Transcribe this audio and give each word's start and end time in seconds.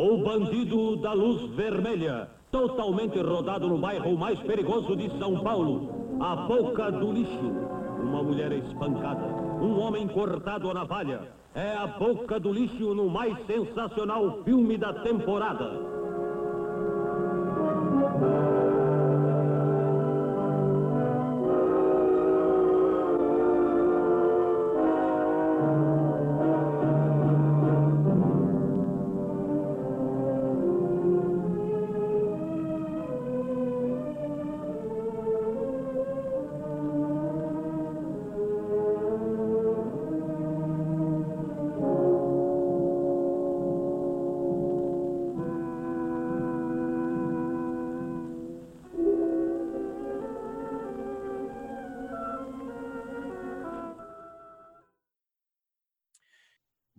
O 0.00 0.18
Bandido 0.18 0.94
da 0.98 1.12
Luz 1.12 1.42
Vermelha, 1.56 2.30
totalmente 2.52 3.18
rodado 3.20 3.66
no 3.66 3.78
bairro 3.78 4.16
mais 4.16 4.38
perigoso 4.38 4.94
de 4.94 5.10
São 5.18 5.40
Paulo, 5.40 6.16
a 6.20 6.36
Boca 6.36 6.92
do 6.92 7.10
Lixo. 7.10 7.52
Uma 8.00 8.22
mulher 8.22 8.52
espancada, 8.52 9.26
um 9.60 9.80
homem 9.80 10.06
cortado 10.06 10.70
a 10.70 10.74
navalha. 10.74 11.32
É 11.52 11.72
a 11.72 11.88
Boca 11.88 12.38
do 12.38 12.52
Lixo 12.52 12.94
no 12.94 13.10
mais 13.10 13.44
sensacional 13.44 14.44
filme 14.44 14.78
da 14.78 14.92
temporada. 15.02 15.87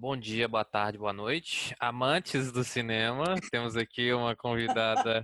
Bom 0.09 0.17
dia, 0.17 0.47
boa 0.47 0.65
tarde, 0.65 0.97
boa 0.97 1.13
noite. 1.13 1.75
Amantes 1.79 2.51
do 2.51 2.63
cinema, 2.63 3.35
temos 3.51 3.77
aqui 3.77 4.11
uma 4.11 4.35
convidada 4.35 5.23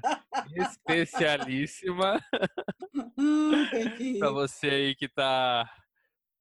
especialíssima 0.55 2.23
para 4.19 4.30
você 4.30 4.67
aí 4.67 4.95
que 4.95 5.05
está 5.05 5.67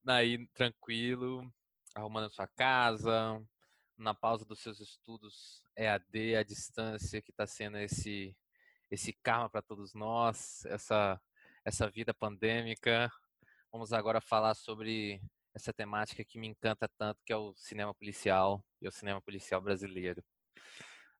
aí 0.07 0.47
tranquilo, 0.49 1.51
arrumando 1.95 2.31
sua 2.31 2.47
casa, 2.47 3.43
na 3.97 4.13
pausa 4.13 4.45
dos 4.45 4.61
seus 4.61 4.79
estudos 4.79 5.65
EAD, 5.75 6.37
à 6.37 6.43
distância, 6.43 7.23
que 7.23 7.31
está 7.31 7.47
sendo 7.47 7.79
esse 7.79 8.37
esse 8.91 9.15
karma 9.23 9.49
para 9.49 9.63
todos 9.63 9.95
nós, 9.95 10.67
essa 10.67 11.19
essa 11.65 11.89
vida 11.89 12.13
pandêmica. 12.13 13.11
Vamos 13.73 13.91
agora 13.95 14.21
falar 14.21 14.53
sobre 14.53 15.19
essa 15.55 15.73
temática 15.73 16.25
que 16.25 16.39
me 16.39 16.49
encanta 16.49 16.89
tanto, 16.99 17.23
que 17.25 17.33
é 17.33 17.37
o 17.37 17.55
cinema 17.55 17.95
policial 17.95 18.63
e 18.83 18.89
o 18.89 18.91
cinema 18.91 19.23
policial 19.23 19.61
brasileiro. 19.61 20.23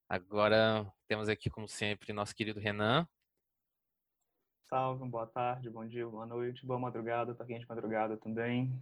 Agora 0.09 0.93
temos 1.07 1.29
aqui, 1.29 1.49
como 1.49 1.69
sempre, 1.69 2.13
nosso 2.13 2.35
querido 2.35 2.61
Renan. 2.61 3.09
Salve, 4.69 5.09
boa 5.09 5.27
tarde, 5.27 5.71
bom 5.71 5.87
dia, 5.87 6.07
boa 6.07 6.27
noite, 6.27 6.67
boa 6.67 6.79
madrugada, 6.79 7.35
tá 7.35 7.45
quente 7.45 7.61
de 7.61 7.69
madrugada 7.69 8.17
também. 8.17 8.73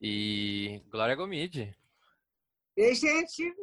E 0.00 0.82
Glória 0.90 1.14
Gomide. 1.14 1.74
Ei, 2.76 2.94
gente, 2.94 3.54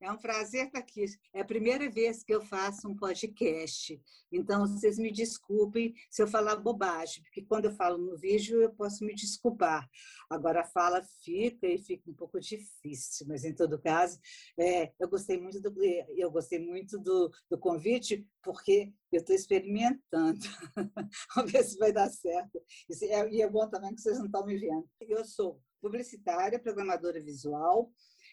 é 0.00 0.10
um 0.10 0.16
prazer 0.16 0.66
estar 0.66 0.78
aqui. 0.78 1.04
É 1.34 1.40
a 1.40 1.44
primeira 1.44 1.90
vez 1.90 2.22
que 2.22 2.34
eu 2.34 2.40
faço 2.40 2.88
um 2.88 2.96
podcast. 2.96 4.00
Então, 4.30 4.66
vocês 4.66 4.98
me 4.98 5.10
desculpem 5.10 5.94
se 6.10 6.22
eu 6.22 6.26
falar 6.26 6.56
bobagem, 6.56 7.22
porque 7.24 7.42
quando 7.42 7.66
eu 7.66 7.72
falo 7.72 7.98
no 7.98 8.16
vídeo 8.16 8.62
eu 8.62 8.70
posso 8.70 9.04
me 9.04 9.14
desculpar. 9.14 9.88
Agora 10.30 10.60
a 10.60 10.64
fala 10.64 11.02
fica 11.24 11.66
e 11.66 11.78
fica 11.78 12.10
um 12.10 12.14
pouco 12.14 12.38
difícil, 12.38 13.26
mas 13.28 13.44
em 13.44 13.54
todo 13.54 13.80
caso, 13.80 14.18
é, 14.58 14.92
eu 14.98 15.08
gostei 15.08 15.40
muito 15.40 15.60
do 15.60 15.78
eu 16.16 16.30
gostei 16.30 16.58
muito 16.58 16.98
do, 16.98 17.30
do 17.48 17.58
convite 17.58 18.26
porque 18.42 18.92
eu 19.12 19.20
estou 19.20 19.34
experimentando. 19.34 20.38
Vamos 21.34 21.52
ver 21.52 21.64
se 21.64 21.78
vai 21.78 21.92
dar 21.92 22.08
certo. 22.10 22.60
É, 23.02 23.28
e 23.30 23.42
é 23.42 23.48
bom 23.48 23.68
também 23.68 23.94
que 23.94 24.00
vocês 24.00 24.18
não 24.18 24.26
estão 24.26 24.44
me 24.44 24.56
vendo. 24.56 24.88
Eu 25.00 25.24
sou 25.24 25.60
publicitária, 25.80 26.58
programadora 26.58 27.20
visual, 27.20 27.90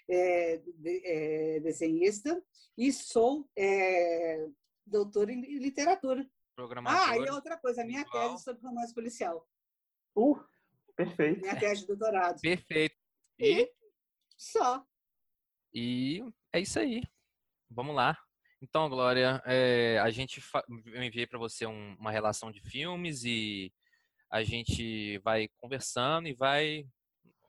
é, 0.09 0.61
é, 0.85 1.59
desenhista 1.59 2.41
e 2.77 2.91
sou 2.91 3.49
é, 3.57 4.47
doutora 4.85 5.31
em 5.31 5.59
literatura. 5.59 6.27
Ah, 6.85 7.17
e 7.17 7.29
outra 7.29 7.57
coisa, 7.57 7.81
a 7.81 7.85
minha 7.85 8.03
visual. 8.03 8.31
tese 8.31 8.43
sobre 8.43 8.65
romance 8.65 8.93
policial. 8.93 9.47
Uh, 10.15 10.39
perfeito. 10.95 11.41
Minha 11.41 11.59
tese 11.59 11.81
de 11.81 11.87
doutorado. 11.87 12.39
Perfeito. 12.39 12.95
E? 13.39 13.63
e 13.63 13.73
só. 14.37 14.85
E 15.73 16.23
é 16.53 16.59
isso 16.61 16.79
aí. 16.79 17.03
Vamos 17.69 17.95
lá. 17.95 18.17
Então, 18.61 18.89
Glória, 18.89 19.41
é, 19.45 19.99
a 19.99 20.09
gente 20.09 20.41
eu 20.87 21.03
enviei 21.03 21.27
para 21.27 21.37
você 21.37 21.65
um, 21.65 21.95
uma 21.99 22.11
relação 22.11 22.51
de 22.51 22.61
filmes 22.61 23.23
e 23.25 23.71
a 24.31 24.43
gente 24.43 25.17
vai 25.19 25.49
conversando 25.57 26.27
e 26.27 26.33
vai 26.33 26.87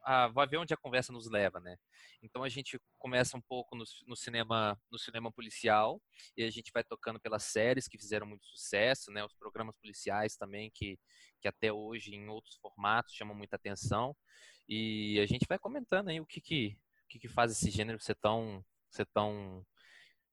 a, 0.07 0.29
vai 0.29 0.47
ver 0.47 0.59
onde 0.59 0.73
a 0.73 0.77
conversa 0.77 1.13
nos 1.13 1.29
leva, 1.29 1.59
né? 1.59 1.77
Então 2.23 2.45
a 2.45 2.49
gente 2.49 2.81
começa 2.97 3.37
um 3.37 3.41
pouco 3.41 3.75
no, 3.75 3.85
no, 4.07 4.17
cinema, 4.17 4.81
no 4.89 4.99
cinema 4.99 5.33
policial 5.33 6.01
e 6.37 6.45
a 6.45 6.51
gente 6.51 6.71
vai 6.73 6.85
tocando 6.85 7.19
pelas 7.19 7.43
séries 7.43 7.89
que 7.89 7.99
fizeram 7.99 8.25
muito 8.25 8.47
sucesso, 8.47 9.11
né? 9.11 9.25
Os 9.25 9.35
programas 9.35 9.77
policiais 9.77 10.37
também 10.37 10.71
que, 10.73 10.97
que 11.41 11.49
até 11.49 11.73
hoje 11.73 12.15
em 12.15 12.29
outros 12.29 12.57
formatos 12.57 13.15
chamam 13.15 13.35
muita 13.35 13.57
atenção 13.57 14.17
e 14.69 15.19
a 15.21 15.27
gente 15.27 15.45
vai 15.49 15.59
comentando 15.59 16.09
aí 16.09 16.21
o 16.21 16.27
que 16.27 16.41
que, 16.41 16.79
o 17.05 17.09
que, 17.09 17.19
que 17.19 17.29
faz 17.29 17.51
esse 17.51 17.69
gênero 17.69 17.99
ser 17.99 18.15
tão, 18.15 18.65
ser 18.89 19.07
tão 19.07 19.67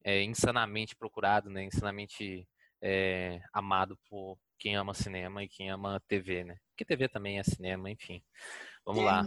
é, 0.04 0.22
insanamente 0.22 0.96
procurado, 0.96 1.50
né? 1.50 1.64
Insanamente 1.64 2.48
é, 2.80 3.42
amado 3.52 3.98
por 4.08 4.38
quem 4.60 4.76
ama 4.76 4.94
cinema 4.94 5.44
e 5.44 5.50
quem 5.50 5.72
ama 5.72 6.00
TV, 6.08 6.44
né? 6.44 6.58
Porque 6.70 6.86
TV 6.86 7.10
também 7.10 7.40
é 7.40 7.44
cinema, 7.44 7.90
enfim. 7.90 8.24
Vamos 8.86 9.02
é, 9.02 9.06
lá. 9.06 9.24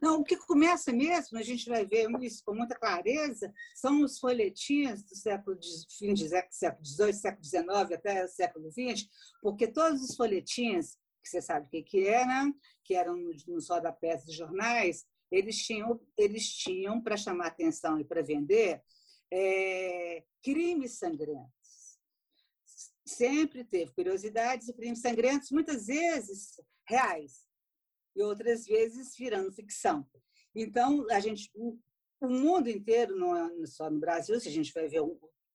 Não, 0.00 0.20
o 0.20 0.24
que 0.24 0.36
começa 0.36 0.92
mesmo, 0.92 1.38
a 1.38 1.42
gente 1.42 1.68
vai 1.68 1.84
ver 1.84 2.08
isso 2.20 2.42
com 2.44 2.54
muita 2.54 2.74
clareza, 2.74 3.52
são 3.74 4.02
os 4.02 4.18
folhetins 4.18 5.02
do 5.02 5.16
século 5.16 5.58
fim 5.98 6.14
do 6.14 6.28
século 6.50 6.84
XVIII, 6.84 7.12
século 7.12 7.44
XIX 7.44 7.92
até 7.92 8.24
o 8.24 8.28
século 8.28 8.70
XX, 8.70 9.08
porque 9.42 9.66
todos 9.66 10.02
os 10.02 10.16
folhetins, 10.16 10.96
que 11.22 11.28
você 11.28 11.42
sabe 11.42 11.66
o 11.66 11.70
que, 11.70 11.82
que 11.82 12.06
eram, 12.06 12.54
que 12.84 12.94
eram 12.94 13.16
nos 13.46 13.68
rodapés 13.68 14.24
de 14.24 14.32
jornais, 14.32 15.04
eles 15.30 15.58
tinham, 15.58 16.00
eles 16.16 16.48
tinham 16.48 17.00
para 17.02 17.16
chamar 17.16 17.48
atenção 17.48 17.98
e 17.98 18.04
para 18.04 18.22
vender, 18.22 18.82
é, 19.30 20.24
crimes 20.42 20.98
sangrentos. 20.98 21.48
Sempre 23.04 23.64
teve 23.64 23.92
curiosidades 23.92 24.68
e 24.68 24.72
crimes 24.72 25.00
sangrentos, 25.00 25.50
muitas 25.50 25.86
vezes 25.86 26.60
reais 26.86 27.47
e 28.18 28.22
outras 28.22 28.66
vezes 28.66 29.16
virando 29.16 29.52
ficção. 29.52 30.04
Então, 30.54 31.06
a 31.10 31.20
gente, 31.20 31.50
o, 31.54 31.78
mundo 32.20 32.68
inteiro, 32.68 33.16
não 33.16 33.36
é 33.36 33.66
só 33.66 33.88
no 33.88 34.00
Brasil, 34.00 34.40
se 34.40 34.48
a 34.48 34.52
gente 34.52 34.72
vai 34.72 34.88
ver 34.88 35.02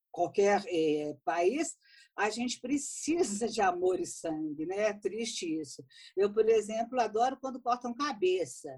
qualquer 0.09 0.63
é, 0.67 1.13
país, 1.25 1.75
a 2.15 2.29
gente 2.29 2.61
precisa 2.61 3.49
de 3.49 3.59
amor 3.59 3.99
e 3.99 4.05
sangue, 4.05 4.65
né? 4.65 4.83
É 4.83 4.93
triste 4.93 5.59
isso. 5.59 5.83
Eu, 6.15 6.31
por 6.31 6.47
exemplo, 6.47 7.01
adoro 7.01 7.37
quando 7.41 7.61
cortam 7.61 7.93
cabeça. 7.93 8.69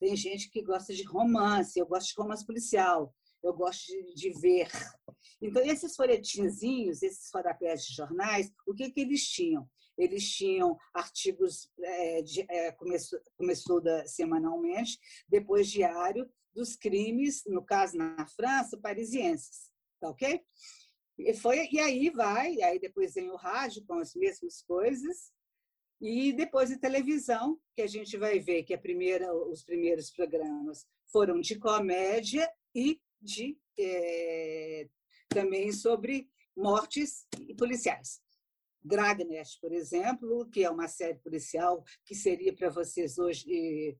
Tem 0.00 0.16
gente 0.16 0.48
que 0.50 0.62
gosta 0.62 0.94
de 0.94 1.02
romance, 1.02 1.78
eu 1.78 1.86
gosto 1.86 2.08
de 2.08 2.14
romance 2.16 2.46
policial, 2.46 3.14
eu 3.42 3.52
gosto 3.52 3.86
de, 3.86 4.14
de 4.14 4.40
ver. 4.40 4.68
Então, 5.42 5.62
esses 5.62 5.94
folhetinzinhos, 5.94 7.02
esses 7.02 7.28
rodapés 7.34 7.84
de 7.84 7.94
jornais, 7.94 8.50
o 8.66 8.72
que, 8.72 8.90
que 8.90 9.00
eles 9.00 9.28
tinham? 9.28 9.68
Eles 9.96 10.28
tinham 10.30 10.76
artigos, 10.92 11.70
é, 11.80 12.22
de, 12.22 12.44
é, 12.48 12.72
começou, 12.72 13.20
começou 13.36 13.80
da, 13.80 14.06
semanalmente, 14.06 14.98
depois 15.28 15.70
diário, 15.70 16.28
dos 16.52 16.76
crimes, 16.76 17.42
no 17.46 17.64
caso 17.64 17.96
na 17.96 18.26
França, 18.26 18.78
parisienses, 18.78 19.70
tá 20.00 20.08
ok? 20.08 20.40
E, 21.18 21.34
foi, 21.34 21.68
e 21.70 21.80
aí 21.80 22.10
vai, 22.10 22.60
aí 22.62 22.78
depois 22.78 23.14
vem 23.14 23.30
o 23.30 23.36
rádio 23.36 23.84
com 23.86 23.94
as 23.94 24.14
mesmas 24.14 24.62
coisas, 24.62 25.32
e 26.00 26.32
depois 26.32 26.70
a 26.70 26.78
televisão, 26.78 27.58
que 27.74 27.82
a 27.82 27.86
gente 27.86 28.16
vai 28.16 28.38
ver 28.38 28.64
que 28.64 28.74
a 28.74 28.78
primeira, 28.78 29.34
os 29.34 29.62
primeiros 29.62 30.10
programas 30.10 30.86
foram 31.10 31.40
de 31.40 31.58
comédia 31.58 32.50
e 32.74 33.00
de 33.20 33.56
é, 33.78 34.88
também 35.28 35.72
sobre 35.72 36.28
mortes 36.56 37.26
e 37.40 37.54
policiais. 37.54 38.23
Dragnet, 38.84 39.58
por 39.60 39.72
exemplo, 39.72 40.46
que 40.50 40.62
é 40.62 40.70
uma 40.70 40.88
série 40.88 41.18
policial 41.18 41.82
que 42.04 42.14
seria 42.14 42.54
para 42.54 42.68
vocês 42.68 43.18
hoje, 43.18 43.96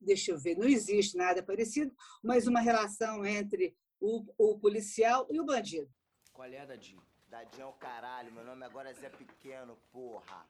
deixa 0.00 0.32
eu 0.32 0.38
ver, 0.38 0.56
não 0.56 0.66
existe 0.66 1.16
nada 1.16 1.42
parecido, 1.42 1.94
mas 2.22 2.46
uma 2.46 2.60
relação 2.60 3.24
entre 3.26 3.76
o, 4.00 4.24
o 4.38 4.58
policial 4.58 5.26
e 5.30 5.38
o 5.38 5.44
bandido. 5.44 5.90
Qual 6.32 6.48
é, 6.48 6.66
Dadinho? 6.66 7.02
Dadinho 7.28 7.62
é 7.62 7.66
o 7.66 7.72
caralho, 7.74 8.32
meu 8.32 8.44
nome 8.44 8.64
agora 8.64 8.90
é 8.90 8.94
Zé 8.94 9.10
Pequeno, 9.10 9.76
porra. 9.92 10.46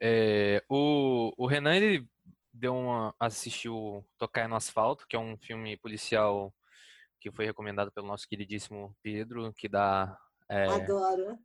É, 0.00 0.62
o, 0.68 1.32
o 1.38 1.46
Renan, 1.46 1.76
ele 1.76 2.06
deu 2.52 2.74
uma 2.74 3.14
assistiu 3.18 4.04
Tocar 4.18 4.48
no 4.48 4.56
Asfalto, 4.56 5.06
que 5.08 5.16
é 5.16 5.18
um 5.18 5.38
filme 5.38 5.76
policial 5.78 6.52
que 7.20 7.30
foi 7.30 7.46
recomendado 7.46 7.92
pelo 7.92 8.08
nosso 8.08 8.28
queridíssimo 8.28 8.96
Pedro, 9.00 9.52
que 9.54 9.68
dá 9.68 10.18
é, 10.48 10.66
Adoro. 10.66 11.38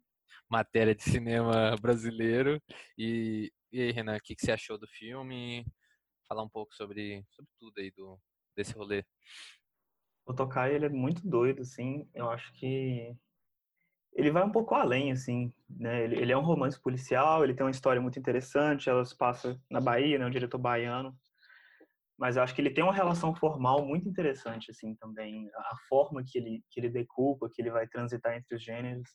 matéria 0.50 0.96
de 0.96 1.04
cinema 1.04 1.76
brasileiro. 1.82 2.62
E, 2.98 3.52
e 3.72 3.82
aí, 3.82 3.92
Renan, 3.92 4.18
o 4.18 4.22
que, 4.22 4.36
que 4.36 4.46
você 4.46 4.52
achou 4.52 4.78
do 4.78 4.88
filme? 4.88 5.66
Falar 6.28 6.44
um 6.44 6.50
pouco 6.50 6.74
sobre, 6.76 7.24
sobre 7.30 7.52
tudo 7.60 7.80
aí 7.80 7.92
do, 7.92 8.20
desse 8.56 8.74
rolê. 8.74 9.04
O 10.26 10.34
Tokai, 10.34 10.76
ele 10.76 10.86
é 10.86 10.90
muito 10.90 11.28
doido, 11.28 11.62
assim. 11.62 12.10
Eu 12.14 12.30
acho 12.30 12.52
que 12.54 13.16
ele 14.14 14.32
vai 14.32 14.44
um 14.44 14.52
pouco 14.52 14.74
além, 14.74 15.12
assim, 15.12 15.54
né? 15.70 16.04
Ele, 16.04 16.16
ele, 16.20 16.32
é 16.32 16.38
um 16.38 16.44
romance 16.44 16.80
policial, 16.82 17.44
ele 17.44 17.54
tem 17.54 17.64
uma 17.64 17.72
história 17.72 18.02
muito 18.02 18.18
interessante, 18.18 18.90
ela 18.90 19.06
se 19.06 19.16
passa 19.16 19.62
na 19.70 19.80
Bahia, 19.80 20.18
né? 20.18 20.26
Um 20.26 20.32
diretor 20.32 20.58
baiano. 20.58 21.16
Mas 22.18 22.36
eu 22.36 22.44
acho 22.44 22.56
que 22.56 22.62
ele 22.62 22.74
tem 22.74 22.84
uma 22.84 22.94
relação 22.94 23.36
formal 23.36 23.86
muito 23.86 24.10
interessante, 24.10 24.72
assim, 24.72 24.96
também. 24.96 25.50
A 25.56 25.78
forma 25.88 26.24
que 26.26 26.38
ele, 26.38 26.64
que 26.72 26.80
ele 26.80 26.90
decupa, 26.90 27.50
que 27.54 27.62
ele 27.62 27.70
vai 27.70 27.88
transitar 27.88 28.36
entre 28.36 28.56
os 28.56 28.64
gêneros, 28.64 29.10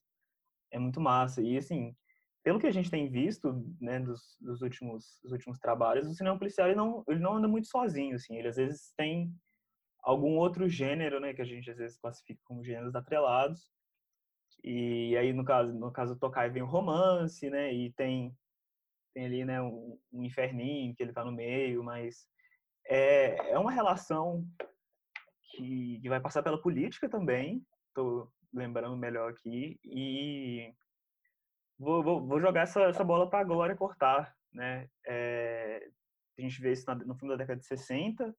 é 0.70 0.78
muito 0.78 1.00
massa. 1.00 1.43
E, 1.43 1.56
assim, 1.56 1.96
pelo 2.44 2.60
que 2.60 2.66
a 2.66 2.72
gente 2.72 2.90
tem 2.90 3.10
visto, 3.10 3.64
né, 3.81 3.99
dos, 3.99 4.37
dos 4.40 4.62
últimos, 4.62 5.19
dos 5.22 5.32
últimos 5.32 5.58
trabalhos, 5.58 6.06
o 6.06 6.14
cinema 6.14 6.38
policial, 6.38 6.69
ele 6.69 6.76
não, 6.76 7.02
ele 7.08 7.20
não 7.20 7.34
anda 7.34 7.49
muito 7.49 7.66
sozinho, 7.66 8.14
assim. 8.14 8.37
Ele, 8.37 8.49
às 8.49 8.56
vezes, 8.56 8.93
tem 8.96 9.34
algum 10.02 10.37
outro 10.37 10.69
gênero, 10.69 11.19
né, 11.19 11.34
que 11.34 11.43
a 11.43 11.44
gente, 11.44 11.70
às 11.70 11.78
vezes, 11.78 11.98
classifica 11.98 12.40
como 12.44 12.64
gêneros 12.64 12.94
atrelados, 12.94 13.72
e 14.64 15.16
aí, 15.16 15.32
no 15.32 15.44
caso, 15.44 15.72
no 15.72 15.90
caso 15.90 16.14
do 16.14 16.20
Tokai 16.20 16.48
vem 16.48 16.62
o 16.62 16.66
romance, 16.66 17.50
né? 17.50 17.72
E 17.75 17.93
tem, 17.94 18.37
tem 19.12 19.25
ali, 19.25 19.44
né, 19.44 19.60
um, 19.60 19.98
um 20.12 20.22
inferninho 20.22 20.94
que 20.94 21.02
ele 21.02 21.12
tá 21.12 21.25
no 21.25 21.32
meio, 21.32 21.82
mas 21.82 22.26
é, 22.87 23.50
é 23.50 23.58
uma 23.58 23.70
relação 23.70 24.46
que, 25.50 26.00
que 26.00 26.08
vai 26.08 26.20
passar 26.20 26.43
pela 26.43 26.61
política 26.61 27.08
também, 27.08 27.64
tô 27.94 28.31
lembrando 28.52 28.96
melhor 28.96 29.31
aqui, 29.31 29.79
e 29.84 30.73
vou, 31.79 32.02
vou, 32.02 32.26
vou 32.26 32.40
jogar 32.40 32.62
essa, 32.62 32.82
essa 32.82 33.05
bola 33.05 33.29
para 33.29 33.40
a 33.40 33.44
Glória 33.44 33.76
cortar, 33.76 34.34
né? 34.52 34.88
É, 35.06 35.88
a 36.38 36.43
gente 36.43 36.61
vê 36.61 36.73
isso 36.73 36.84
no 37.06 37.14
filme 37.14 37.34
da 37.34 37.37
década 37.37 37.61
de 37.61 37.67
60, 37.67 38.34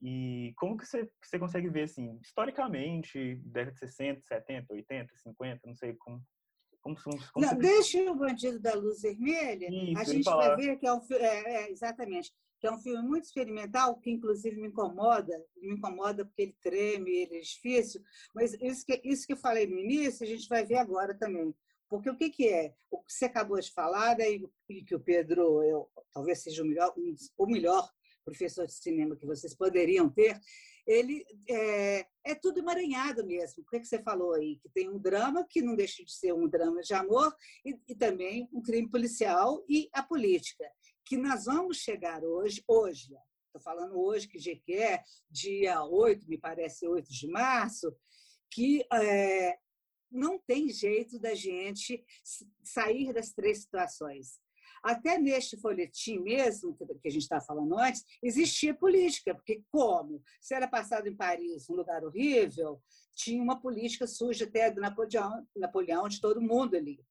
e 0.00 0.52
como 0.56 0.76
que 0.76 0.86
você, 0.86 1.10
você 1.22 1.38
consegue 1.38 1.68
ver, 1.68 1.82
assim, 1.82 2.18
historicamente, 2.22 3.36
década 3.44 3.72
de 3.72 3.78
60, 3.78 4.20
70, 4.22 4.72
80, 4.72 5.16
50, 5.16 5.66
não 5.66 5.74
sei 5.74 5.94
como. 5.94 6.22
como, 6.80 6.96
como 6.96 7.46
não, 7.46 7.58
deixa 7.58 7.98
o 8.10 8.14
Bandido 8.14 8.60
da 8.60 8.74
Luz 8.74 9.02
Vermelha. 9.02 9.68
Isso, 9.68 10.00
a 10.00 10.04
gente 10.04 10.24
vai 10.24 10.56
ver 10.56 10.76
que 10.76 10.86
é 10.86 10.92
um 10.92 11.00
é, 11.10 11.54
é, 11.54 11.70
exatamente 11.70 12.32
que 12.60 12.66
é 12.66 12.72
um 12.72 12.78
filme 12.78 13.02
muito 13.02 13.24
experimental, 13.24 13.98
que 14.00 14.10
inclusive 14.10 14.56
me 14.56 14.68
incomoda, 14.68 15.32
me 15.56 15.74
incomoda 15.74 16.24
porque 16.24 16.42
ele 16.42 16.56
treme, 16.60 17.10
ele 17.10 17.36
é 17.36 17.40
difícil, 17.40 18.02
mas 18.34 18.52
isso 18.60 18.84
que, 18.84 19.00
isso 19.04 19.26
que 19.26 19.32
eu 19.32 19.36
falei 19.36 19.66
no 19.66 19.78
início, 19.78 20.24
a 20.24 20.28
gente 20.28 20.48
vai 20.48 20.64
ver 20.64 20.76
agora 20.76 21.14
também. 21.14 21.54
Porque 21.88 22.10
o 22.10 22.16
que, 22.16 22.28
que 22.28 22.48
é? 22.48 22.74
O 22.90 22.98
que 23.02 23.12
você 23.12 23.24
acabou 23.24 23.58
de 23.58 23.72
falar, 23.72 24.14
daí, 24.14 24.44
e 24.68 24.84
que 24.84 24.94
o 24.94 25.00
Pedro, 25.00 25.62
eu, 25.62 25.90
talvez 26.12 26.42
seja 26.42 26.62
o 26.62 26.66
melhor, 26.66 26.92
o 27.38 27.46
melhor 27.46 27.88
professor 28.24 28.66
de 28.66 28.74
cinema 28.74 29.16
que 29.16 29.24
vocês 29.24 29.54
poderiam 29.54 30.08
ter, 30.10 30.38
ele 30.86 31.24
é, 31.48 32.06
é 32.24 32.34
tudo 32.34 32.58
emaranhado 32.58 33.26
mesmo. 33.26 33.62
O 33.62 33.66
que, 33.66 33.76
é 33.76 33.80
que 33.80 33.86
você 33.86 34.02
falou 34.02 34.34
aí? 34.34 34.56
Que 34.56 34.68
tem 34.70 34.88
um 34.88 34.98
drama 34.98 35.46
que 35.48 35.60
não 35.60 35.76
deixa 35.76 36.02
de 36.02 36.12
ser 36.12 36.32
um 36.32 36.48
drama 36.48 36.80
de 36.80 36.94
amor 36.94 37.34
e, 37.64 37.78
e 37.88 37.94
também 37.94 38.48
um 38.52 38.62
crime 38.62 38.88
policial 38.88 39.62
e 39.68 39.88
a 39.92 40.02
política. 40.02 40.64
Que 41.08 41.16
nós 41.16 41.46
vamos 41.46 41.78
chegar 41.78 42.22
hoje, 42.22 42.62
hoje, 42.68 43.16
estou 43.46 43.62
falando 43.62 43.98
hoje 43.98 44.28
que 44.28 44.38
que 44.56 44.74
é, 44.74 45.02
dia 45.30 45.82
8, 45.82 46.28
me 46.28 46.36
parece 46.36 46.86
8 46.86 47.10
de 47.10 47.26
março, 47.28 47.96
que 48.50 48.84
é, 48.92 49.58
não 50.10 50.38
tem 50.38 50.68
jeito 50.68 51.18
da 51.18 51.34
gente 51.34 52.04
sair 52.62 53.14
das 53.14 53.32
três 53.32 53.62
situações. 53.62 54.38
Até 54.82 55.16
neste 55.16 55.56
folhetim 55.56 56.18
mesmo, 56.18 56.76
que 56.76 57.08
a 57.08 57.10
gente 57.10 57.22
está 57.22 57.40
falando 57.40 57.78
antes, 57.78 58.04
existia 58.22 58.74
política, 58.74 59.34
porque 59.34 59.62
como? 59.70 60.22
Se 60.42 60.54
era 60.54 60.68
passado 60.68 61.08
em 61.08 61.16
Paris, 61.16 61.70
um 61.70 61.74
lugar 61.74 62.04
horrível, 62.04 62.82
tinha 63.14 63.42
uma 63.42 63.58
política 63.58 64.06
suja 64.06 64.44
até 64.44 64.70
do 64.70 64.82
Napoleão, 64.82 65.48
Napoleão 65.56 66.06
de 66.06 66.20
todo 66.20 66.42
mundo 66.42 66.76
ali. 66.76 67.02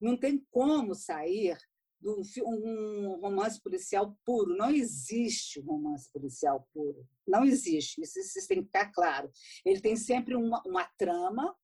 Não 0.00 0.16
tem 0.16 0.46
como 0.48 0.94
sair 0.94 1.58
de 2.02 2.42
um 2.42 3.20
romance 3.20 3.60
policial 3.60 4.18
puro. 4.24 4.56
Não 4.56 4.70
existe 4.70 5.60
romance 5.60 6.10
policial 6.12 6.68
puro. 6.72 7.06
Não 7.26 7.44
existe. 7.44 8.00
Isso, 8.02 8.18
isso 8.18 8.48
tem 8.48 8.58
que 8.58 8.66
ficar 8.66 8.90
claro. 8.92 9.30
Ele 9.64 9.80
tem 9.80 9.96
sempre 9.96 10.34
uma, 10.34 10.60
uma 10.66 10.84
trama, 10.98 11.56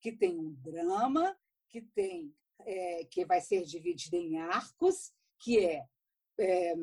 que 0.00 0.12
tem 0.12 0.38
um 0.38 0.52
drama, 0.52 1.36
que 1.68 1.82
tem 1.82 2.34
é, 2.60 3.04
que 3.04 3.24
vai 3.24 3.40
ser 3.40 3.64
dividida 3.64 4.16
em 4.16 4.38
arcos, 4.38 5.12
que 5.38 5.58
é, 5.58 5.84
é 6.38 6.74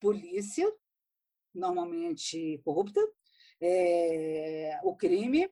polícia, 0.00 0.70
normalmente 1.54 2.60
corrupta, 2.64 3.00
é, 3.60 4.80
o 4.82 4.94
crime, 4.94 5.50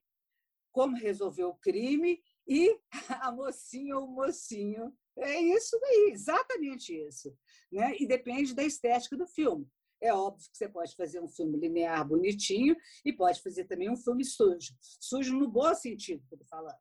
como 0.71 0.97
resolver 0.97 1.45
o 1.45 1.55
crime 1.55 2.23
e 2.47 2.79
a 3.23 3.33
mocinha 3.33 3.97
ou 3.97 4.07
o 4.07 4.13
mocinho. 4.13 4.97
É 5.19 5.41
isso 5.41 5.79
daí, 5.81 6.11
exatamente 6.13 6.95
isso. 6.95 7.37
Né? 7.71 7.95
E 7.99 8.07
depende 8.07 8.55
da 8.55 8.65
estética 8.65 9.17
do 9.17 9.27
filme. 9.27 9.67
É 10.01 10.13
óbvio 10.13 10.51
que 10.51 10.57
você 10.57 10.69
pode 10.69 10.97
fazer 10.97 11.21
um 11.21 11.29
filme 11.29 11.59
linear 11.59 12.07
bonitinho 12.07 12.75
e 13.05 13.13
pode 13.13 13.41
fazer 13.41 13.65
também 13.65 13.91
um 13.91 13.97
filme 13.97 14.25
sujo. 14.25 14.75
Sujo 14.81 15.37
no 15.37 15.49
bom 15.49 15.73
sentido 15.75 16.23
estou 16.25 16.47
falando 16.49 16.81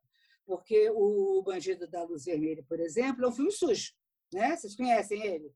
porque 0.52 0.90
o 0.90 1.42
Bandido 1.44 1.88
da 1.88 2.04
Luz 2.04 2.26
Vermelha, 2.26 2.62
por 2.68 2.78
exemplo, 2.80 3.24
é 3.24 3.28
um 3.28 3.32
filme 3.32 3.52
sujo. 3.52 3.94
Né? 4.34 4.56
Vocês 4.56 4.76
conhecem 4.76 5.26
ele? 5.26 5.54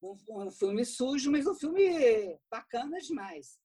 Um, 0.00 0.16
um 0.46 0.50
filme 0.50 0.84
sujo, 0.84 1.28
mas 1.28 1.44
um 1.44 1.54
filme 1.54 2.38
bacana 2.48 2.98
demais. 3.00 3.58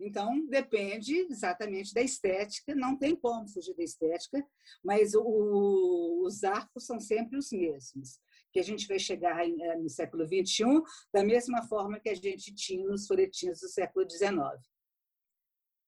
Então, 0.00 0.46
depende 0.46 1.14
exatamente 1.30 1.92
da 1.92 2.00
estética, 2.00 2.74
não 2.74 2.96
tem 2.96 3.14
como 3.14 3.48
fugir 3.48 3.76
da 3.76 3.82
estética, 3.82 4.44
mas 4.82 5.14
o, 5.14 6.22
os 6.24 6.42
arcos 6.42 6.86
são 6.86 6.98
sempre 6.98 7.36
os 7.36 7.52
mesmos. 7.52 8.18
Que 8.52 8.58
a 8.58 8.64
gente 8.64 8.88
vai 8.88 8.98
chegar 8.98 9.46
eh, 9.46 9.76
no 9.76 9.88
século 9.88 10.26
XXI 10.26 10.64
da 11.12 11.22
mesma 11.22 11.62
forma 11.68 12.00
que 12.00 12.08
a 12.08 12.14
gente 12.14 12.52
tinha 12.54 12.84
nos 12.84 13.06
folhetins 13.06 13.60
do 13.60 13.68
século 13.68 14.08
XIX 14.10 14.58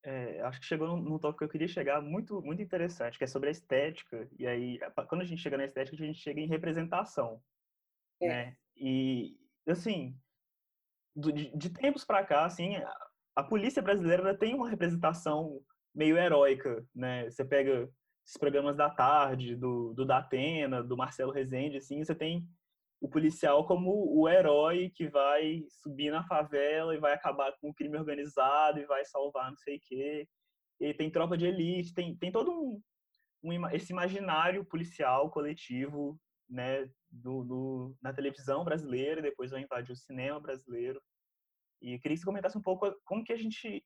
é, 0.04 0.40
acho 0.42 0.60
que 0.60 0.66
chegou 0.66 0.88
num, 0.88 0.96
num 0.96 1.18
tópico 1.18 1.38
que 1.38 1.44
eu 1.44 1.48
queria 1.48 1.68
chegar 1.68 2.00
muito, 2.00 2.42
muito 2.42 2.60
interessante, 2.60 3.16
que 3.16 3.24
é 3.24 3.26
sobre 3.26 3.48
a 3.48 3.52
estética. 3.52 4.28
E 4.38 4.46
aí, 4.46 4.78
quando 5.08 5.22
a 5.22 5.24
gente 5.24 5.40
chega 5.40 5.56
na 5.56 5.64
estética, 5.64 5.96
a 5.96 6.06
gente 6.06 6.18
chega 6.18 6.40
em 6.40 6.48
representação. 6.48 7.40
É. 8.20 8.28
Né? 8.28 8.56
E, 8.76 9.38
assim, 9.66 10.18
de, 11.14 11.56
de 11.56 11.70
tempos 11.70 12.04
para 12.04 12.24
cá, 12.24 12.44
assim, 12.44 12.74
a, 13.34 13.42
polícia 13.42 13.82
brasileira 13.82 14.36
tem 14.36 14.54
uma 14.54 14.68
representação 14.68 15.60
meio 15.94 16.16
heróica, 16.16 16.84
né? 16.94 17.30
Você 17.30 17.44
pega 17.44 17.88
esses 18.24 18.36
programas 18.38 18.76
da 18.76 18.88
tarde, 18.88 19.56
do, 19.56 19.92
do 19.94 20.04
Datena, 20.04 20.82
do 20.82 20.96
Marcelo 20.96 21.32
Rezende, 21.32 21.78
assim, 21.78 22.02
você 22.02 22.14
tem 22.14 22.46
o 23.00 23.08
policial 23.08 23.66
como 23.66 23.90
o 24.16 24.28
herói 24.28 24.88
que 24.94 25.08
vai 25.08 25.64
subir 25.68 26.12
na 26.12 26.22
favela 26.22 26.94
e 26.94 27.00
vai 27.00 27.12
acabar 27.12 27.52
com 27.60 27.70
o 27.70 27.74
crime 27.74 27.98
organizado 27.98 28.78
e 28.78 28.86
vai 28.86 29.04
salvar 29.04 29.50
não 29.50 29.58
sei 29.58 29.76
o 29.76 29.80
quê. 29.84 30.28
E 30.80 30.94
tem 30.94 31.10
tropa 31.10 31.36
de 31.36 31.46
elite, 31.46 31.92
tem, 31.92 32.16
tem 32.16 32.30
todo 32.30 32.52
um, 32.52 32.80
um 33.42 33.68
esse 33.70 33.92
imaginário 33.92 34.64
policial 34.64 35.30
coletivo 35.30 36.18
né, 36.48 36.88
do, 37.10 37.42
do, 37.42 37.96
na 38.00 38.12
televisão 38.12 38.62
brasileira 38.62 39.20
depois 39.20 39.50
vai 39.50 39.62
invadir 39.62 39.92
o 39.92 39.96
cinema 39.96 40.38
brasileiro. 40.38 41.02
E 41.82 41.98
queria 41.98 42.14
que 42.14 42.20
você 42.20 42.24
comentasse 42.24 42.56
um 42.56 42.62
pouco 42.62 42.90
como 43.04 43.24
que 43.24 43.32
a 43.32 43.36
gente 43.36 43.84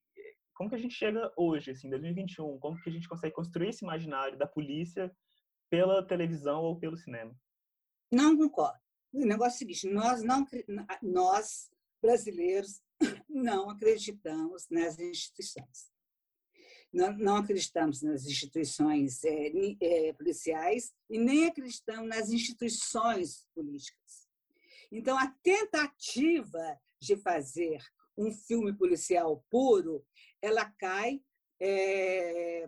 como 0.55 0.71
que 0.71 0.77
a 0.77 0.79
gente 0.79 0.95
chega 0.95 1.31
hoje, 1.37 1.73
assim, 1.73 1.91
2021, 1.91 2.59
como 2.59 2.81
que 2.81 2.89
a 2.89 2.93
gente 2.93 3.09
consegue 3.09 3.35
construir 3.35 3.69
esse 3.69 3.85
imaginário 3.85 4.39
da 4.39 4.47
polícia 4.47 5.15
pela 5.69 6.07
televisão 6.07 6.63
ou 6.63 6.79
pelo 6.79 6.97
cinema? 6.97 7.37
Não 8.11 8.37
concordo. 8.37 8.79
O 9.13 9.25
negócio 9.25 9.53
é 9.53 9.57
o 9.57 9.59
seguinte: 9.59 9.89
nós, 9.89 10.23
não, 10.23 10.47
nós 11.03 11.71
brasileiros, 12.01 12.81
não 13.29 13.71
acreditamos 13.71 14.67
nas 14.71 14.99
instituições. 14.99 15.91
Não, 16.93 17.13
não 17.19 17.37
acreditamos 17.37 18.01
nas 18.03 18.25
instituições 18.25 19.23
é, 19.25 19.51
é, 19.81 20.13
policiais 20.15 20.95
e 21.11 21.19
nem 21.19 21.47
acreditamos 21.47 22.09
nas 22.09 22.31
instituições 22.31 23.47
políticas. 23.55 24.27
Então, 24.91 25.19
a 25.19 25.27
tentativa 25.43 26.81
de 27.01 27.17
fazer 27.17 27.79
um 28.17 28.33
filme 28.33 28.73
policial 28.73 29.45
puro, 29.51 30.05
ela 30.41 30.65
cai 30.79 31.21
é, 31.61 32.67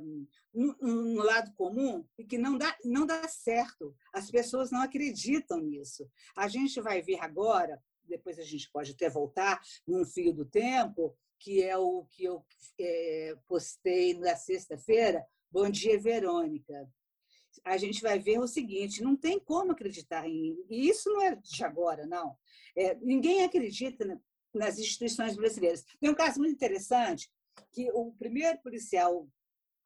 um, 0.55 1.17
lado 1.17 1.53
comum 1.55 2.05
e 2.19 2.25
que 2.25 2.39
não 2.39 2.57
dá, 2.57 2.77
não 2.85 3.07
dá 3.07 3.27
certo. 3.29 3.95
As 4.13 4.31
pessoas 4.31 4.71
não 4.71 4.83
acreditam 4.83 5.61
nisso. 5.61 6.09
A 6.37 6.49
gente 6.49 6.81
vai 6.81 7.03
ver 7.03 7.19
agora 7.21 7.81
depois 8.09 8.39
a 8.39 8.43
gente 8.43 8.71
pode 8.73 8.93
até 8.93 9.09
voltar 9.09 9.61
num 9.87 10.05
fio 10.05 10.33
do 10.33 10.45
tempo, 10.45 11.15
que 11.39 11.63
é 11.63 11.77
o 11.77 12.05
que 12.11 12.25
eu 12.25 12.45
é, 12.81 13.37
postei 13.47 14.15
na 14.15 14.35
sexta-feira, 14.35 15.25
Bom 15.51 15.71
Dia, 15.71 16.01
Verônica. 16.01 16.91
A 17.65 17.77
gente 17.77 18.03
vai 18.03 18.19
ver 18.19 18.39
o 18.39 18.47
seguinte: 18.47 19.03
não 19.03 19.17
tem 19.17 19.39
como 19.39 19.73
acreditar 19.73 20.27
em. 20.29 20.57
E 20.69 20.89
isso 20.89 21.11
não 21.11 21.23
é 21.23 21.37
de 21.37 21.65
agora, 21.65 22.07
não. 22.07 22.37
É, 22.77 22.95
ninguém 22.97 23.43
acredita 23.43 24.21
nas 24.55 24.79
instituições 24.79 25.37
brasileiras. 25.37 25.85
Tem 26.01 26.11
um 26.11 26.15
caso 26.15 26.39
muito 26.39 26.55
interessante 26.55 27.31
que 27.73 27.91
o 27.93 28.13
primeiro 28.13 28.59
policial, 28.61 29.29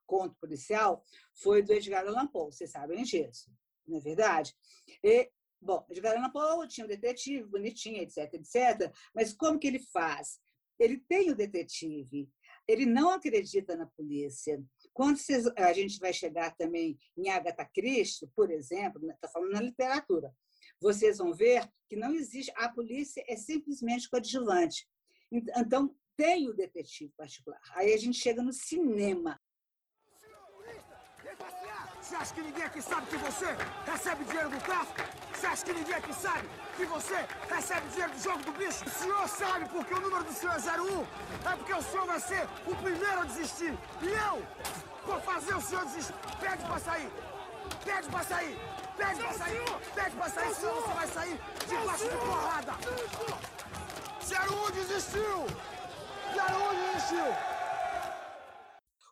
conto 0.06 0.36
policial, 0.40 1.04
foi 1.34 1.62
do 1.62 1.72
Edgar 1.72 2.06
Allan 2.06 2.26
Poe, 2.26 2.52
vocês 2.52 2.70
sabem 2.70 3.02
disso, 3.02 3.50
não 3.86 3.98
é 3.98 4.00
verdade? 4.00 4.54
E, 5.02 5.30
bom, 5.60 5.84
Edgar 5.90 6.16
Allan 6.16 6.30
Poe 6.30 6.68
tinha 6.68 6.84
um 6.84 6.88
detetive 6.88 7.44
bonitinho, 7.44 8.02
etc, 8.02 8.34
etc, 8.34 8.92
mas 9.14 9.32
como 9.32 9.58
que 9.58 9.66
ele 9.66 9.80
faz? 9.92 10.40
Ele 10.78 10.98
tem 10.98 11.30
o 11.30 11.36
detetive, 11.36 12.28
ele 12.66 12.86
não 12.86 13.10
acredita 13.10 13.76
na 13.76 13.86
polícia. 13.86 14.62
Quando 14.92 15.18
a 15.56 15.72
gente 15.72 15.98
vai 15.98 16.12
chegar 16.12 16.54
também 16.56 16.98
em 17.16 17.28
Agatha 17.30 17.64
Christie, 17.64 18.30
por 18.34 18.50
exemplo, 18.50 19.00
está 19.10 19.26
né, 19.26 19.32
falando 19.32 19.52
na 19.52 19.60
literatura, 19.60 20.34
vocês 20.80 21.18
vão 21.18 21.32
ver 21.32 21.68
que 21.88 21.96
não 21.96 22.12
existe, 22.14 22.52
a 22.56 22.68
polícia 22.68 23.24
é 23.28 23.36
simplesmente 23.36 24.08
coadjuvante. 24.08 24.86
Então, 25.30 25.94
tem 26.16 26.48
o 26.48 26.54
detetive 26.54 27.12
particular. 27.16 27.60
Aí 27.74 27.94
a 27.94 27.96
gente 27.96 28.18
chega 28.18 28.42
no 28.42 28.52
cinema. 28.52 29.40
Você 32.12 32.16
acha 32.16 32.34
que 32.34 32.42
ninguém 32.42 32.64
aqui 32.64 32.82
sabe 32.82 33.06
que 33.06 33.16
você 33.16 33.56
recebe 33.86 34.24
dinheiro 34.24 34.50
do 34.50 34.60
tráfico? 34.60 35.00
Você 35.32 35.46
acha 35.46 35.64
que 35.64 35.72
ninguém 35.72 35.94
aqui 35.94 36.12
sabe 36.12 36.46
que 36.76 36.84
você 36.84 37.26
recebe 37.48 37.88
dinheiro 37.88 38.12
do 38.12 38.22
jogo 38.22 38.42
do 38.42 38.52
bicho? 38.52 38.84
O 38.84 38.90
senhor 38.90 39.28
sabe 39.28 39.66
porque 39.70 39.94
o 39.94 40.00
número 40.00 40.22
do 40.22 40.32
senhor 40.34 40.54
é 40.54 40.80
01? 40.82 41.00
É 41.50 41.56
porque 41.56 41.72
o 41.72 41.82
senhor 41.82 42.06
vai 42.06 42.20
ser 42.20 42.46
o 42.66 42.76
primeiro 42.76 43.18
a 43.18 43.24
desistir. 43.24 43.72
E 44.02 44.08
eu 44.08 44.46
vou 45.06 45.18
fazer 45.22 45.54
o 45.54 45.60
senhor 45.62 45.86
desistir. 45.86 46.14
Pede 46.38 46.62
pra 46.64 46.78
sair. 46.78 47.10
Pede 47.82 48.08
pra 48.10 48.24
sair. 48.24 48.58
Pede 48.94 49.20
pra 49.22 49.32
sair. 49.32 49.64
Pede 49.94 50.16
pra 50.16 50.28
sair, 50.28 50.54
senão 50.54 50.74
você 50.74 50.92
vai 50.92 51.08
sair 51.08 51.40
debaixo 51.66 52.04
de 52.04 52.16
porrada. 52.18 52.72
01 54.20 54.70
desistiu. 54.72 55.46
01 56.28 56.92
desistiu. 56.92 57.24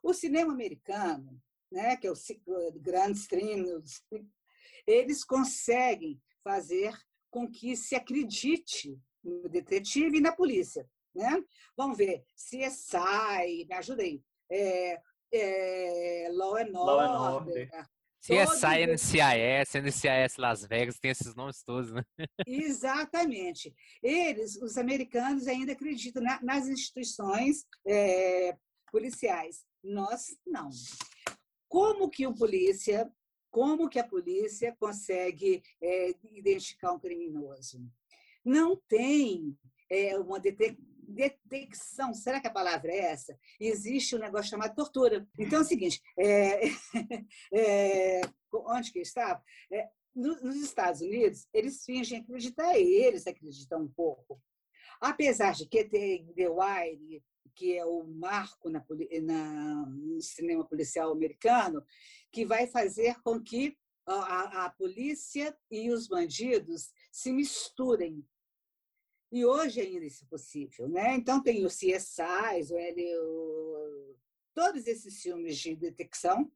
O 0.02 0.12
cinema 0.12 0.52
americano 0.52 1.40
né, 1.70 1.96
que 1.96 2.06
é 2.06 2.10
o 2.10 2.72
Grand 2.80 3.12
Stream, 3.12 3.82
eles 4.86 5.24
conseguem 5.24 6.20
fazer 6.42 6.92
com 7.30 7.50
que 7.50 7.76
se 7.76 7.94
acredite 7.94 8.98
no 9.22 9.48
detetive 9.48 10.18
e 10.18 10.20
na 10.20 10.32
polícia. 10.32 10.88
Né? 11.14 11.42
Vamos 11.76 11.98
ver, 11.98 12.24
CSI, 12.34 13.66
me 13.68 13.74
ajuda 13.74 14.02
aí, 14.02 14.22
é, 14.50 15.00
é, 15.32 16.28
Law 16.32 16.56
and 16.56 16.70
Law 16.72 17.34
Order. 17.34 17.70
CSI, 18.20 18.86
NCIS, 18.86 19.74
NCIS 19.82 20.36
Las 20.36 20.66
Vegas, 20.66 20.98
tem 20.98 21.10
esses 21.10 21.34
nomes 21.34 21.62
todos, 21.62 21.90
né? 21.90 22.04
Exatamente. 22.46 23.74
Eles, 24.02 24.56
os 24.56 24.76
americanos, 24.76 25.46
ainda 25.46 25.72
acreditam 25.72 26.22
nas 26.42 26.68
instituições 26.68 27.64
é, 27.86 28.54
policiais. 28.92 29.64
Nós, 29.82 30.36
não. 30.46 30.68
Como 31.70 32.10
que 32.10 32.26
o 32.26 32.34
polícia, 32.34 33.08
como 33.48 33.88
que 33.88 34.00
a 34.00 34.06
polícia 34.06 34.74
consegue 34.76 35.62
é, 35.80 36.12
identificar 36.32 36.92
um 36.92 36.98
criminoso? 36.98 37.80
Não 38.44 38.74
tem 38.74 39.56
é, 39.88 40.18
uma 40.18 40.40
detecção, 40.40 42.12
será 42.12 42.40
que 42.40 42.48
a 42.48 42.52
palavra 42.52 42.90
é 42.90 42.98
essa? 42.98 43.38
Existe 43.60 44.16
um 44.16 44.18
negócio 44.18 44.50
chamado 44.50 44.74
tortura. 44.74 45.24
Então 45.38 45.60
é 45.60 45.62
o 45.62 45.64
seguinte, 45.64 46.02
é, 46.18 46.60
é, 47.54 48.20
onde 48.52 48.90
que 48.90 48.98
estava? 48.98 49.40
É, 49.72 49.88
nos 50.12 50.56
Estados 50.56 51.02
Unidos, 51.02 51.46
eles 51.54 51.84
fingem 51.84 52.18
acreditar, 52.18 52.76
eles 52.76 53.28
acreditam 53.28 53.82
um 53.82 53.88
pouco. 53.88 54.42
Apesar 55.00 55.52
de 55.52 55.68
que 55.68 55.84
tem 55.84 56.26
The 56.34 56.48
Wire, 56.48 57.22
que 57.54 57.76
é 57.76 57.84
o 57.84 58.04
marco 58.04 58.68
na, 58.68 58.84
na, 59.22 59.86
no 59.86 60.20
cinema 60.20 60.64
policial 60.64 61.10
americano, 61.12 61.84
que 62.32 62.44
vai 62.44 62.66
fazer 62.66 63.20
com 63.22 63.40
que 63.40 63.76
a, 64.06 64.64
a, 64.66 64.70
polícia 64.70 65.56
e 65.70 65.90
os 65.90 66.08
bandidos 66.08 66.90
se 67.12 67.32
misturem. 67.32 68.24
E 69.32 69.44
hoje 69.44 69.80
ainda 69.80 70.04
isso 70.04 70.24
é 70.24 70.28
possível. 70.28 70.88
Né? 70.88 71.14
Então, 71.14 71.42
tem 71.42 71.64
o 71.64 71.68
CSI, 71.68 72.72
o, 72.72 72.78
L, 72.78 73.18
o, 73.18 74.16
todos 74.54 74.86
esses 74.86 75.22
filmes 75.22 75.56
de 75.58 75.76
detecção, 75.76 76.50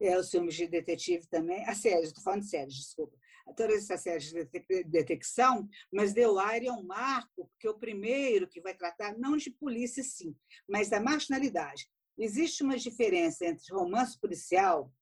é, 0.00 0.18
os 0.18 0.30
filmes 0.30 0.54
de 0.54 0.66
detetive 0.66 1.26
também, 1.28 1.64
a 1.66 1.74
série, 1.74 2.02
estou 2.02 2.22
falando 2.22 2.42
de 2.42 2.66
desculpa, 2.66 3.16
todas 3.52 3.76
essas 3.84 4.00
séries 4.00 4.32
de 4.32 4.44
detecção, 4.84 5.68
mas 5.92 6.14
Wire 6.14 6.66
é 6.66 6.72
um 6.72 6.82
marco, 6.82 7.48
porque 7.48 7.66
é 7.66 7.70
o 7.70 7.78
primeiro 7.78 8.48
que 8.48 8.60
vai 8.60 8.74
tratar 8.74 9.16
não 9.18 9.36
de 9.36 9.50
polícia, 9.50 10.02
sim, 10.02 10.34
mas 10.68 10.88
da 10.88 11.00
marginalidade. 11.00 11.88
Existe 12.16 12.62
uma 12.62 12.78
diferença 12.78 13.44
entre 13.44 13.74
romance 13.74 14.18
policial, 14.18 14.92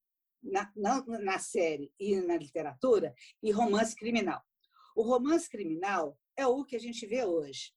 na, 0.42 0.70
na, 0.74 1.04
na 1.20 1.38
série 1.38 1.92
e 1.98 2.16
na 2.16 2.36
literatura, 2.36 3.14
e 3.42 3.52
romance 3.52 3.94
criminal. 3.94 4.42
O 4.96 5.02
romance 5.02 5.48
criminal 5.48 6.18
é 6.36 6.46
o 6.46 6.64
que 6.64 6.74
a 6.74 6.80
gente 6.80 7.06
vê 7.06 7.24
hoje, 7.24 7.72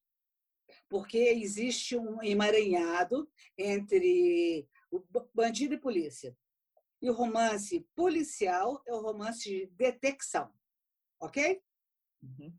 porque 0.88 1.18
existe 1.18 1.96
um 1.96 2.22
emaranhado 2.22 3.30
entre 3.56 4.68
o 4.90 5.00
bandido 5.34 5.74
e 5.74 5.80
polícia. 5.80 6.36
E 7.00 7.10
o 7.10 7.14
romance 7.14 7.86
policial 7.94 8.82
é 8.86 8.92
o 8.94 9.00
romance 9.00 9.44
de 9.48 9.66
detecção, 9.76 10.50
ok? 11.26 11.60
Uhum. 12.22 12.52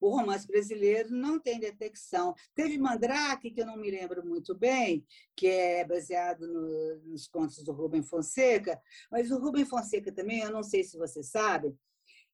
O 0.00 0.10
romance 0.10 0.46
brasileiro 0.46 1.10
não 1.10 1.40
tem 1.40 1.58
detecção. 1.58 2.34
Teve 2.54 2.76
Mandrake, 2.76 3.50
que 3.50 3.62
eu 3.62 3.66
não 3.66 3.76
me 3.76 3.90
lembro 3.90 4.24
muito 4.24 4.54
bem, 4.54 5.06
que 5.34 5.46
é 5.46 5.84
baseado 5.84 6.46
no, 6.46 6.96
nos 7.06 7.26
contos 7.26 7.64
do 7.64 7.72
Rubem 7.72 8.02
Fonseca, 8.02 8.80
mas 9.10 9.30
o 9.30 9.38
Rubem 9.38 9.64
Fonseca 9.64 10.12
também, 10.12 10.40
eu 10.40 10.52
não 10.52 10.62
sei 10.62 10.84
se 10.84 10.98
você 10.98 11.22
sabe, 11.22 11.74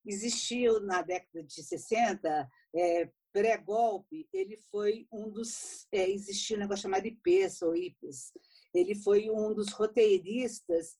existiu 0.04 0.80
na 0.80 1.02
década 1.02 1.44
de 1.44 1.62
60, 1.62 2.50
é, 2.74 3.10
pré-golpe, 3.32 4.28
ele 4.32 4.56
foi 4.56 5.06
um 5.12 5.30
dos. 5.30 5.86
É, 5.92 6.10
existia 6.10 6.56
um 6.56 6.60
negócio 6.60 6.82
chamado 6.82 7.06
IPES 7.06 7.62
ou 7.62 7.76
IPES, 7.76 8.32
ele 8.74 8.94
foi 8.94 9.30
um 9.30 9.54
dos 9.54 9.72
roteiristas 9.72 10.96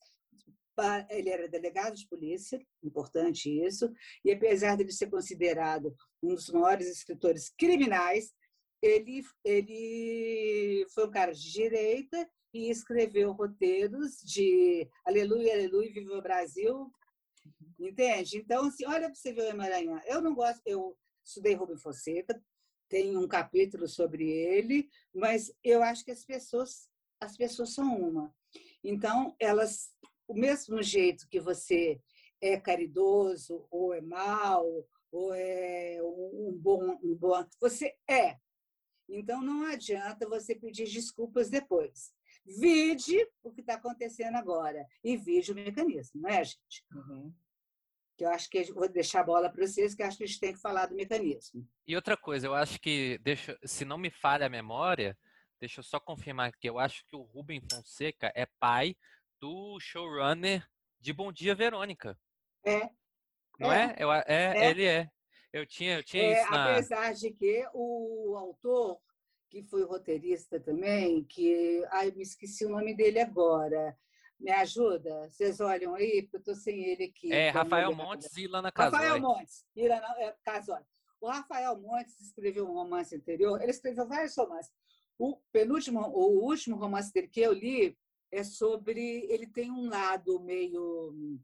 ele 1.11 1.29
era 1.29 1.49
delegado 1.49 1.95
de 1.95 2.07
polícia, 2.09 2.61
importante 2.83 3.49
isso, 3.49 3.93
e 4.25 4.33
apesar 4.33 4.77
de 4.77 4.83
ele 4.83 4.93
ser 4.93 5.11
considerado 5.11 5.95
um 6.23 6.35
dos 6.35 6.49
maiores 6.51 6.89
escritores 6.89 7.51
criminais, 7.59 8.33
ele, 8.83 9.23
ele 9.45 10.87
foi 10.95 11.07
um 11.07 11.11
cara 11.11 11.33
de 11.33 11.53
direita 11.53 12.29
e 12.53 12.71
escreveu 12.71 13.33
roteiros 13.33 14.17
de 14.25 14.89
Aleluia, 15.05 15.53
Aleluia, 15.53 15.93
Viva 15.93 16.19
o 16.19 16.23
Brasil, 16.23 16.91
entende? 17.79 18.39
Então, 18.39 18.67
assim, 18.67 18.87
olha 18.87 19.07
para 19.07 19.15
você 19.15 19.33
ver 19.33 19.43
o 19.43 19.51
Emaranhado. 19.51 20.03
Eu 20.07 20.21
não 20.21 20.35
gosto, 20.35 20.63
eu 20.65 20.97
estudei 21.25 21.55
Rubem 21.55 21.77
Fonseca, 21.77 22.43
tem 22.89 23.17
um 23.17 23.29
capítulo 23.29 23.87
sobre 23.87 24.29
ele, 24.29 24.89
mas 25.15 25.53
eu 25.63 25.83
acho 25.83 26.05
que 26.05 26.11
as 26.11 26.25
pessoas 26.25 26.91
as 27.21 27.37
pessoas 27.37 27.75
são 27.75 27.95
uma. 28.01 28.35
Então, 28.83 29.37
elas, 29.39 29.91
o 30.31 30.35
mesmo 30.35 30.81
jeito 30.81 31.29
que 31.29 31.41
você 31.41 32.01
é 32.41 32.59
caridoso, 32.59 33.67
ou 33.69 33.93
é 33.93 34.01
mal, 34.01 34.65
ou 35.11 35.35
é 35.35 35.99
um 36.01 36.53
bom, 36.57 36.97
um 37.03 37.17
bom. 37.17 37.45
Você 37.61 37.97
é. 38.09 38.39
Então, 39.09 39.43
não 39.43 39.67
adianta 39.67 40.29
você 40.29 40.55
pedir 40.55 40.85
desculpas 40.85 41.51
depois. 41.51 42.13
Vide 42.47 43.27
o 43.43 43.51
que 43.51 43.61
está 43.61 43.75
acontecendo 43.75 44.37
agora 44.37 44.87
e 45.03 45.17
vide 45.17 45.51
o 45.51 45.55
mecanismo, 45.55 46.21
não 46.23 46.31
é, 46.31 46.45
gente? 46.45 46.85
Uhum. 46.95 47.35
Que 48.17 48.25
eu 48.25 48.31
acho 48.31 48.49
que 48.49 48.73
vou 48.73 48.89
deixar 48.89 49.23
a 49.23 49.25
bola 49.25 49.51
para 49.51 49.67
vocês, 49.67 49.97
que 49.97 50.03
acho 50.05 50.17
que 50.17 50.25
a 50.25 50.27
gente 50.29 50.39
tem 50.39 50.53
que 50.53 50.61
falar 50.61 50.87
do 50.87 50.95
mecanismo. 50.95 51.69
E 51.89 51.97
outra 51.97 52.17
coisa, 52.17 52.47
eu 52.47 52.55
acho 52.55 52.81
que, 52.81 53.19
deixa, 53.19 53.59
se 53.65 53.85
não 53.85 53.99
me 53.99 54.11
falha 54.11 54.47
a 54.47 54.51
memória, 54.51 55.19
Deixa 55.61 55.81
eu 55.81 55.85
só 55.85 56.01
confirmar 56.01 56.49
aqui. 56.49 56.67
Eu 56.67 56.79
acho 56.79 57.05
que 57.07 57.15
o 57.15 57.21
Rubem 57.21 57.61
Fonseca 57.71 58.33
é 58.35 58.47
pai 58.59 58.97
do 59.41 59.81
showrunner 59.81 60.69
de 61.01 61.13
Bom 61.15 61.33
Dia 61.33 61.55
Verônica. 61.55 62.17
É. 62.65 62.91
Não 63.59 63.73
é? 63.73 63.97
é? 63.97 64.25
É, 64.27 64.67
é, 64.67 64.71
ele 64.71 64.85
é. 64.85 65.11
Eu 65.53 65.67
tinha, 65.67 65.97
eu 65.97 66.05
tinha 66.05 66.23
é, 66.23 66.43
isso 66.43 66.51
na... 66.53 66.73
Apesar 66.73 67.15
de 67.15 67.31
que 67.33 67.67
o 67.73 68.37
autor, 68.37 69.01
que 69.49 69.63
foi 69.65 69.83
roteirista 69.85 70.61
também, 70.61 71.25
que... 71.25 71.83
Ai, 71.91 72.11
me 72.11 72.23
esqueci 72.23 72.67
o 72.67 72.69
nome 72.69 72.95
dele 72.95 73.19
agora. 73.19 73.99
Me 74.39 74.53
ajuda? 74.53 75.29
Vocês 75.31 75.59
olham 75.61 75.95
aí, 75.95 76.23
porque 76.23 76.37
eu 76.37 76.41
estou 76.41 76.55
sem 76.55 76.85
ele 76.85 77.05
aqui. 77.05 77.33
É, 77.33 77.49
Rafael 77.49 77.95
Montes 77.95 78.37
e 78.37 78.43
Ilana 78.43 78.71
Casoy. 78.71 78.99
Rafael 78.99 79.21
Montes 79.21 79.67
e 79.75 79.85
Ilana 79.85 80.15
é, 80.19 80.37
Casoy. 80.45 80.81
O 81.21 81.29
Rafael 81.29 81.79
Montes 81.79 82.21
escreveu 82.21 82.67
um 82.67 82.73
romance 82.73 83.15
anterior, 83.15 83.61
ele 83.61 83.71
escreveu 83.71 84.07
vários 84.07 84.35
romances. 84.37 84.73
O 85.19 85.37
penúltimo, 85.53 86.01
o 86.01 86.47
último 86.47 86.77
romance 86.77 87.13
dele 87.13 87.29
que 87.29 87.41
eu 87.41 87.53
li 87.53 87.99
é 88.33 88.43
sobre. 88.45 89.27
Ele 89.29 89.47
tem 89.47 89.71
um 89.71 89.89
lado 89.89 90.41
meio. 90.41 91.39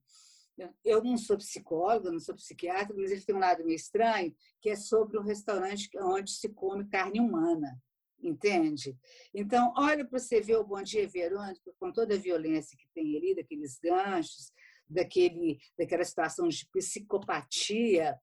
Eu 0.85 1.05
não 1.05 1.19
sou 1.19 1.37
psicóloga, 1.37 2.11
não 2.11 2.21
sou 2.21 2.35
psiquiatra, 2.35 2.97
mas 2.97 3.11
ele 3.11 3.21
tem 3.21 3.35
um 3.35 3.41
lado 3.41 3.65
meio 3.65 3.77
estranho, 3.77 4.35
que 4.61 4.71
é 4.71 4.77
sobre 4.77 5.19
um 5.19 5.23
restaurante 5.23 5.91
onde 5.99 6.31
se 6.31 6.49
come 6.49 6.89
carne 6.89 7.21
humana 7.21 7.79
entende? 8.23 8.97
Então, 9.33 9.73
olha 9.77 10.05
para 10.05 10.19
você 10.19 10.41
ver 10.41 10.57
o 10.57 10.65
Bom 10.65 10.83
Dia 10.83 11.07
Verônica, 11.07 11.73
com 11.79 11.93
toda 11.93 12.15
a 12.15 12.19
violência 12.19 12.77
que 12.77 12.89
tem 12.95 13.17
ali, 13.17 13.35
daqueles 13.35 13.79
ganchos, 13.79 14.53
daquele, 14.89 15.59
daquela 15.79 16.05
situação 16.05 16.49
de 16.49 16.67
psicopatia 16.69 18.19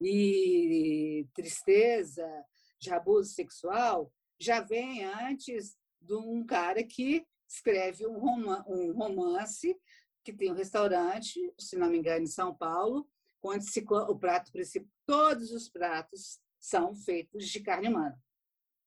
e 0.00 1.26
tristeza, 1.34 2.26
de 2.78 2.90
abuso 2.90 3.30
sexual, 3.32 4.12
já 4.38 4.60
vem 4.60 5.04
antes 5.04 5.76
de 6.00 6.14
um 6.14 6.44
cara 6.44 6.82
que 6.84 7.26
escreve 7.48 8.06
um, 8.06 8.92
romance 8.92 9.74
que 10.22 10.32
tem 10.32 10.52
um 10.52 10.54
restaurante, 10.54 11.40
se 11.58 11.76
não 11.76 11.88
me 11.88 11.98
engano, 11.98 12.24
em 12.24 12.26
São 12.26 12.54
Paulo, 12.54 13.08
onde 13.42 13.64
se, 13.64 13.84
o 13.88 14.18
prato 14.18 14.52
principal, 14.52 14.88
todos 15.06 15.50
os 15.52 15.68
pratos 15.68 16.38
são 16.60 16.94
feitos 16.94 17.48
de 17.48 17.60
carne 17.60 17.88
humana. 17.88 18.20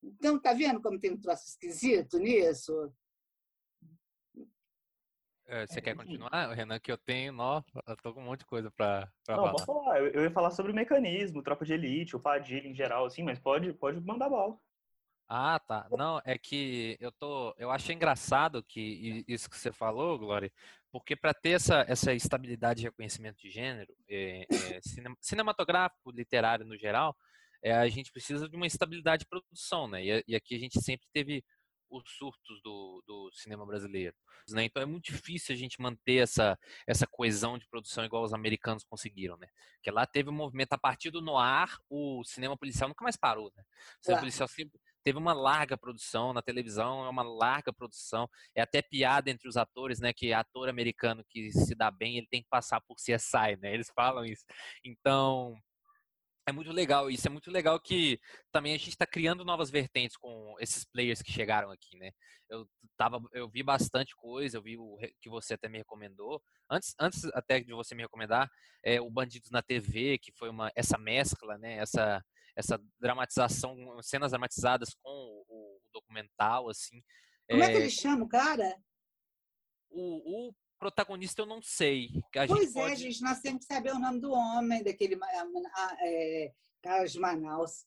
Então, 0.03 0.39
tá 0.39 0.53
vendo 0.53 0.81
como 0.81 0.99
tem 0.99 1.11
um 1.11 1.19
troço 1.19 1.47
esquisito 1.47 2.19
nisso? 2.19 2.93
É, 5.47 5.67
você 5.67 5.81
quer 5.81 5.95
continuar, 5.95 6.53
Renan? 6.53 6.79
Que 6.79 6.91
eu 6.91 6.97
tenho, 6.97 7.33
nó, 7.33 7.61
eu 7.85 7.97
tô 7.97 8.13
com 8.13 8.21
um 8.21 8.25
monte 8.25 8.39
de 8.39 8.45
coisa 8.45 8.71
para 8.71 9.11
falar. 9.25 9.51
Não, 9.51 9.59
falar. 9.59 9.99
Eu, 9.99 10.07
eu 10.07 10.23
ia 10.23 10.31
falar 10.31 10.51
sobre 10.51 10.71
o 10.71 10.75
mecanismo, 10.75 11.43
tropa 11.43 11.65
de 11.65 11.73
elite, 11.73 12.15
o 12.15 12.19
Padilha 12.19 12.67
em 12.67 12.73
geral, 12.73 13.05
assim, 13.05 13.21
mas 13.21 13.37
pode, 13.37 13.73
pode 13.73 13.99
mandar 13.99 14.29
bola. 14.29 14.57
Ah, 15.33 15.57
tá. 15.59 15.87
Não, 15.91 16.21
é 16.25 16.37
que 16.37 16.97
eu 16.99 17.09
tô, 17.09 17.55
eu 17.57 17.71
achei 17.71 17.95
engraçado 17.95 18.61
que 18.61 19.23
isso 19.25 19.49
que 19.49 19.57
você 19.57 19.71
falou, 19.71 20.19
Glória, 20.19 20.51
porque 20.91 21.15
para 21.15 21.33
ter 21.33 21.51
essa, 21.51 21.85
essa 21.87 22.13
estabilidade 22.13 22.81
de 22.81 22.87
reconhecimento 22.87 23.39
de 23.39 23.49
gênero, 23.49 23.95
é, 24.09 24.41
é, 24.41 24.79
cinematográfico, 25.21 26.11
literário 26.11 26.65
no 26.65 26.77
geral, 26.77 27.15
é, 27.63 27.71
a 27.71 27.87
gente 27.87 28.11
precisa 28.11 28.49
de 28.49 28.57
uma 28.57 28.67
estabilidade 28.67 29.21
de 29.21 29.29
produção, 29.29 29.87
né? 29.87 30.03
E, 30.03 30.23
e 30.27 30.35
aqui 30.35 30.53
a 30.53 30.59
gente 30.59 30.81
sempre 30.81 31.07
teve 31.13 31.41
os 31.89 32.03
surtos 32.17 32.61
do, 32.61 33.01
do 33.07 33.31
cinema 33.31 33.65
brasileiro. 33.65 34.15
Né? 34.49 34.65
Então 34.65 34.81
é 34.81 34.85
muito 34.85 35.13
difícil 35.13 35.55
a 35.55 35.57
gente 35.57 35.81
manter 35.81 36.23
essa, 36.23 36.59
essa 36.85 37.07
coesão 37.07 37.57
de 37.57 37.67
produção 37.69 38.03
igual 38.03 38.23
os 38.23 38.33
americanos 38.33 38.83
conseguiram, 38.83 39.37
né? 39.37 39.47
Porque 39.75 39.91
lá 39.91 40.05
teve 40.05 40.29
um 40.29 40.33
movimento, 40.33 40.73
a 40.73 40.77
partir 40.77 41.09
do 41.09 41.21
noir, 41.21 41.77
o 41.89 42.21
cinema 42.25 42.57
policial 42.57 42.89
nunca 42.89 43.03
mais 43.03 43.15
parou, 43.15 43.49
né? 43.55 43.63
O 44.01 44.03
cinema 44.03 44.19
policial 44.19 44.47
sempre 44.49 44.77
teve 45.03 45.17
uma 45.17 45.33
larga 45.33 45.77
produção 45.77 46.33
na 46.33 46.41
televisão, 46.41 47.05
é 47.05 47.09
uma 47.09 47.23
larga 47.23 47.73
produção. 47.73 48.27
É 48.55 48.61
até 48.61 48.81
piada 48.81 49.29
entre 49.29 49.47
os 49.47 49.57
atores, 49.57 49.99
né? 49.99 50.13
Que 50.13 50.33
ator 50.33 50.69
americano 50.69 51.23
que 51.29 51.51
se 51.51 51.75
dá 51.75 51.89
bem, 51.91 52.17
ele 52.17 52.27
tem 52.29 52.41
que 52.41 52.49
passar 52.49 52.81
por 52.81 52.95
CSI, 52.95 53.57
né? 53.61 53.73
Eles 53.73 53.91
falam 53.95 54.25
isso. 54.25 54.45
Então, 54.83 55.55
é 56.47 56.51
muito 56.51 56.71
legal. 56.71 57.09
Isso 57.09 57.27
é 57.27 57.29
muito 57.29 57.51
legal 57.51 57.79
que 57.79 58.19
também 58.51 58.73
a 58.73 58.77
gente 58.77 58.89
está 58.89 59.05
criando 59.05 59.45
novas 59.45 59.69
vertentes 59.69 60.17
com 60.17 60.55
esses 60.59 60.83
players 60.85 61.21
que 61.21 61.31
chegaram 61.31 61.71
aqui, 61.71 61.97
né? 61.97 62.11
Eu 62.49 62.67
tava, 62.97 63.21
eu 63.31 63.49
vi 63.49 63.63
bastante 63.63 64.15
coisa, 64.15 64.57
eu 64.57 64.61
vi 64.61 64.77
o 64.77 64.97
que 65.21 65.29
você 65.29 65.53
até 65.53 65.69
me 65.69 65.77
recomendou. 65.77 66.41
Antes, 66.69 66.93
antes 66.99 67.25
até 67.33 67.59
de 67.59 67.73
você 67.73 67.95
me 67.95 68.03
recomendar, 68.03 68.49
é 68.83 68.99
o 68.99 69.09
Bandidos 69.09 69.49
na 69.51 69.61
TV, 69.61 70.17
que 70.17 70.31
foi 70.37 70.49
uma 70.49 70.71
essa 70.75 70.97
mescla, 70.97 71.57
né? 71.57 71.77
Essa 71.77 72.23
essa 72.61 72.81
dramatização, 72.99 73.75
cenas 74.01 74.31
dramatizadas 74.31 74.93
com 75.01 75.09
o, 75.09 75.45
o 75.47 75.81
documental, 75.93 76.69
assim. 76.69 77.03
Como 77.49 77.63
é, 77.63 77.67
é 77.67 77.71
que 77.71 77.77
ele 77.77 77.89
chama, 77.89 78.27
cara? 78.27 78.75
O, 79.89 80.49
o 80.49 80.55
protagonista 80.79 81.41
eu 81.41 81.45
não 81.45 81.61
sei. 81.61 82.09
A 82.35 82.47
pois 82.47 82.75
é, 82.75 82.81
pode... 82.81 82.95
gente, 83.01 83.21
nós 83.21 83.39
temos 83.39 83.65
que 83.65 83.73
saber 83.73 83.91
o 83.91 83.99
nome 83.99 84.19
do 84.19 84.31
homem, 84.31 84.83
daquele 84.83 85.19
é, 86.01 86.53
cara 86.81 87.05
de 87.05 87.19
Manaus. 87.19 87.85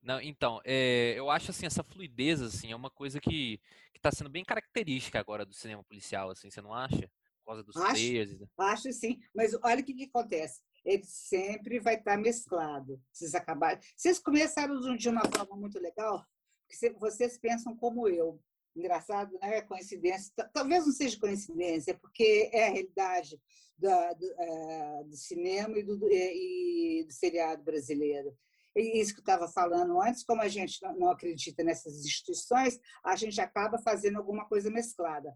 Não, 0.00 0.20
então, 0.20 0.60
é, 0.64 1.14
eu 1.16 1.30
acho 1.30 1.50
assim 1.50 1.66
essa 1.66 1.82
fluidez 1.82 2.42
assim 2.42 2.72
é 2.72 2.76
uma 2.76 2.90
coisa 2.90 3.18
que 3.18 3.58
está 3.96 4.12
sendo 4.12 4.28
bem 4.28 4.44
característica 4.44 5.18
agora 5.18 5.46
do 5.46 5.54
cinema 5.54 5.82
policial, 5.82 6.30
assim, 6.30 6.50
você 6.50 6.60
não 6.60 6.74
acha? 6.74 7.10
Por 7.38 7.46
causa 7.46 7.62
dos 7.62 7.76
acho, 7.76 7.92
players. 7.92 8.36
Acho 8.58 8.92
sim, 8.92 9.18
mas 9.34 9.54
olha 9.62 9.80
o 9.80 9.84
que, 9.84 9.94
que 9.94 10.04
acontece. 10.04 10.62
Ele 10.84 11.04
sempre 11.04 11.80
vai 11.80 11.94
estar 11.94 12.12
tá 12.12 12.16
mesclado. 12.16 13.00
Vocês 13.12 13.34
acabaram. 13.34 13.80
Vocês 13.96 14.18
começaram 14.18 14.78
de 14.96 15.08
uma 15.08 15.22
forma 15.22 15.56
muito 15.56 15.78
legal, 15.78 16.24
porque 16.66 16.90
vocês 16.98 17.38
pensam 17.38 17.76
como 17.76 18.08
eu 18.08 18.40
engraçado, 18.76 19.38
né? 19.40 19.62
Coincidência, 19.62 20.32
talvez 20.52 20.84
não 20.84 20.92
seja 20.92 21.18
coincidência, 21.18 21.96
porque 21.98 22.50
é 22.52 22.66
a 22.66 22.70
realidade 22.70 23.40
da, 23.78 24.12
do, 24.12 24.26
é, 24.38 25.04
do, 25.04 25.16
cinema 25.16 25.78
e 25.78 25.82
do, 25.82 25.98
e 26.10 27.04
do 27.06 27.12
seriado 27.12 27.62
brasileiro. 27.62 28.36
Isso 28.74 29.12
que 29.14 29.20
eu 29.20 29.22
estava 29.22 29.46
falando 29.46 30.00
antes, 30.00 30.24
como 30.24 30.42
a 30.42 30.48
gente 30.48 30.80
não 30.98 31.08
acredita 31.08 31.62
nessas 31.62 32.04
instituições, 32.04 32.78
a 33.04 33.14
gente 33.14 33.40
acaba 33.40 33.78
fazendo 33.78 34.18
alguma 34.18 34.48
coisa 34.48 34.68
mesclada. 34.68 35.32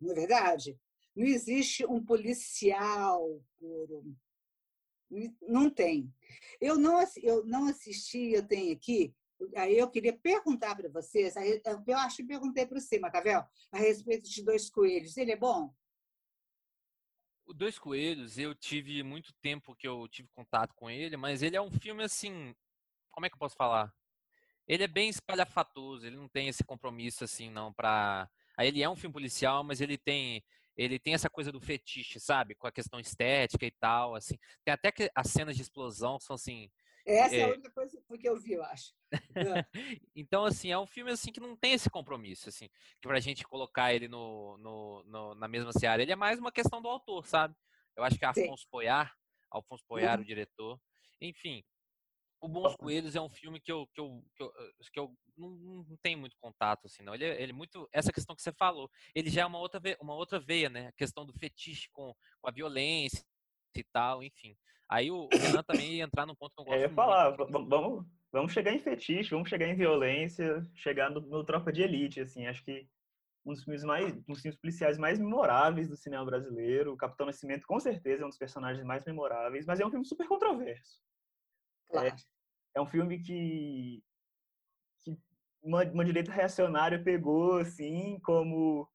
Não 0.00 0.12
é 0.12 0.14
verdade? 0.14 0.78
Não 1.14 1.26
existe 1.26 1.84
um 1.86 2.04
policial 2.04 3.42
puro. 3.58 4.04
Não 5.42 5.70
tem. 5.70 6.12
Eu 6.60 6.78
não, 6.78 6.98
eu 7.22 7.44
não 7.44 7.68
assisti, 7.68 8.32
eu 8.32 8.46
tenho 8.46 8.72
aqui 8.72 9.14
Aí 9.54 9.78
eu 9.78 9.90
queria 9.90 10.16
perguntar 10.16 10.74
para 10.74 10.88
vocês, 10.88 11.34
eu 11.86 11.96
acho 11.98 12.16
que 12.16 12.24
perguntei 12.24 12.66
para 12.66 12.80
você, 12.80 12.98
Macavel, 12.98 13.44
a 13.70 13.78
respeito 13.78 14.28
de 14.28 14.42
Dois 14.42 14.70
Coelhos. 14.70 15.16
Ele 15.16 15.32
é 15.32 15.36
bom? 15.36 15.74
O 17.44 17.52
Dois 17.52 17.78
Coelhos, 17.78 18.38
eu 18.38 18.54
tive 18.54 19.02
muito 19.02 19.32
tempo 19.34 19.76
que 19.76 19.86
eu 19.86 20.08
tive 20.08 20.28
contato 20.34 20.74
com 20.74 20.90
ele, 20.90 21.16
mas 21.16 21.42
ele 21.42 21.56
é 21.56 21.60
um 21.60 21.70
filme 21.70 22.02
assim, 22.02 22.54
como 23.10 23.26
é 23.26 23.28
que 23.28 23.34
eu 23.34 23.38
posso 23.38 23.56
falar? 23.56 23.94
Ele 24.66 24.82
é 24.82 24.88
bem 24.88 25.08
espalhafatoso, 25.08 26.06
ele 26.06 26.16
não 26.16 26.28
tem 26.28 26.48
esse 26.48 26.64
compromisso 26.64 27.22
assim 27.22 27.50
não 27.50 27.72
para 27.72 28.28
ele 28.58 28.82
é 28.82 28.88
um 28.88 28.96
filme 28.96 29.12
policial, 29.12 29.62
mas 29.62 29.82
ele 29.82 29.98
tem 29.98 30.42
ele 30.76 30.98
tem 30.98 31.14
essa 31.14 31.30
coisa 31.30 31.50
do 31.50 31.60
fetiche, 31.60 32.20
sabe? 32.20 32.54
Com 32.54 32.66
a 32.66 32.72
questão 32.72 33.00
estética 33.00 33.64
e 33.66 33.70
tal, 33.70 34.14
assim. 34.14 34.36
Tem 34.64 34.74
até 34.74 34.92
que 34.92 35.10
as 35.14 35.28
cenas 35.28 35.56
de 35.56 35.62
explosão 35.62 36.18
são 36.20 36.34
assim, 36.34 36.70
essa 37.06 37.36
é, 37.36 37.38
é 37.38 37.44
a 37.44 37.48
única 37.48 37.70
coisa 37.70 38.02
que 38.20 38.28
eu 38.28 38.36
vi, 38.36 38.54
eu 38.54 38.64
acho. 38.64 38.92
então, 40.14 40.44
assim, 40.44 40.72
é 40.72 40.78
um 40.78 40.86
filme 40.86 41.12
assim 41.12 41.30
que 41.30 41.38
não 41.38 41.56
tem 41.56 41.72
esse 41.72 41.88
compromisso, 41.88 42.48
assim, 42.48 42.68
que 43.00 43.06
pra 43.06 43.20
gente 43.20 43.44
colocar 43.44 43.94
ele 43.94 44.08
no, 44.08 44.58
no, 44.58 45.04
no 45.04 45.34
na 45.36 45.46
mesma 45.46 45.72
seara. 45.72 46.02
Ele 46.02 46.10
é 46.10 46.16
mais 46.16 46.40
uma 46.40 46.50
questão 46.50 46.82
do 46.82 46.88
autor, 46.88 47.24
sabe? 47.24 47.54
Eu 47.96 48.02
acho 48.02 48.18
que 48.18 48.24
é 48.24 48.28
Afonso 48.28 48.66
Poiar, 48.68 49.14
Alfonso 49.52 49.84
Poiar, 49.86 50.16
uhum. 50.16 50.24
o 50.24 50.26
diretor. 50.26 50.80
Enfim, 51.20 51.64
o 52.40 52.48
Bons 52.48 52.76
Coelhos 52.76 53.16
é 53.16 53.20
um 53.20 53.28
filme 53.28 53.60
que 53.60 53.72
eu, 53.72 53.86
que 53.94 54.00
eu, 54.00 54.22
que 54.34 54.42
eu, 54.42 54.52
que 54.92 55.00
eu 55.00 55.14
não, 55.36 55.50
não 55.88 55.96
tenho 56.02 56.18
muito 56.18 56.36
contato, 56.40 56.86
assim, 56.86 57.02
não. 57.02 57.14
Ele, 57.14 57.24
é, 57.24 57.42
ele 57.42 57.52
é 57.52 57.54
muito. 57.54 57.88
Essa 57.92 58.12
questão 58.12 58.36
que 58.36 58.42
você 58.42 58.52
falou, 58.52 58.90
ele 59.14 59.30
já 59.30 59.42
é 59.42 59.46
uma 59.46 59.58
outra, 59.58 59.80
uma 60.00 60.14
outra 60.14 60.38
veia, 60.38 60.68
né? 60.68 60.88
A 60.88 60.92
questão 60.92 61.24
do 61.24 61.32
fetiche 61.32 61.88
com, 61.92 62.14
com 62.40 62.48
a 62.48 62.52
violência 62.52 63.24
e 63.74 63.84
tal, 63.84 64.22
enfim. 64.22 64.56
Aí 64.88 65.10
o 65.10 65.28
Renan 65.32 65.62
também 65.62 65.94
ia 65.94 66.04
entrar 66.04 66.26
num 66.26 66.34
ponto 66.34 66.54
que 66.54 66.60
eu 66.60 66.64
gosto 66.64 66.76
é, 66.78 66.84
eu 66.84 66.88
ia 66.88 66.94
falar, 66.94 67.30
vamos, 67.30 68.06
vamos 68.32 68.52
chegar 68.52 68.72
em 68.72 68.78
fetiche, 68.78 69.30
vamos 69.30 69.48
chegar 69.48 69.66
em 69.66 69.74
violência, 69.74 70.64
chegar 70.74 71.10
no, 71.10 71.20
no 71.20 71.44
Tropa 71.44 71.72
de 71.72 71.82
Elite, 71.82 72.20
assim, 72.20 72.46
acho 72.46 72.64
que 72.64 72.88
um 73.44 73.52
dos 73.52 73.62
filmes 73.62 73.84
mais, 73.84 74.12
um 74.12 74.32
dos 74.32 74.42
filmes 74.42 74.58
policiais 74.58 74.98
mais 74.98 75.18
memoráveis 75.18 75.88
do 75.88 75.96
cinema 75.96 76.24
brasileiro. 76.24 76.92
O 76.92 76.96
Capitão 76.96 77.26
Nascimento, 77.26 77.66
com 77.66 77.78
certeza, 77.78 78.22
é 78.22 78.26
um 78.26 78.28
dos 78.28 78.38
personagens 78.38 78.84
mais 78.84 79.04
memoráveis, 79.04 79.64
mas 79.64 79.78
é 79.78 79.86
um 79.86 79.90
filme 79.90 80.04
super 80.04 80.26
controverso. 80.26 81.00
Claro. 81.90 82.08
É, 82.08 82.14
é 82.76 82.80
um 82.80 82.86
filme 82.86 83.18
que, 83.22 84.02
que 85.02 85.18
uma, 85.62 85.82
uma 85.84 86.04
direita 86.04 86.32
reacionária 86.32 87.02
pegou, 87.02 87.58
assim, 87.58 88.18
como 88.20 88.82
o 88.82 88.88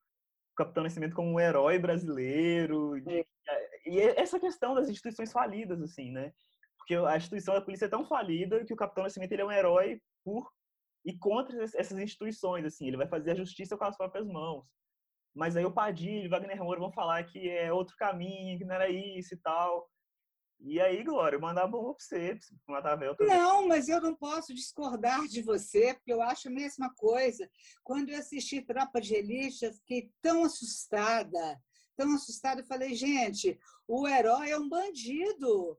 Capitão 0.56 0.84
Nascimento 0.84 1.15
como 1.15 1.32
um 1.32 1.39
herói 1.39 1.80
brasileiro, 1.80 2.99
de, 3.01 3.25
e 3.86 3.99
essa 3.99 4.39
questão 4.39 4.75
das 4.75 4.89
instituições 4.89 5.32
falidas, 5.32 5.82
assim, 5.82 6.12
né? 6.12 6.34
Porque 6.77 6.95
a 6.95 7.17
instituição 7.17 7.54
da 7.54 7.62
polícia 7.62 7.86
é 7.86 7.89
tão 7.89 8.06
falida 8.06 8.63
que 8.65 8.73
o 8.73 8.77
Capitão 8.77 9.04
Nascimento 9.04 9.32
ele 9.32 9.41
é 9.41 9.45
um 9.45 9.51
herói 9.51 10.01
por 10.23 10.51
e 11.04 11.17
contra 11.17 11.63
essas 11.63 11.97
instituições, 11.97 12.65
assim. 12.65 12.88
Ele 12.88 12.97
vai 12.97 13.08
fazer 13.08 13.32
a 13.32 13.36
justiça 13.36 13.77
com 13.77 13.86
as 13.86 13.97
próprias 13.97 14.27
mãos. 14.27 14.65
Mas 15.34 15.56
aí 15.56 15.65
o 15.65 15.71
Padilha 15.71 16.23
e 16.23 16.27
o 16.27 16.30
Wagner 16.30 16.58
Moura 16.58 16.80
vão 16.80 16.91
falar 16.91 17.23
que 17.23 17.49
é 17.49 17.71
outro 17.71 17.95
caminho, 17.97 18.58
que 18.58 18.65
não 18.65 18.75
era 18.75 18.89
isso 18.89 19.34
e 19.34 19.38
tal. 19.38 19.89
E 20.63 20.80
aí, 20.80 21.04
Glória, 21.04 21.38
eu 21.38 21.41
mandar 21.41 21.67
bom 21.67 21.93
pra 21.93 22.04
você, 22.04 22.38
pra 22.65 22.76
matar 22.76 22.97
também. 22.97 23.36
Não, 23.36 23.67
mas 23.67 23.89
eu 23.89 24.00
não 24.00 24.15
posso 24.15 24.54
discordar 24.54 25.28
de 25.28 25.41
você, 25.41 25.93
porque 25.95 26.13
eu 26.13 26.21
acho 26.21 26.50
a 26.50 26.52
mesma 26.52 26.93
coisa. 26.93 27.50
Quando 27.84 28.10
eu 28.10 28.19
assisti 28.19 28.62
Tropa 28.62 29.02
de 29.02 29.15
Elite, 29.15 29.65
eu 29.65 29.74
fiquei 29.74 30.12
tão 30.21 30.43
assustada 30.43 31.60
tão 32.02 32.15
assustada. 32.15 32.62
Eu 32.62 32.65
falei, 32.65 32.95
gente, 32.95 33.60
o 33.88 34.08
herói 34.08 34.50
é 34.50 34.58
um 34.58 34.67
bandido. 34.67 35.78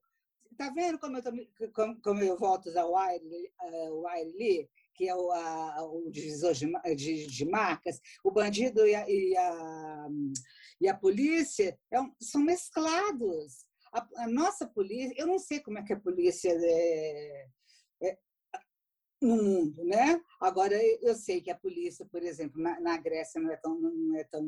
tá 0.56 0.70
vendo 0.70 0.98
como 0.98 1.16
eu, 1.16 1.22
tô, 1.22 1.32
como, 1.72 2.00
como 2.00 2.22
eu 2.22 2.38
volto 2.38 2.68
ao 2.78 2.92
Wiley, 2.92 3.52
Wiley 3.90 4.70
que 4.94 5.08
é 5.08 5.16
o, 5.16 5.32
a, 5.32 5.84
o 5.84 6.10
divisor 6.10 6.52
de, 6.52 6.70
de, 6.94 7.26
de, 7.26 7.44
marcas, 7.46 7.98
o 8.22 8.30
bandido 8.30 8.86
e 8.86 8.94
a, 8.94 9.08
e 9.08 9.36
a, 9.36 10.08
e 10.82 10.88
a 10.88 10.94
polícia 10.94 11.78
é 11.90 12.00
um, 12.00 12.12
são 12.20 12.42
mesclados. 12.42 13.64
A, 13.92 14.08
a, 14.24 14.28
nossa 14.28 14.66
polícia, 14.66 15.14
eu 15.16 15.26
não 15.26 15.38
sei 15.38 15.60
como 15.60 15.78
é 15.78 15.82
que 15.82 15.92
a 15.92 16.00
polícia 16.00 16.50
é, 16.50 17.46
é, 18.02 18.18
no 19.20 19.36
mundo, 19.36 19.84
né? 19.84 20.20
Agora 20.40 20.74
eu 21.00 21.14
sei 21.14 21.40
que 21.40 21.50
a 21.50 21.58
polícia, 21.58 22.06
por 22.06 22.22
exemplo, 22.22 22.60
na, 22.60 22.80
na 22.80 22.96
Grécia 22.96 23.40
não 23.40 23.50
é 23.50 23.56
tão, 23.56 23.78
não 23.78 24.16
é 24.16 24.24
tão, 24.24 24.42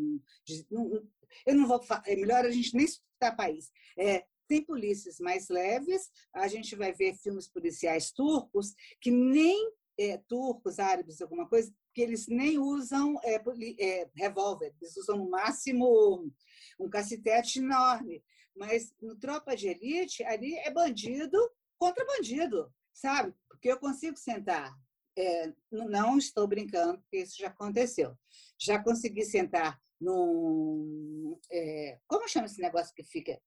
não, 0.70 1.09
eu 1.46 1.54
não 1.54 1.68
vou, 1.68 1.80
é 2.07 2.16
melhor 2.16 2.44
a 2.44 2.50
gente 2.50 2.74
nem 2.74 2.87
citar 2.87 3.37
país. 3.37 3.70
É, 3.98 4.24
tem 4.48 4.62
polícias 4.62 5.18
mais 5.18 5.48
leves, 5.48 6.11
a 6.33 6.48
gente 6.48 6.74
vai 6.76 6.92
ver 6.92 7.14
filmes 7.14 7.48
policiais 7.48 8.11
turcos 8.11 8.74
que 9.00 9.11
nem 9.11 9.72
é, 9.98 10.18
turcos, 10.28 10.78
árabes, 10.78 11.20
alguma 11.20 11.48
coisa, 11.48 11.72
que 11.94 12.00
eles 12.00 12.26
nem 12.26 12.59
usam 12.59 13.18
é, 13.22 13.40
é, 13.78 14.11
revólver, 14.14 14.74
eles 14.80 14.96
usam 14.96 15.18
no 15.18 15.30
máximo 15.30 16.30
um 16.78 16.90
cacetete 16.90 17.61
enorme. 17.61 18.22
Mas 18.57 18.95
no 19.01 19.17
Tropa 19.17 19.57
de 19.57 19.69
Elite, 19.69 20.23
ali 20.25 20.55
é 20.59 20.71
bandido 20.71 21.38
contra 21.79 22.05
bandido, 22.05 22.73
sabe? 22.93 23.35
Porque 23.49 23.69
eu 23.69 23.79
consigo 23.79 24.17
sentar. 24.17 24.73
É, 25.17 25.53
não 25.71 26.19
estou 26.19 26.47
brincando, 26.47 26.99
porque 27.01 27.19
isso 27.19 27.37
já 27.38 27.49
aconteceu. 27.49 28.17
Já 28.59 28.83
consegui 28.83 29.25
sentar 29.25 29.81
num. 30.01 31.38
É, 31.51 31.99
como 32.07 32.29
chama 32.29 32.47
esse 32.47 32.61
negócio 32.61 32.95
que 32.95 33.05
fica 33.05 33.40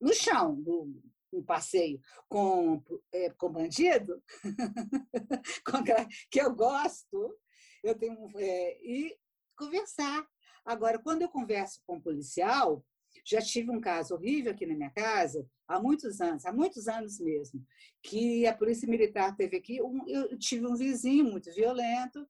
no 0.00 0.12
chão 0.12 0.62
um 1.32 1.42
passeio 1.42 2.00
com, 2.28 2.82
é, 3.12 3.30
com 3.30 3.50
bandido, 3.50 4.22
que 6.30 6.40
eu 6.40 6.54
gosto, 6.54 7.38
eu 7.82 7.98
tenho 7.98 8.30
é, 8.36 8.78
e 8.82 9.16
conversar. 9.56 10.26
Agora, 10.64 10.98
quando 10.98 11.22
eu 11.22 11.28
converso 11.28 11.80
com 11.86 11.96
um 11.96 12.00
policial, 12.00 12.84
já 13.24 13.40
tive 13.40 13.70
um 13.70 13.80
caso 13.80 14.14
horrível 14.14 14.52
aqui 14.52 14.66
na 14.66 14.74
minha 14.74 14.90
casa, 14.90 15.46
há 15.66 15.80
muitos 15.80 16.20
anos, 16.20 16.44
há 16.44 16.52
muitos 16.52 16.88
anos 16.88 17.18
mesmo, 17.20 17.64
que 18.02 18.46
a 18.46 18.54
Polícia 18.54 18.88
Militar 18.88 19.36
teve 19.36 19.56
aqui. 19.56 19.82
Um, 19.82 20.08
eu 20.08 20.38
tive 20.38 20.66
um 20.66 20.74
vizinho 20.74 21.24
muito 21.24 21.52
violento, 21.52 22.26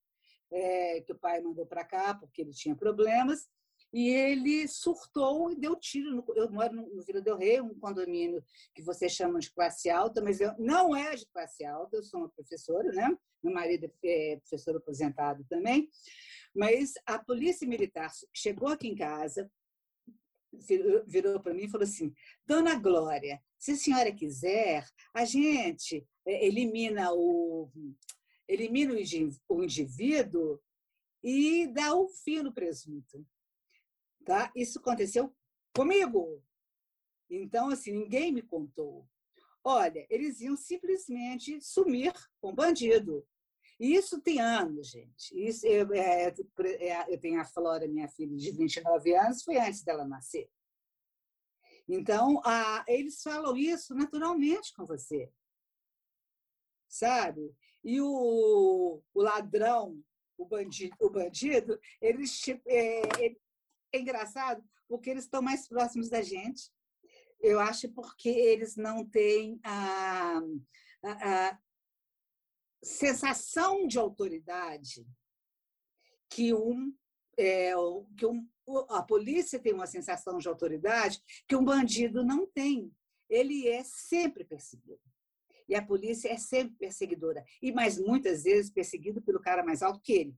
é, 0.50 1.00
que 1.00 1.12
o 1.12 1.18
pai 1.18 1.40
mandou 1.40 1.66
para 1.66 1.84
cá 1.84 2.14
porque 2.14 2.42
ele 2.42 2.52
tinha 2.52 2.76
problemas, 2.76 3.48
e 3.92 4.08
ele 4.08 4.66
surtou 4.66 5.50
e 5.50 5.56
deu 5.56 5.76
tiro. 5.76 6.16
No, 6.16 6.24
eu 6.34 6.50
moro 6.50 6.74
no 6.74 7.02
Vila 7.02 7.20
Del 7.20 7.36
Rey, 7.36 7.60
um 7.60 7.78
condomínio 7.78 8.42
que 8.74 8.82
vocês 8.82 9.12
chamam 9.12 9.38
de 9.38 9.52
classe 9.52 9.90
alta, 9.90 10.22
mas 10.22 10.40
eu, 10.40 10.54
não 10.58 10.96
é 10.96 11.14
de 11.14 11.26
classe 11.26 11.64
alta, 11.64 11.96
eu 11.96 12.02
sou 12.02 12.20
uma 12.20 12.28
professora, 12.30 12.90
né? 12.92 13.14
Meu 13.42 13.52
marido 13.52 13.92
é 14.02 14.36
professor 14.36 14.76
aposentado 14.76 15.44
também. 15.48 15.90
Mas 16.54 16.92
a 17.04 17.18
polícia 17.18 17.68
militar 17.68 18.10
chegou 18.32 18.68
aqui 18.68 18.88
em 18.88 18.94
casa, 18.94 19.50
virou 21.06 21.40
para 21.40 21.54
mim 21.54 21.64
e 21.64 21.70
falou 21.70 21.84
assim: 21.84 22.12
Dona 22.46 22.74
Glória, 22.74 23.40
se 23.58 23.72
a 23.72 23.76
senhora 23.76 24.12
quiser, 24.12 24.86
a 25.14 25.24
gente 25.24 26.06
é, 26.26 26.46
elimina 26.46 27.12
o 27.12 27.70
elimina 28.48 28.92
o 29.48 29.62
indivíduo 29.62 30.60
e 31.22 31.66
dá 31.68 31.94
o 31.94 32.04
um 32.04 32.08
fio 32.08 32.42
no 32.42 32.52
presunto. 32.52 33.24
Tá? 34.24 34.52
Isso 34.54 34.78
aconteceu 34.78 35.34
comigo. 35.74 36.42
Então, 37.30 37.70
assim, 37.70 37.92
ninguém 37.92 38.30
me 38.32 38.42
contou. 38.42 39.08
Olha, 39.64 40.06
eles 40.10 40.40
iam 40.40 40.56
simplesmente 40.56 41.60
sumir 41.60 42.12
com 42.40 42.54
bandido. 42.54 43.26
Isso 43.82 44.20
tem 44.20 44.40
anos, 44.40 44.90
gente. 44.90 45.34
Isso, 45.34 45.66
eu, 45.66 45.92
é, 45.92 46.28
é, 46.28 47.04
eu 47.08 47.18
tenho 47.18 47.40
a 47.40 47.44
Flora, 47.44 47.88
minha 47.88 48.08
filha 48.08 48.36
de 48.36 48.52
29 48.52 49.12
anos, 49.16 49.42
foi 49.42 49.58
antes 49.58 49.82
dela 49.82 50.06
nascer. 50.06 50.48
Então, 51.88 52.40
a, 52.44 52.84
eles 52.86 53.20
falam 53.20 53.56
isso 53.56 53.92
naturalmente 53.92 54.72
com 54.72 54.86
você. 54.86 55.28
Sabe? 56.86 57.52
E 57.82 58.00
o, 58.00 59.02
o 59.12 59.20
ladrão, 59.20 60.00
o 60.38 60.46
bandido, 60.46 60.94
o 61.00 61.10
bandido 61.10 61.80
eles, 62.00 62.40
é, 62.68 63.26
é 63.26 63.98
engraçado 63.98 64.62
porque 64.86 65.10
eles 65.10 65.24
estão 65.24 65.42
mais 65.42 65.66
próximos 65.66 66.08
da 66.08 66.22
gente. 66.22 66.70
Eu 67.40 67.58
acho 67.58 67.90
porque 67.90 68.28
eles 68.28 68.76
não 68.76 69.04
têm 69.04 69.58
a, 69.64 70.38
a, 71.02 71.48
a 71.48 71.58
sensação 72.82 73.86
de 73.86 73.98
autoridade 73.98 75.06
que 76.28 76.52
um, 76.52 76.94
é, 77.38 77.72
que 78.16 78.26
um 78.26 78.48
a 78.90 79.02
polícia 79.02 79.58
tem 79.58 79.72
uma 79.72 79.86
sensação 79.86 80.38
de 80.38 80.48
autoridade 80.48 81.20
que 81.48 81.56
um 81.56 81.64
bandido 81.64 82.24
não 82.24 82.46
tem. 82.46 82.92
Ele 83.28 83.68
é 83.68 83.82
sempre 83.82 84.44
perseguido. 84.44 85.00
E 85.68 85.74
a 85.74 85.84
polícia 85.84 86.28
é 86.28 86.36
sempre 86.36 86.76
perseguidora. 86.76 87.44
E 87.60 87.72
mais 87.72 87.98
muitas 87.98 88.44
vezes 88.44 88.70
perseguido 88.70 89.20
pelo 89.22 89.40
cara 89.40 89.64
mais 89.64 89.82
alto 89.82 90.00
que 90.00 90.12
ele 90.12 90.36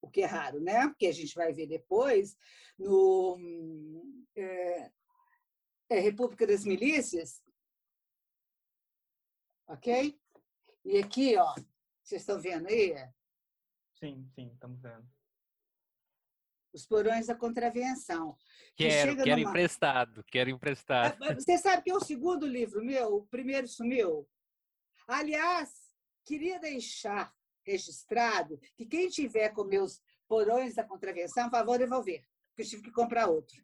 o 0.00 0.08
que 0.08 0.22
é 0.22 0.26
raro, 0.26 0.60
né? 0.60 0.88
Porque 0.88 1.06
a 1.06 1.12
gente 1.12 1.34
vai 1.34 1.52
ver 1.52 1.66
depois 1.66 2.36
no 2.78 3.38
é, 4.36 4.90
é 5.90 6.00
República 6.00 6.46
das 6.46 6.64
Milícias, 6.64 7.42
ok? 9.68 10.19
E 10.84 10.98
aqui, 10.98 11.36
ó, 11.36 11.54
vocês 12.02 12.22
estão 12.22 12.40
vendo 12.40 12.66
aí? 12.68 12.94
Sim, 13.98 14.26
sim, 14.34 14.50
estamos 14.52 14.80
vendo. 14.80 15.06
Os 16.72 16.86
porões 16.86 17.26
da 17.26 17.34
contravenção. 17.34 18.36
Quero, 18.76 19.16
que 19.16 19.24
quero 19.24 19.40
numa... 19.40 19.50
emprestado, 19.50 20.24
quero 20.24 20.50
emprestado. 20.50 21.22
É, 21.24 21.34
você 21.34 21.58
sabe 21.58 21.82
que 21.82 21.90
é 21.90 21.94
o 21.94 22.00
segundo 22.00 22.46
livro 22.46 22.84
meu, 22.84 23.16
o 23.16 23.26
primeiro 23.26 23.68
sumiu. 23.68 24.28
Aliás, 25.06 25.70
queria 26.24 26.58
deixar 26.58 27.34
registrado 27.66 28.58
que 28.76 28.86
quem 28.86 29.08
tiver 29.08 29.50
com 29.50 29.64
meus 29.64 30.00
porões 30.26 30.74
da 30.74 30.84
contravenção, 30.84 31.50
por 31.50 31.58
favor, 31.58 31.78
devolver, 31.78 32.24
porque 32.48 32.62
eu 32.62 32.66
tive 32.66 32.82
que 32.82 32.92
comprar 32.92 33.26
outro. 33.26 33.62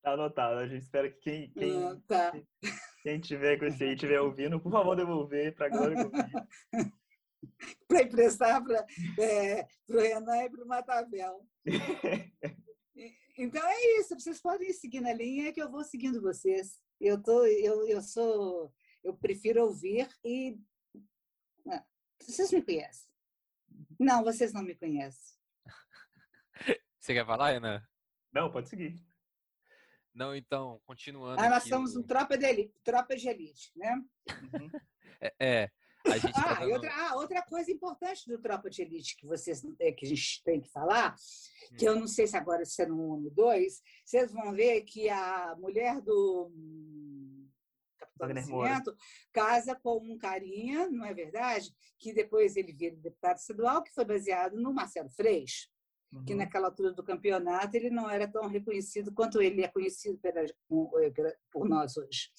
Tá 0.00 0.12
anotado. 0.12 0.58
A 0.58 0.68
gente 0.68 0.82
espera 0.82 1.10
que 1.10 1.18
quem, 1.18 1.50
quem, 1.50 1.84
ah, 1.84 2.00
tá. 2.06 2.32
Quem 3.04 3.20
tiver 3.20 3.58
com 3.58 3.66
esse 3.66 3.84
aí 3.84 3.92
estiver 3.92 4.18
ouvindo, 4.18 4.58
por 4.58 4.72
favor, 4.72 4.96
devolver 4.96 5.54
para 5.54 5.66
a 5.66 5.68
Glória 5.68 5.96
Para 7.86 8.02
emprestar 8.02 8.64
para 8.64 8.86
é, 9.18 9.66
o 9.86 10.00
Renan 10.00 10.44
e 10.44 10.50
para 10.50 10.64
o 10.64 10.66
Matavel. 10.66 11.46
então 13.36 13.62
é 13.62 14.00
isso. 14.00 14.18
Vocês 14.18 14.40
podem 14.40 14.72
seguir 14.72 15.00
na 15.00 15.12
linha 15.12 15.52
que 15.52 15.60
eu 15.60 15.70
vou 15.70 15.84
seguindo 15.84 16.22
vocês. 16.22 16.80
Eu, 16.98 17.22
tô, 17.22 17.44
eu, 17.44 17.86
eu 17.86 18.00
sou. 18.00 18.72
Eu 19.04 19.14
prefiro 19.14 19.64
ouvir 19.64 20.08
e 20.24 20.58
vocês 22.26 22.50
me 22.50 22.62
conhecem? 22.62 23.06
Não, 24.00 24.24
vocês 24.24 24.54
não 24.54 24.62
me 24.62 24.74
conhecem. 24.74 25.36
Você 26.98 27.12
quer 27.12 27.26
falar, 27.26 27.50
Ana? 27.50 27.86
Não, 28.32 28.50
pode 28.50 28.70
seguir. 28.70 28.96
Não, 30.14 30.34
então, 30.34 30.80
continuando. 30.86 31.40
Ah, 31.40 31.50
nós 31.50 31.64
somos 31.64 31.96
o... 31.96 32.00
um 32.00 32.02
tropa 32.02 32.38
de 32.38 32.46
elite, 32.46 32.72
tropa 32.84 33.16
de 33.16 33.28
elite 33.28 33.72
né? 33.74 34.00
Uhum. 34.30 34.70
é, 35.20 35.34
é, 35.40 35.70
a 36.06 36.18
gente 36.18 36.32
tá 36.32 36.40
ah, 36.40 36.54
tá 36.54 36.60
dando... 36.60 36.72
outra, 36.72 36.90
ah, 36.94 37.16
outra 37.16 37.42
coisa 37.42 37.72
importante 37.72 38.28
do 38.28 38.38
tropa 38.38 38.70
de 38.70 38.82
elite 38.82 39.16
que 39.16 39.26
vocês 39.26 39.64
é, 39.80 39.90
que 39.90 40.06
a 40.06 40.08
gente 40.08 40.42
tem 40.44 40.60
que 40.60 40.70
falar, 40.70 41.14
hum. 41.14 41.76
que 41.76 41.84
eu 41.84 41.96
não 41.96 42.06
sei 42.06 42.26
se 42.26 42.36
agora 42.36 42.64
se 42.64 42.82
é 42.82 42.86
no 42.86 42.94
1 42.94 43.10
ou 43.10 43.20
no 43.20 43.30
2, 43.30 43.82
vocês 44.04 44.32
vão 44.32 44.52
ver 44.52 44.82
que 44.82 45.08
a 45.08 45.56
mulher 45.58 46.00
do 46.00 46.50
Capitão 47.98 48.28
Nascimento, 48.28 48.96
casa 49.32 49.74
com 49.74 49.98
um 49.98 50.16
carinha, 50.16 50.88
não 50.88 51.04
é 51.04 51.12
verdade? 51.12 51.74
Que 51.98 52.12
depois 52.12 52.56
ele 52.56 52.72
vira 52.72 52.96
deputado 52.96 53.38
estadual, 53.38 53.82
que 53.82 53.92
foi 53.92 54.04
baseado 54.04 54.56
no 54.60 54.72
Marcelo 54.72 55.10
Freixo, 55.10 55.68
uhum. 56.14 56.24
que 56.24 56.34
naquela 56.34 56.68
altura 56.68 56.92
do 56.92 57.02
campeonato 57.02 57.76
ele 57.76 57.90
não 57.90 58.08
era 58.08 58.26
tão 58.26 58.46
reconhecido 58.46 59.12
quanto 59.12 59.40
ele 59.42 59.62
é 59.62 59.68
conhecido 59.68 60.20
por 61.50 61.68
nós 61.68 61.96
hoje. 61.96 62.30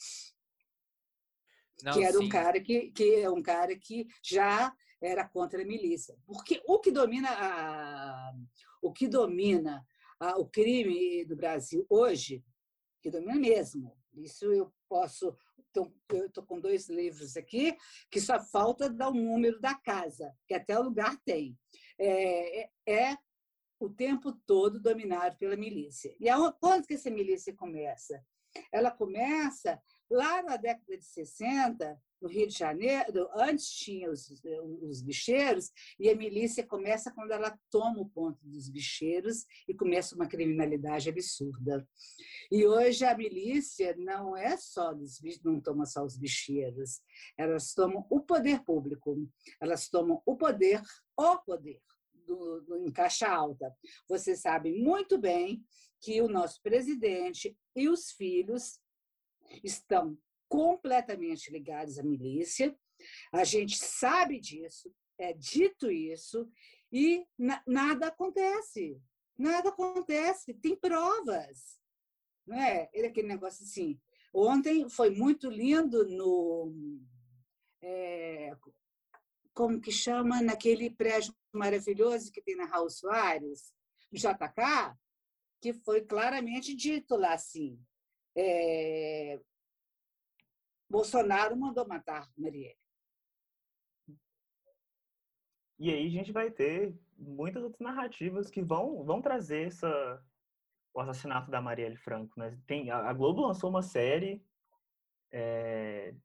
Não, 1.84 1.94
que 1.94 2.04
era 2.04 2.18
sim. 2.18 2.26
um 2.26 2.30
cara 2.30 2.60
que, 2.60 2.92
que 2.92 3.16
é 3.16 3.30
um 3.30 3.42
cara 3.42 3.78
que 3.78 4.08
já 4.24 4.74
era 5.02 5.28
contra 5.28 5.62
a 5.62 5.66
milícia. 5.66 6.18
Porque 6.26 6.62
o 6.66 6.80
que 6.80 6.92
domina 6.92 7.30
a, 7.30 8.34
o 8.82 8.94
que 8.94 9.08
domina 9.08 9.86
a, 10.20 10.38
o 10.38 10.48
crime 10.48 11.26
do 11.26 11.36
Brasil 11.36 11.86
hoje, 11.90 12.44
que 13.02 13.12
domina 13.12 13.36
mesmo, 13.36 13.96
isso 14.14 14.46
eu 14.52 14.74
posso. 14.88 15.36
Então, 15.70 15.94
eu 16.14 16.28
estou 16.28 16.44
com 16.46 16.60
dois 16.60 16.88
livros 16.88 17.36
aqui, 17.36 17.76
que 18.10 18.22
só 18.22 18.40
falta 18.40 18.90
dar 18.90 19.10
o 19.10 19.14
número 19.14 19.60
da 19.60 19.76
casa, 19.76 20.34
que 20.48 20.54
até 20.54 20.80
o 20.80 20.84
lugar 20.84 21.18
tem. 21.26 21.58
É, 22.00 22.62
é, 22.62 22.70
é 22.88 23.18
o 23.86 23.90
tempo 23.90 24.32
todo 24.48 24.80
dominado 24.80 25.38
pela 25.38 25.56
milícia. 25.56 26.16
E 26.20 26.28
aonde, 26.28 26.58
quando 26.60 26.88
que 26.88 26.96
essa 26.96 27.12
milícia 27.12 27.54
começa? 27.54 28.20
Ela 28.72 28.90
começa 28.90 29.80
lá 30.10 30.42
na 30.42 30.56
década 30.56 30.98
de 30.98 31.06
60, 31.06 32.00
no 32.22 32.30
Rio 32.30 32.48
de 32.48 32.58
Janeiro, 32.58 33.30
antes 33.36 33.70
tinha 33.70 34.10
os, 34.10 34.32
os 34.82 35.02
bicheiros, 35.02 35.72
e 36.00 36.10
a 36.10 36.16
milícia 36.16 36.66
começa 36.66 37.12
quando 37.12 37.32
ela 37.32 37.58
toma 37.70 38.00
o 38.00 38.10
ponto 38.10 38.40
dos 38.48 38.70
bicheiros 38.70 39.46
e 39.68 39.74
começa 39.74 40.16
uma 40.16 40.28
criminalidade 40.28 41.10
absurda. 41.10 41.88
E 42.50 42.66
hoje 42.66 43.04
a 43.04 43.16
milícia 43.16 43.96
não 43.98 44.38
é 44.38 44.56
só 44.58 44.94
dos 44.94 45.20
não 45.44 45.60
toma 45.60 45.86
só 45.86 46.04
os 46.04 46.18
bicheiros, 46.18 47.02
elas 47.38 47.74
tomam 47.74 48.06
o 48.10 48.22
poder 48.22 48.64
público, 48.64 49.30
elas 49.60 49.90
tomam 49.90 50.22
o 50.26 50.36
poder, 50.36 50.82
o 51.18 51.38
poder 51.40 51.82
do, 52.26 52.62
do, 52.62 52.78
em 52.78 52.92
caixa 52.92 53.28
alta. 53.28 53.74
Você 54.08 54.36
sabe 54.36 54.72
muito 54.74 55.18
bem 55.18 55.64
que 56.02 56.22
o 56.22 56.28
nosso 56.28 56.62
presidente 56.62 57.58
e 57.76 57.90
os 57.90 58.12
filhos 58.12 58.80
estão 59.64 60.18
completamente 60.48 61.52
ligados 61.52 61.98
à 61.98 62.04
milícia. 62.04 62.78
A 63.32 63.44
gente 63.44 63.78
sabe 63.78 64.40
disso, 64.40 64.94
é 65.18 65.34
dito 65.34 65.92
isso, 65.92 66.50
e 66.92 67.26
na, 67.38 67.62
nada 67.68 68.08
acontece. 68.08 69.02
Nada 69.38 69.70
acontece, 69.70 70.54
tem 70.54 70.76
provas. 70.76 71.80
Não 72.48 72.58
é? 72.58 72.90
Ele 72.94 73.08
aquele 73.08 73.28
negócio 73.28 73.66
assim. 73.66 74.00
Ontem 74.34 74.88
foi 74.90 75.10
muito 75.10 75.50
lindo 75.50 76.06
no. 76.08 76.72
É, 77.82 78.52
como 79.54 79.82
que 79.82 79.92
chama? 79.92 80.42
Naquele 80.42 80.90
prédio 80.90 81.34
maravilhoso 81.56 82.32
que 82.32 82.42
tem 82.42 82.56
na 82.56 82.66
Raul 82.66 82.90
Soares, 82.90 83.74
no 84.12 84.18
JK, 84.18 84.96
que 85.62 85.74
foi 85.74 86.02
claramente 86.02 86.76
dito 86.76 87.16
lá 87.16 87.34
assim. 87.34 87.80
É, 88.38 89.40
Bolsonaro 90.90 91.56
mandou 91.56 91.88
matar 91.88 92.30
Marielle. 92.38 92.78
E 95.78 95.90
aí 95.90 96.08
a 96.08 96.10
gente 96.10 96.32
vai 96.32 96.50
ter 96.50 96.98
muitas 97.18 97.64
outras 97.64 97.82
narrativas 97.82 98.50
que 98.50 98.62
vão, 98.62 99.04
vão 99.04 99.22
trazer 99.22 99.68
essa, 99.68 100.24
o 100.94 101.02
assassinato 101.02 101.52
da 101.52 101.62
Marielle 101.62 101.98
Franco. 101.98 102.40
Né? 102.40 102.58
Tem, 102.66 102.90
a 102.92 103.12
Globo 103.12 103.42
lançou 103.42 103.70
uma 103.70 103.82
série 103.82 104.42
é, 105.32 106.16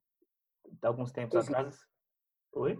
alguns 0.83 1.11
tempos 1.11 1.45
Sim. 1.45 1.53
atrás. 1.53 1.88
Oi? 2.53 2.79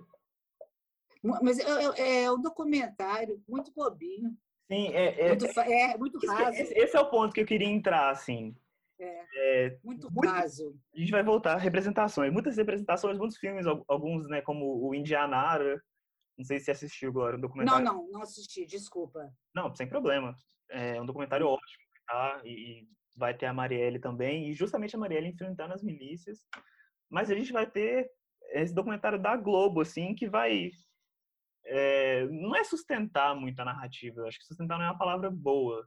Mas 1.23 1.59
é, 1.59 2.23
é 2.23 2.33
um 2.33 2.41
documentário 2.41 3.43
muito 3.49 3.73
bobinho. 3.73 4.37
Sim, 4.71 4.89
é, 4.89 5.21
é, 5.21 5.29
muito, 5.29 5.61
é, 5.61 5.99
muito 5.99 6.27
raso. 6.27 6.57
Esse, 6.57 6.75
esse, 6.75 6.97
é 6.97 7.01
o 7.01 7.11
ponto 7.11 7.35
que 7.35 7.41
eu 7.41 7.47
queria 7.47 7.69
entrar, 7.69 8.11
assim. 8.11 8.57
É, 8.99 9.67
é 9.67 9.79
muito, 9.83 10.11
muito 10.13 10.29
raso. 10.29 10.79
A 10.95 10.99
gente 10.99 11.11
vai 11.11 11.23
voltar 11.23 11.57
representações. 11.57 12.33
Muitas 12.33 12.57
representações, 12.57 13.19
muitos 13.19 13.37
filmes, 13.37 13.67
alguns, 13.89 14.29
né, 14.29 14.41
como 14.41 14.87
o 14.87 14.95
Indianara. 14.95 15.83
Não 16.39 16.45
sei 16.45 16.59
se 16.59 16.67
você 16.67 16.71
assistiu 16.71 17.11
agora, 17.11 17.37
um 17.37 17.41
documentário. 17.41 17.85
Não, 17.85 17.95
não, 17.95 18.11
não 18.13 18.23
assisti, 18.23 18.65
desculpa. 18.65 19.31
Não, 19.55 19.75
sem 19.75 19.89
problema. 19.89 20.35
É 20.71 21.01
um 21.01 21.05
documentário 21.05 21.47
hum. 21.47 21.51
ótimo, 21.51 21.85
tá? 22.07 22.41
E, 22.45 22.87
vai 23.17 23.37
ter 23.37 23.47
a 23.47 23.53
Marielle 23.53 23.99
também, 23.99 24.49
e 24.49 24.55
justamente 24.55 24.97
a 24.97 24.99
Marielle 24.99 25.29
enfrentando 25.29 25.75
as 25.75 25.83
milícias. 25.83 26.47
Mas 27.11 27.31
a 27.31 27.35
gente 27.35 27.53
vai 27.53 27.69
ter 27.69 28.11
esse 28.53 28.75
documentário 28.75 29.21
da 29.21 29.37
Globo, 29.37 29.83
assim, 29.83 30.15
que 30.15 30.29
vai. 30.29 30.71
É, 31.64 32.27
não 32.27 32.57
é 32.57 32.64
sustentar 32.64 33.35
muito 33.35 33.61
a 33.61 33.64
narrativa, 33.64 34.27
acho 34.27 34.38
que 34.38 34.46
sustentar 34.46 34.79
não 34.79 34.85
é 34.85 34.88
uma 34.88 34.99
palavra 34.99 35.31
boa, 35.31 35.87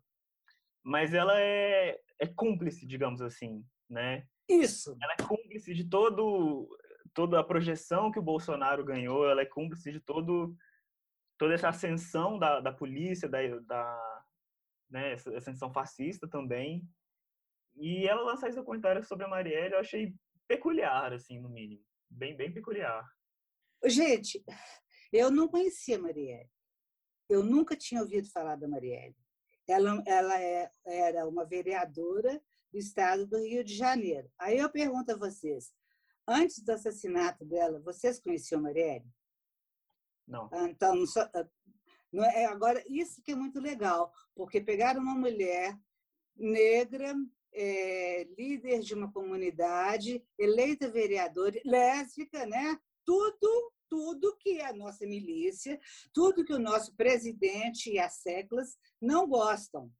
mas 0.84 1.14
ela 1.14 1.40
é, 1.40 2.00
é 2.20 2.28
cúmplice, 2.28 2.86
digamos 2.86 3.22
assim, 3.22 3.66
né? 3.90 4.26
Isso. 4.48 4.96
Ela 5.02 5.14
é 5.14 5.24
cúmplice 5.24 5.74
de 5.74 5.86
todo 5.86 6.70
toda 7.14 7.40
a 7.40 7.44
projeção 7.44 8.12
que 8.12 8.18
o 8.18 8.24
Bolsonaro 8.24 8.84
ganhou, 8.84 9.30
ela 9.30 9.42
é 9.42 9.46
cúmplice 9.46 9.92
de 9.92 10.00
todo 10.00 10.56
toda 11.38 11.54
essa 11.54 11.70
ascensão 11.70 12.40
da, 12.40 12.60
da 12.60 12.72
polícia, 12.72 13.28
da, 13.28 13.40
da 13.62 14.24
né, 14.90 15.14
essa 15.14 15.36
ascensão 15.36 15.72
fascista 15.74 16.28
também. 16.28 16.88
E 17.76 18.08
ela 18.08 18.22
lançar 18.22 18.48
esse 18.48 18.58
documentário 18.58 19.04
sobre 19.04 19.26
a 19.26 19.28
Marielle, 19.28 19.74
eu 19.74 19.80
achei 19.80 20.14
peculiar, 20.48 21.12
assim, 21.12 21.40
no 21.40 21.50
mínimo. 21.50 21.84
Bem, 22.10 22.38
bem 22.38 22.54
peculiar. 22.54 23.04
Gente, 23.86 24.44
eu 25.14 25.32
não 25.32 25.48
conhecia 25.48 25.98
a 25.98 26.02
Marielle. 26.02 26.50
Eu 27.30 27.44
nunca 27.44 27.76
tinha 27.76 28.02
ouvido 28.02 28.30
falar 28.30 28.56
da 28.56 28.68
Marielle. 28.68 29.16
Ela, 29.68 30.04
ela 30.06 30.42
é, 30.42 30.72
era 30.86 31.28
uma 31.28 31.46
vereadora 31.46 32.42
do 32.72 32.78
estado 32.78 33.26
do 33.26 33.38
Rio 33.38 33.64
de 33.64 33.76
Janeiro. 33.76 34.30
Aí 34.38 34.58
eu 34.58 34.70
pergunto 34.70 35.12
a 35.12 35.18
vocês, 35.18 35.74
antes 36.28 36.64
do 36.64 36.72
assassinato 36.72 37.46
dela, 37.46 37.80
vocês 37.80 38.20
conheciam 38.20 38.60
a 38.60 38.64
Marielle? 38.64 39.06
Não. 40.28 40.50
Ah, 40.52 40.68
então, 40.68 41.06
só, 41.06 41.22
ah, 41.22 41.48
não 42.12 42.24
é, 42.24 42.46
agora, 42.46 42.84
isso 42.88 43.22
que 43.22 43.32
é 43.32 43.36
muito 43.36 43.60
legal, 43.60 44.12
porque 44.36 44.62
pegaram 44.62 45.02
uma 45.02 45.16
mulher 45.16 45.78
negra, 46.36 47.16
é, 47.52 48.24
líder 48.38 48.80
de 48.80 48.94
uma 48.94 49.12
comunidade, 49.12 50.24
eleita 50.38 50.90
vereadora, 50.90 51.60
lésbica, 51.66 52.46
né? 52.46 52.80
Tudo 53.06 53.72
tudo 53.94 54.36
que 54.40 54.60
a 54.60 54.74
nossa 54.74 55.06
milícia, 55.06 55.80
tudo 56.12 56.44
que 56.44 56.52
o 56.52 56.58
nosso 56.58 56.96
presidente 56.96 57.92
e 57.92 58.00
as 58.00 58.16
seclas 58.16 58.76
não 59.00 59.28
gostam. 59.28 59.92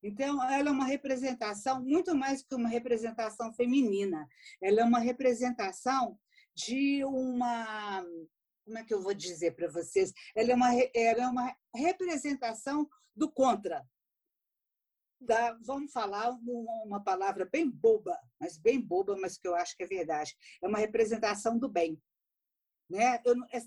Então, 0.00 0.40
ela 0.48 0.68
é 0.68 0.72
uma 0.72 0.84
representação 0.84 1.82
muito 1.82 2.14
mais 2.14 2.44
que 2.44 2.54
uma 2.54 2.68
representação 2.68 3.52
feminina. 3.54 4.24
Ela 4.62 4.82
é 4.82 4.84
uma 4.84 5.00
representação 5.00 6.16
de 6.54 7.04
uma. 7.04 8.04
Como 8.64 8.78
é 8.78 8.84
que 8.84 8.94
eu 8.94 9.02
vou 9.02 9.14
dizer 9.14 9.56
para 9.56 9.68
vocês? 9.68 10.12
Ela 10.36 10.52
é, 10.52 10.54
uma, 10.54 10.68
ela 10.94 11.24
é 11.24 11.26
uma 11.26 11.56
representação 11.74 12.88
do 13.16 13.32
contra. 13.32 13.84
Da, 15.20 15.58
vamos 15.64 15.90
falar 15.92 16.30
uma 16.84 17.02
palavra 17.02 17.48
bem 17.50 17.68
boba, 17.68 18.16
mas 18.40 18.56
bem 18.56 18.80
boba, 18.80 19.16
mas 19.20 19.36
que 19.36 19.48
eu 19.48 19.56
acho 19.56 19.76
que 19.76 19.82
é 19.82 19.88
verdade. 19.88 20.36
É 20.62 20.68
uma 20.68 20.78
representação 20.78 21.58
do 21.58 21.68
bem. 21.68 22.00
Né? 22.88 23.20
Eu, 23.24 23.34
é, 23.52 23.62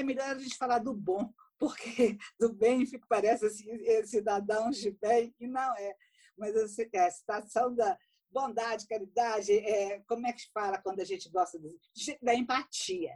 é 0.00 0.02
melhor 0.02 0.28
a 0.28 0.38
gente 0.38 0.56
falar 0.56 0.78
do 0.78 0.92
bom, 0.92 1.32
porque 1.58 2.18
do 2.38 2.52
bem 2.52 2.84
parece 3.08 3.46
assim, 3.46 3.66
cidadãos 4.04 4.76
de 4.78 4.90
bem, 4.90 5.34
e 5.40 5.46
não 5.46 5.74
é. 5.76 5.94
Mas 6.36 6.56
assim, 6.56 6.86
é, 6.92 7.06
a 7.06 7.10
situação 7.10 7.74
da 7.74 7.96
bondade, 8.30 8.86
caridade, 8.86 9.52
é, 9.52 10.00
como 10.06 10.26
é 10.26 10.32
que 10.32 10.42
se 10.42 10.50
fala 10.52 10.78
quando 10.78 11.00
a 11.00 11.04
gente 11.04 11.30
gosta 11.30 11.58
do, 11.58 11.74
da 12.20 12.34
empatia? 12.34 13.12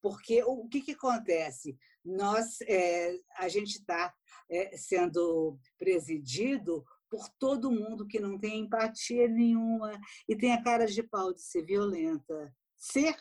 Porque 0.00 0.42
o 0.42 0.66
que, 0.68 0.80
que 0.80 0.92
acontece? 0.92 1.76
Nós, 2.04 2.60
é, 2.62 3.14
a 3.36 3.48
gente 3.48 3.78
está 3.78 4.12
é, 4.50 4.76
sendo 4.76 5.58
presidido 5.78 6.84
por 7.08 7.28
todo 7.38 7.70
mundo 7.70 8.06
que 8.06 8.18
não 8.18 8.38
tem 8.38 8.60
empatia 8.60 9.28
nenhuma 9.28 9.92
e 10.28 10.34
tem 10.34 10.52
a 10.52 10.62
cara 10.62 10.86
de 10.86 11.02
pau 11.02 11.32
de 11.32 11.42
ser 11.42 11.64
violenta. 11.64 12.52
Ser 12.76 13.14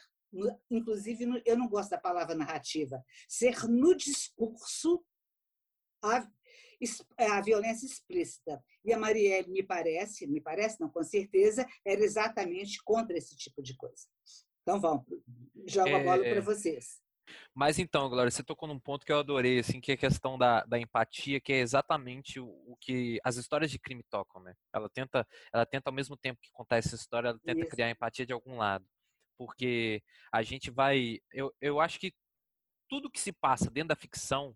inclusive 0.69 1.41
eu 1.45 1.57
não 1.57 1.67
gosto 1.67 1.91
da 1.91 1.97
palavra 1.97 2.35
narrativa, 2.35 3.03
ser 3.27 3.67
no 3.67 3.95
discurso 3.95 5.03
a, 6.03 6.27
a 7.17 7.41
violência 7.41 7.85
explícita. 7.85 8.63
E 8.83 8.93
a 8.93 8.97
Marielle, 8.97 9.49
me 9.49 9.63
parece, 9.63 10.25
me 10.27 10.41
parece, 10.41 10.79
não, 10.79 10.89
com 10.89 11.03
certeza, 11.03 11.65
era 11.85 12.01
exatamente 12.01 12.81
contra 12.83 13.17
esse 13.17 13.35
tipo 13.35 13.61
de 13.61 13.75
coisa. 13.75 14.07
Então 14.61 14.79
vamos, 14.79 15.05
jogo 15.67 15.95
a 15.95 16.03
bola 16.03 16.19
para 16.19 16.37
é. 16.37 16.41
vocês. 16.41 17.01
Mas 17.53 17.79
então, 17.79 18.09
Glória, 18.09 18.29
você 18.29 18.43
tocou 18.43 18.67
num 18.67 18.79
ponto 18.79 19.05
que 19.05 19.11
eu 19.11 19.19
adorei, 19.19 19.59
assim, 19.59 19.79
que 19.79 19.91
é 19.91 19.95
a 19.95 19.97
questão 19.97 20.37
da, 20.37 20.63
da 20.65 20.77
empatia, 20.77 21.39
que 21.39 21.53
é 21.53 21.59
exatamente 21.59 22.39
o, 22.39 22.47
o, 22.47 22.75
que 22.79 23.19
as 23.23 23.37
histórias 23.37 23.71
de 23.71 23.79
crime 23.79 24.03
tocam, 24.09 24.41
né? 24.41 24.53
Ela 24.73 24.89
tenta, 24.89 25.25
ela 25.53 25.65
tenta 25.65 25.89
ao 25.89 25.93
mesmo 25.93 26.17
tempo 26.17 26.41
que 26.41 26.51
contar 26.51 26.77
essa 26.77 26.95
história, 26.95 27.29
ela 27.29 27.39
tenta 27.39 27.61
Isso. 27.61 27.69
criar 27.69 27.89
empatia 27.89 28.25
de 28.25 28.33
algum 28.33 28.57
lado 28.57 28.85
porque 29.37 30.01
a 30.31 30.41
gente 30.43 30.69
vai. 30.71 31.19
Eu, 31.31 31.53
eu 31.61 31.79
acho 31.79 31.99
que 31.99 32.13
tudo 32.89 33.09
que 33.09 33.19
se 33.19 33.31
passa 33.31 33.69
dentro 33.69 33.89
da 33.89 33.95
ficção, 33.95 34.55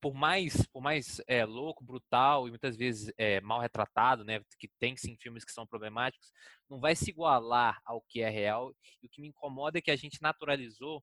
por 0.00 0.14
mais, 0.14 0.66
por 0.66 0.80
mais 0.80 1.20
é, 1.26 1.44
louco, 1.44 1.84
brutal 1.84 2.46
e 2.46 2.50
muitas 2.50 2.76
vezes 2.76 3.12
é, 3.18 3.40
mal 3.40 3.60
retratado, 3.60 4.24
né, 4.24 4.40
que 4.58 4.68
tem 4.78 4.96
sim 4.96 5.16
filmes 5.16 5.44
que 5.44 5.52
são 5.52 5.66
problemáticos, 5.66 6.32
não 6.68 6.80
vai 6.80 6.94
se 6.94 7.10
igualar 7.10 7.80
ao 7.84 8.00
que 8.02 8.22
é 8.22 8.30
real. 8.30 8.74
E 9.02 9.06
o 9.06 9.10
que 9.10 9.20
me 9.20 9.28
incomoda 9.28 9.78
é 9.78 9.82
que 9.82 9.90
a 9.90 9.96
gente 9.96 10.22
naturalizou 10.22 11.02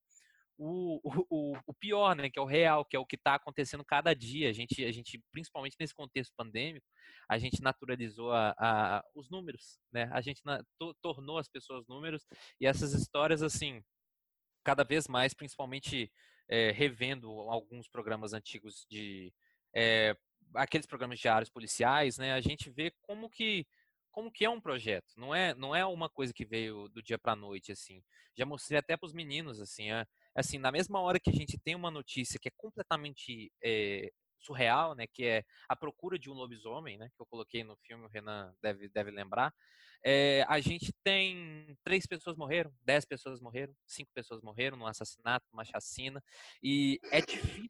o, 0.58 1.00
o, 1.30 1.58
o 1.68 1.74
pior, 1.74 2.16
né, 2.16 2.30
que 2.30 2.40
é 2.40 2.42
o 2.42 2.46
real, 2.46 2.84
que 2.84 2.96
é 2.96 3.00
o 3.00 3.06
que 3.06 3.16
está 3.16 3.36
acontecendo 3.36 3.86
cada 3.86 4.14
dia. 4.14 4.50
A 4.50 4.54
gente, 4.54 4.84
a 4.84 4.92
gente, 4.92 5.22
principalmente 5.32 5.76
nesse 5.80 5.94
contexto 5.94 6.34
pandêmico, 6.36 6.86
a 7.30 7.38
gente 7.38 7.62
naturalizou 7.62 8.32
a, 8.32 8.56
a 8.58 9.04
os 9.14 9.30
números, 9.30 9.80
né? 9.92 10.10
A 10.12 10.22
gente 10.22 10.42
na, 10.44 10.64
to, 10.80 10.96
tornou 11.02 11.38
as 11.38 11.48
pessoas 11.48 11.86
números 11.88 12.26
e 12.60 12.66
essas 12.66 12.94
histórias, 12.94 13.44
assim, 13.44 13.84
cada 14.64 14.84
vez 14.84 15.08
mais, 15.08 15.34
principalmente 15.34 16.12
é, 16.50 16.72
revendo 16.72 17.30
alguns 17.50 17.88
programas 17.88 18.34
antigos 18.34 18.86
de 18.90 19.34
é, 19.76 20.16
aqueles 20.56 20.88
programas 20.88 21.20
diários 21.20 21.50
policiais, 21.50 22.18
né, 22.18 22.34
a 22.34 22.42
gente 22.42 22.70
vê 22.70 22.92
como 23.02 23.30
que 23.30 23.66
como 24.12 24.32
que 24.32 24.44
é 24.44 24.50
um 24.50 24.60
projeto. 24.60 25.14
Não 25.16 25.36
é 25.36 25.54
não 25.54 25.76
é 25.76 25.86
uma 25.86 26.10
coisa 26.10 26.34
que 26.34 26.44
veio 26.46 26.88
do 26.90 27.04
dia 27.04 27.20
para 27.20 27.34
a 27.34 27.36
noite 27.36 27.72
assim. 27.72 28.02
Já 28.36 28.46
mostrei 28.46 28.80
até 28.80 28.98
para 28.98 29.06
os 29.06 29.14
meninos 29.14 29.62
assim, 29.62 29.92
é, 29.92 30.06
assim 30.38 30.58
na 30.58 30.72
mesma 30.72 31.00
hora 31.02 31.20
que 31.20 31.30
a 31.30 31.34
gente 31.34 31.58
tem 31.58 31.76
uma 31.76 31.90
notícia 31.90 32.40
que 32.40 32.48
é 32.48 32.52
completamente 32.56 33.52
é, 33.64 34.12
surreal, 34.40 34.96
né, 34.96 35.08
que 35.08 35.26
é 35.26 35.44
a 35.68 35.76
procura 35.76 36.18
de 36.18 36.30
um 36.30 36.34
lobisomem, 36.34 36.98
né, 36.98 37.10
que 37.16 37.22
eu 37.22 37.26
coloquei 37.26 37.64
no 37.64 37.76
filme, 37.78 38.06
o 38.06 38.10
Renan 38.10 38.54
deve, 38.62 38.88
deve 38.90 39.12
lembrar. 39.12 39.54
É, 40.06 40.46
a 40.48 40.60
gente 40.60 40.94
tem 41.04 41.76
três 41.84 42.06
pessoas 42.06 42.38
morreram, 42.38 42.72
dez 42.84 43.04
pessoas 43.04 43.42
morreram, 43.42 43.76
cinco 43.86 44.12
pessoas 44.14 44.42
morreram 44.42 44.78
num 44.78 44.86
assassinato, 44.86 45.46
numa 45.52 45.66
chacina, 45.66 46.24
e 46.62 47.00
é 47.12 47.20
difícil 47.20 47.70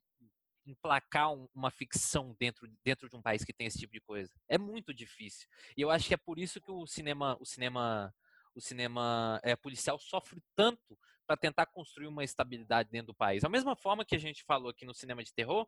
emplacar 0.66 1.32
uma 1.56 1.72
ficção 1.72 2.36
dentro, 2.38 2.68
dentro 2.84 3.10
de 3.10 3.16
um 3.16 3.22
país 3.22 3.46
que 3.46 3.54
tem 3.54 3.68
esse 3.68 3.80
tipo 3.80 3.94
de 3.94 4.02
coisa. 4.02 4.30
É 4.50 4.58
muito 4.58 4.94
difícil. 4.94 5.48
E 5.78 5.82
eu 5.82 5.90
acho 5.90 6.08
que 6.08 6.14
é 6.14 6.18
por 6.18 6.38
isso 6.38 6.60
que 6.60 6.70
o 6.70 6.86
cinema, 6.86 7.38
o 7.40 7.46
cinema, 7.46 8.14
o 8.54 8.60
cinema 8.60 9.40
é, 9.44 9.56
policial 9.56 9.98
sofre 9.98 10.42
tanto 10.56 11.00
para 11.28 11.38
tentar 11.38 11.66
construir 11.68 12.08
uma 12.08 12.24
estabilidade 12.24 12.90
dentro 12.90 13.08
do 13.08 13.16
país. 13.16 13.44
Da 13.44 13.50
mesma 13.50 13.76
forma 13.76 14.06
que 14.06 14.16
a 14.16 14.20
gente 14.20 14.44
falou 14.44 14.70
aqui 14.70 14.86
no 14.86 14.94
cinema 14.94 15.22
de 15.22 15.34
terror, 15.34 15.68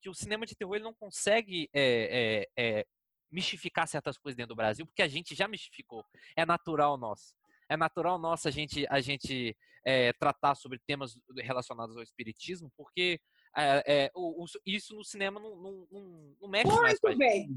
que 0.00 0.08
o 0.08 0.14
cinema 0.14 0.46
de 0.46 0.54
terror 0.54 0.76
ele 0.76 0.84
não 0.84 0.94
consegue 0.94 1.68
é, 1.74 2.46
é, 2.56 2.78
é, 2.78 2.86
mistificar 3.30 3.88
certas 3.88 4.16
coisas 4.16 4.36
dentro 4.36 4.54
do 4.54 4.56
Brasil, 4.56 4.86
porque 4.86 5.02
a 5.02 5.08
gente 5.08 5.34
já 5.34 5.48
mistificou. 5.48 6.06
É 6.36 6.46
natural 6.46 6.96
nosso. 6.96 7.34
É 7.68 7.76
natural 7.76 8.18
nosso 8.18 8.46
a 8.46 8.50
gente, 8.50 8.86
a 8.88 9.00
gente 9.00 9.56
é, 9.84 10.12
tratar 10.12 10.54
sobre 10.54 10.78
temas 10.86 11.18
relacionados 11.38 11.96
ao 11.96 12.02
espiritismo, 12.02 12.70
porque 12.76 13.20
é, 13.56 14.04
é, 14.04 14.10
o, 14.14 14.44
o, 14.44 14.46
isso 14.64 14.94
no 14.94 15.04
cinema 15.04 15.40
não, 15.40 15.56
não, 15.56 15.88
não, 15.90 16.36
não 16.40 16.48
mexe 16.48 16.66
muito 16.66 16.82
mais 16.82 17.00
com 17.00 17.16
bem. 17.16 17.48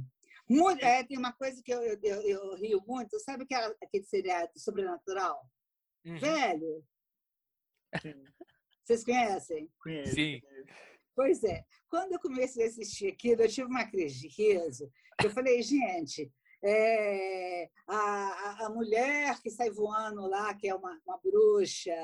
Muito, 0.48 0.84
é, 0.84 1.04
tem 1.04 1.18
uma 1.18 1.34
coisa 1.34 1.62
que 1.64 1.74
eu, 1.74 1.82
eu, 1.82 2.00
eu, 2.02 2.22
eu 2.22 2.56
rio 2.56 2.84
muito, 2.88 3.20
sabe 3.20 3.44
aquela, 3.44 3.76
aquele 3.82 4.04
seriado 4.04 4.52
sobrenatural? 4.58 5.44
Uhum. 6.06 6.18
Velho. 6.18 6.84
Vocês 8.84 9.04
conhecem? 9.04 9.70
Conheço. 9.80 10.14
Sim. 10.14 10.42
Pois 11.16 11.44
é. 11.44 11.64
Quando 11.90 12.14
eu 12.14 12.20
comecei 12.20 12.66
a 12.66 12.68
assistir 12.68 13.08
aquilo, 13.08 13.42
eu 13.42 13.50
tive 13.50 13.68
uma 13.68 13.86
crise 13.86 14.20
de 14.20 14.28
riso. 14.28 14.92
Eu 15.24 15.30
falei, 15.30 15.62
gente, 15.62 16.32
é, 16.64 17.70
a, 17.88 18.66
a, 18.66 18.70
mulher 18.70 19.40
que 19.42 19.50
sai 19.50 19.70
voando 19.70 20.28
lá, 20.28 20.54
que 20.54 20.68
é 20.68 20.76
uma, 20.76 21.00
uma 21.06 21.18
bruxa, 21.18 21.96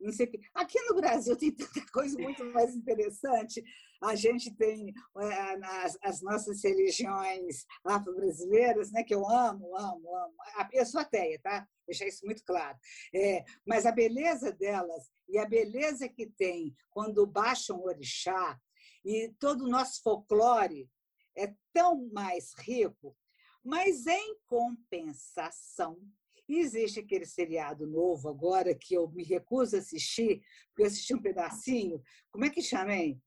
não 0.00 0.12
sei 0.12 0.26
o 0.26 0.30
quê. 0.30 0.40
Aqui 0.54 0.80
no 0.82 0.94
Brasil 0.94 1.36
tem 1.36 1.52
tanta 1.52 1.84
coisa 1.92 2.18
muito 2.18 2.44
mais 2.46 2.74
interessante. 2.74 3.62
A 4.02 4.14
gente 4.14 4.54
tem 4.54 4.92
é, 5.18 5.66
as, 5.84 5.98
as, 6.02 6.22
nossas 6.22 6.62
religiões 6.62 7.64
afro-brasileiras, 7.84 8.92
né, 8.92 9.02
que 9.02 9.14
eu 9.14 9.28
amo, 9.28 9.76
amo, 9.76 10.16
amo. 10.16 10.34
Eu 10.72 10.86
sou 10.86 11.00
ateia, 11.00 11.38
tá? 11.42 11.66
Deixar 11.86 12.06
isso 12.06 12.24
muito 12.24 12.44
claro. 12.44 12.78
É, 13.14 13.44
mas 13.66 13.86
a 13.86 13.92
beleza 13.92 14.52
delas 14.52 15.10
e 15.28 15.38
a 15.38 15.46
beleza 15.46 16.08
que 16.08 16.26
tem 16.26 16.74
quando 16.90 17.26
baixam 17.26 17.78
o 17.78 17.86
orixá 17.86 18.58
e 19.04 19.32
todo 19.38 19.64
o 19.64 19.68
nosso 19.68 20.02
folclore 20.02 20.88
é 21.36 21.52
tão 21.72 22.08
mais 22.12 22.52
rico 22.58 23.16
mas, 23.64 24.06
em 24.06 24.36
compensação, 24.46 26.00
existe 26.48 27.00
aquele 27.00 27.26
seriado 27.26 27.86
novo 27.86 28.28
agora 28.28 28.74
que 28.74 28.94
eu 28.94 29.08
me 29.10 29.22
recuso 29.22 29.76
a 29.76 29.78
assistir, 29.80 30.40
porque 30.68 30.82
eu 30.82 30.86
assisti 30.86 31.14
um 31.14 31.20
pedacinho. 31.22 32.02
Como 32.30 32.44
é 32.44 32.50
que 32.50 32.62
chama, 32.62 32.94
hein? 32.94 33.22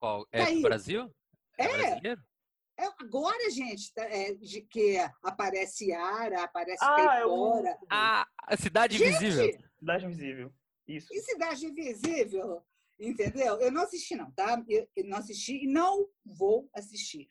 Qual? 0.00 0.26
É 0.32 0.52
do 0.52 0.62
Brasil? 0.62 1.14
É, 1.58 1.64
é, 1.64 2.16
é 2.78 2.86
agora, 2.98 3.50
gente, 3.50 3.92
tá, 3.94 4.02
é, 4.04 4.34
de 4.34 4.62
que 4.62 4.96
aparece 5.22 5.92
Ara, 5.92 6.42
aparece 6.42 6.84
ah. 6.84 7.20
É 7.64 7.78
ah, 7.88 8.26
a 8.42 8.56
Cidade 8.56 8.98
gente, 8.98 9.14
Invisível. 9.14 9.58
Cidade 9.78 10.04
Invisível. 10.04 10.54
Isso. 10.86 11.08
E 11.12 11.20
Cidade 11.20 11.66
Invisível, 11.66 12.66
entendeu? 12.98 13.60
Eu 13.60 13.70
não 13.70 13.82
assisti, 13.82 14.16
não, 14.16 14.32
tá? 14.32 14.62
Eu, 14.68 14.88
eu 14.96 15.04
não 15.04 15.18
assisti 15.18 15.64
e 15.64 15.66
não 15.68 16.08
vou 16.24 16.68
assistir 16.74 17.30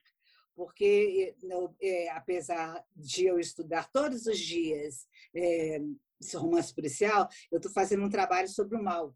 porque 0.56 1.36
é, 1.82 2.10
apesar 2.12 2.84
de 2.96 3.26
eu 3.26 3.40
estudar 3.40 3.90
todos 3.92 4.26
os 4.28 4.38
dias 4.38 5.08
é, 5.36 5.80
esse 6.20 6.38
romance 6.38 6.74
policial, 6.74 7.28
eu 7.52 7.58
estou 7.58 7.72
fazendo 7.72 8.04
um 8.04 8.10
trabalho 8.10 8.48
sobre 8.48 8.78
o 8.78 8.84
mal. 8.84 9.16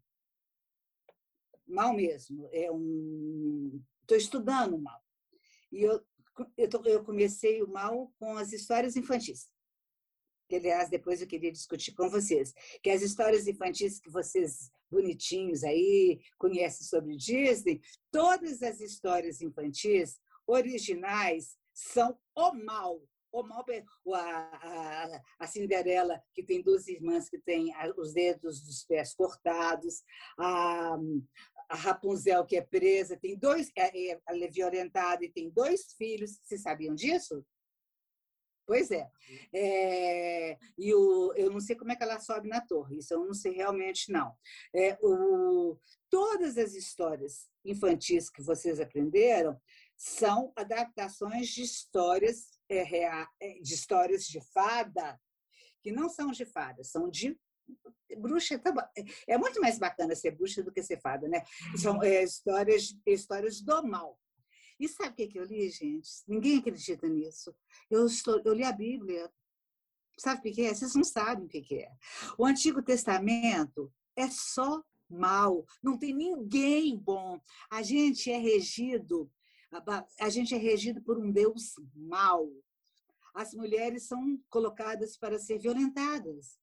Mal 1.66 1.94
mesmo. 1.94 2.48
É 2.52 2.70
um... 2.70 3.82
Estou 4.02 4.16
estudando 4.16 4.74
o 4.74 4.82
mal. 4.82 5.00
E 5.70 5.82
eu, 5.82 6.02
eu, 6.56 6.68
tô, 6.68 6.82
eu 6.84 7.04
comecei 7.04 7.62
o 7.62 7.68
mal 7.68 8.12
com 8.18 8.36
as 8.36 8.52
histórias 8.52 8.96
infantis. 8.96 9.50
Que, 10.48 10.56
aliás, 10.56 10.88
depois 10.88 11.20
eu 11.20 11.26
queria 11.26 11.52
discutir 11.52 11.92
com 11.92 12.08
vocês. 12.08 12.54
Que 12.82 12.90
as 12.90 13.02
histórias 13.02 13.46
infantis 13.46 14.00
que 14.00 14.10
vocês, 14.10 14.70
bonitinhos 14.90 15.62
aí, 15.62 16.20
conhecem 16.38 16.86
sobre 16.86 17.16
Disney, 17.16 17.82
todas 18.10 18.62
as 18.62 18.80
histórias 18.80 19.42
infantis 19.42 20.18
originais 20.48 21.56
são 21.72 22.18
o 22.34 22.52
mal. 22.54 23.00
O 23.30 23.42
mal, 23.42 23.62
a, 24.14 24.18
a, 24.18 25.22
a 25.40 25.46
Cinderela, 25.46 26.20
que 26.34 26.42
tem 26.42 26.62
duas 26.62 26.88
irmãs 26.88 27.28
que 27.28 27.38
têm 27.38 27.74
os 27.98 28.14
dedos 28.14 28.62
dos 28.62 28.84
pés 28.84 29.14
cortados, 29.14 30.02
a, 30.38 30.96
a 31.68 31.76
Rapunzel, 31.76 32.46
que 32.46 32.56
é 32.56 32.62
presa, 32.62 33.18
tem 33.18 33.36
dois, 33.36 33.70
é, 33.76 34.12
é, 34.12 34.20
ela 34.26 34.44
é 34.44 34.48
violentada 34.48 35.22
e 35.22 35.30
tem 35.30 35.50
dois 35.50 35.92
filhos. 35.92 36.40
Vocês 36.42 36.62
sabiam 36.62 36.94
disso? 36.94 37.44
Pois 38.66 38.90
é. 38.90 39.10
é. 39.54 40.58
e 40.76 40.94
o, 40.94 41.32
eu 41.34 41.50
não 41.50 41.58
sei 41.58 41.74
como 41.74 41.90
é 41.90 41.96
que 41.96 42.02
ela 42.02 42.20
sobe 42.20 42.48
na 42.48 42.60
torre, 42.60 42.98
isso 42.98 43.14
eu 43.14 43.24
não 43.24 43.32
sei 43.32 43.52
realmente, 43.52 44.12
não. 44.12 44.34
É, 44.74 44.98
o, 45.00 45.78
todas 46.10 46.58
as 46.58 46.74
histórias 46.74 47.48
infantis 47.64 48.28
que 48.28 48.42
vocês 48.42 48.78
aprenderam 48.78 49.58
são 49.98 50.52
adaptações 50.54 51.48
de 51.48 51.62
histórias 51.62 52.56
é, 52.68 53.04
é, 53.04 53.26
de 53.60 53.74
histórias 53.74 54.24
de 54.24 54.40
fada 54.52 55.20
que 55.82 55.90
não 55.90 56.08
são 56.08 56.30
de 56.30 56.44
fada, 56.44 56.84
são 56.84 57.10
de 57.10 57.36
bruxa. 58.16 58.58
Tá 58.58 58.72
é 59.26 59.36
muito 59.36 59.60
mais 59.60 59.78
bacana 59.78 60.14
ser 60.14 60.30
bruxa 60.30 60.62
do 60.62 60.72
que 60.72 60.82
ser 60.82 61.00
fada, 61.00 61.28
né? 61.28 61.42
São 61.76 62.02
é, 62.02 62.22
histórias 62.22 62.96
histórias 63.04 63.60
do 63.60 63.82
mal. 63.82 64.18
E 64.78 64.88
sabe 64.88 65.10
o 65.10 65.14
que, 65.14 65.26
que 65.26 65.38
eu 65.40 65.44
li, 65.44 65.68
gente? 65.68 66.08
Ninguém 66.28 66.58
acredita 66.58 67.08
nisso. 67.08 67.52
Eu, 67.90 68.06
estou, 68.06 68.40
eu 68.44 68.54
li 68.54 68.62
a 68.62 68.72
Bíblia. 68.72 69.28
Sabe 70.16 70.38
o 70.38 70.52
que 70.54 70.62
é? 70.62 70.72
Vocês 70.72 70.94
não 70.94 71.02
sabem 71.02 71.46
o 71.46 71.48
que 71.48 71.74
é. 71.74 71.90
O 72.36 72.46
Antigo 72.46 72.80
Testamento 72.82 73.92
é 74.14 74.28
só 74.30 74.82
mal. 75.08 75.64
Não 75.82 75.98
tem 75.98 76.14
ninguém 76.14 76.96
bom. 76.96 77.40
A 77.70 77.82
gente 77.82 78.30
é 78.30 78.38
regido 78.38 79.30
a 80.20 80.28
gente 80.28 80.54
é 80.54 80.58
regido 80.58 81.02
por 81.02 81.18
um 81.18 81.30
Deus 81.30 81.74
mau. 81.94 82.50
As 83.34 83.52
mulheres 83.54 84.06
são 84.06 84.40
colocadas 84.48 85.16
para 85.16 85.38
ser 85.38 85.58
violentadas. 85.58 86.58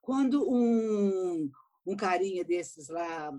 Quando 0.00 0.48
um, 0.48 1.50
um 1.84 1.96
carinha 1.96 2.44
desses 2.44 2.88
lá, 2.88 3.32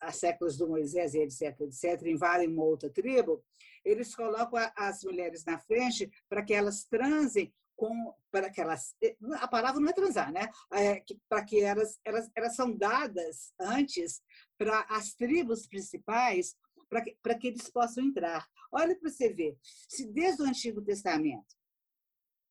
há 0.00 0.12
séculos 0.12 0.56
do 0.56 0.68
Moisés, 0.68 1.14
etc., 1.14 1.60
etc., 1.60 2.06
invadem 2.06 2.48
uma 2.48 2.64
outra 2.64 2.90
tribo, 2.90 3.44
eles 3.84 4.14
colocam 4.14 4.58
as 4.74 5.04
mulheres 5.04 5.44
na 5.44 5.58
frente 5.58 6.10
para 6.28 6.42
que 6.42 6.54
elas 6.54 6.84
transem 6.84 7.52
com 7.76 8.14
para 8.30 8.50
que 8.50 8.60
elas 8.60 8.96
a 9.34 9.46
palavra 9.46 9.78
não 9.78 9.88
é 9.88 9.92
transar 9.92 10.32
né 10.32 10.48
é, 10.72 11.02
para 11.28 11.44
que 11.44 11.60
elas, 11.60 11.98
elas 12.04 12.30
elas 12.34 12.56
são 12.56 12.74
dadas 12.74 13.52
antes 13.60 14.22
para 14.56 14.80
as 14.88 15.12
tribos 15.12 15.66
principais 15.66 16.56
para 16.88 17.02
que, 17.02 17.16
que 17.40 17.46
eles 17.48 17.68
possam 17.70 18.04
entrar. 18.04 18.46
Olha 18.72 18.94
para 18.94 19.10
você 19.10 19.32
ver, 19.32 19.56
se 19.62 20.06
desde 20.06 20.42
o 20.42 20.46
Antigo 20.46 20.82
Testamento, 20.82 21.54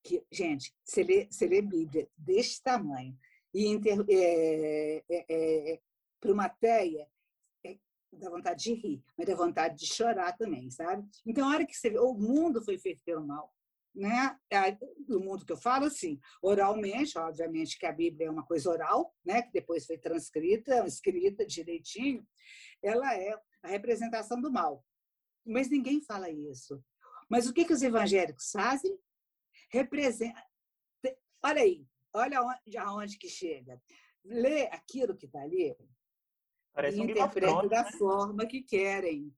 que, 0.04 0.24
gente, 0.32 0.74
você 0.84 1.04
lê, 1.04 1.28
você 1.30 1.48
lê 1.48 1.62
Bíblia 1.62 2.08
deste 2.18 2.62
tamanho, 2.62 3.18
e 3.56 3.68
inter, 3.68 4.06
é, 4.10 5.04
é, 5.10 5.26
é, 5.30 5.80
para 6.20 6.34
uma 6.34 6.50
teia, 6.50 7.08
é, 7.66 7.78
dá 8.12 8.30
vontade 8.30 8.64
de 8.64 8.74
rir, 8.74 9.04
mas 9.18 9.26
dá 9.26 9.34
vontade 9.34 9.78
de 9.78 9.86
chorar 9.86 10.36
também, 10.38 10.70
sabe? 10.70 11.08
Então, 11.26 11.48
a 11.48 11.54
hora 11.54 11.66
que 11.66 11.76
você 11.76 11.90
vê, 11.90 11.98
o 11.98 12.14
mundo 12.14 12.62
foi 12.62 12.78
feito 12.78 13.02
pelo 13.06 13.26
mal, 13.26 13.56
né? 13.96 14.38
O 15.10 15.20
mundo 15.20 15.46
que 15.46 15.54
eu 15.54 15.58
falo, 15.58 15.86
assim, 15.86 16.20
oralmente, 16.42 17.18
obviamente 17.18 17.80
que 17.80 17.86
a 17.86 17.94
Bíblia 17.94 18.28
é 18.28 18.30
uma 18.30 18.46
coisa 18.46 18.70
oral, 18.70 19.16
né? 19.24 19.42
Que 19.42 19.54
depois 19.54 19.86
foi 19.86 19.98
transcrita, 19.98 20.86
escrita 20.86 21.46
direitinho, 21.46 22.28
ela 22.84 23.16
é 23.16 23.40
a 23.66 23.70
representação 23.70 24.40
do 24.40 24.52
mal. 24.52 24.86
Mas 25.46 25.70
ninguém 25.70 26.02
fala 26.02 26.30
isso. 26.30 26.84
Mas 27.30 27.48
o 27.48 27.54
que, 27.54 27.66
que 27.66 27.74
os 27.74 27.82
evangélicos 27.82 28.52
fazem? 28.52 28.98
Representa. 29.70 30.44
Olha 31.44 31.62
aí, 31.62 31.88
olha 32.14 32.42
onde, 32.42 32.78
aonde 32.78 33.18
que 33.18 33.30
chega. 33.30 33.82
Lê 34.24 34.64
aquilo 34.68 35.16
que 35.16 35.28
está 35.28 35.42
ali 35.42 35.76
Parece 36.74 36.98
e 36.98 37.02
um 37.02 37.06
interpreta 37.06 37.70
da 37.70 37.84
né? 37.84 37.92
forma 37.94 38.46
que 38.46 38.62
querem. 38.62 39.34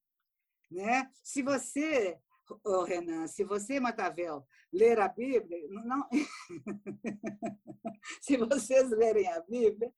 Né? 0.71 1.09
Se 1.23 1.41
você, 1.41 2.19
oh, 2.63 2.83
Renan, 2.83 3.27
se 3.27 3.43
você, 3.43 3.79
Matavel, 3.79 4.45
ler 4.71 4.99
a 4.99 5.07
Bíblia, 5.07 5.67
não... 5.69 6.07
se 8.21 8.37
vocês 8.37 8.89
lerem 8.89 9.27
a 9.27 9.41
Bíblia, 9.41 9.91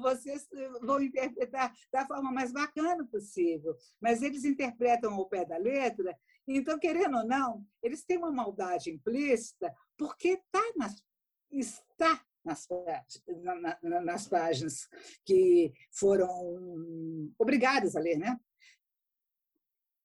vocês 0.00 0.48
vão 0.82 1.00
interpretar 1.00 1.72
da 1.92 2.06
forma 2.06 2.32
mais 2.32 2.52
bacana 2.52 3.06
possível, 3.06 3.76
mas 4.00 4.22
eles 4.22 4.44
interpretam 4.44 5.14
ao 5.14 5.28
pé 5.28 5.44
da 5.44 5.56
letra, 5.56 6.16
então, 6.46 6.78
querendo 6.78 7.18
ou 7.18 7.26
não, 7.26 7.64
eles 7.82 8.04
têm 8.04 8.18
uma 8.18 8.32
maldade 8.32 8.90
implícita 8.90 9.72
porque 9.96 10.42
tá 10.50 10.72
nas, 10.76 11.02
está 11.50 12.20
nas, 12.44 12.66
nas 14.04 14.26
páginas 14.26 14.88
que 15.24 15.72
foram 15.92 17.32
obrigadas 17.38 17.94
a 17.94 18.00
ler, 18.00 18.18
né? 18.18 18.38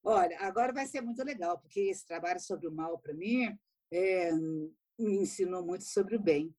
Olha, 0.10 0.39
agora 0.39 0.72
vai 0.72 0.86
ser 0.86 1.01
muito 1.01 1.22
legal, 1.22 1.60
porque 1.60 1.82
esse 1.82 2.08
trabalho 2.08 2.39
sobre 2.39 2.66
o 2.66 2.72
mal, 2.72 2.97
para 2.97 3.14
mim, 3.14 3.53
é, 3.91 4.32
me 4.97 5.18
ensinou 5.18 5.66
muito 5.66 5.84
sobre 5.84 6.16
o 6.16 6.20
bem. 6.20 6.55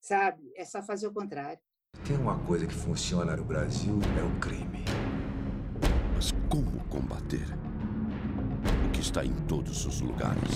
Sabe? 0.00 0.50
É 0.56 0.64
só 0.64 0.82
fazer 0.82 1.08
o 1.08 1.12
contrário. 1.12 1.60
Tem 2.06 2.16
uma 2.16 2.42
coisa 2.46 2.66
que 2.66 2.72
funciona 2.72 3.36
no 3.36 3.44
Brasil, 3.44 3.98
é 4.18 4.22
o 4.22 4.40
crime. 4.40 4.82
Mas 6.14 6.30
como 6.50 6.82
combater? 6.88 7.44
O 8.88 8.92
que 8.92 9.00
está 9.00 9.22
em 9.22 9.46
todos 9.46 9.84
os 9.84 10.00
lugares. 10.00 10.54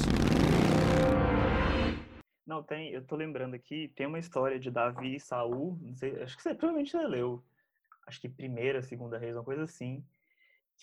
Não, 2.47 2.63
tem, 2.63 2.91
eu 2.93 3.05
tô 3.07 3.17
lembrando 3.17 3.53
aqui, 3.53 3.93
tem 3.95 4.07
uma 4.07 4.19
história 4.19 4.59
de 4.59 4.71
Davi 4.71 5.17
e 5.17 5.21
Saul, 5.21 5.79
não 5.83 5.95
sei, 5.95 6.23
acho 6.23 6.39
que 6.39 6.43
você 6.43 6.55
provavelmente 6.55 6.93
já 6.93 7.07
leu. 7.07 7.45
Acho 8.07 8.19
que 8.19 8.31
primeira, 8.31 8.81
segunda 8.81 9.19
reis, 9.19 9.37
uma 9.37 9.45
coisa 9.45 9.65
assim. 9.65 10.03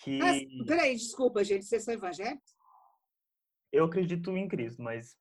Que... 0.02 0.18
Mas, 0.18 0.42
peraí, 0.66 0.96
desculpa, 0.96 1.44
gente, 1.44 1.64
vocês 1.64 1.84
são 1.84 1.94
evangélicos? 1.94 2.56
Eu 3.72 3.84
acredito 3.84 4.36
em 4.36 4.48
Cristo, 4.48 4.82
mas 4.82 5.16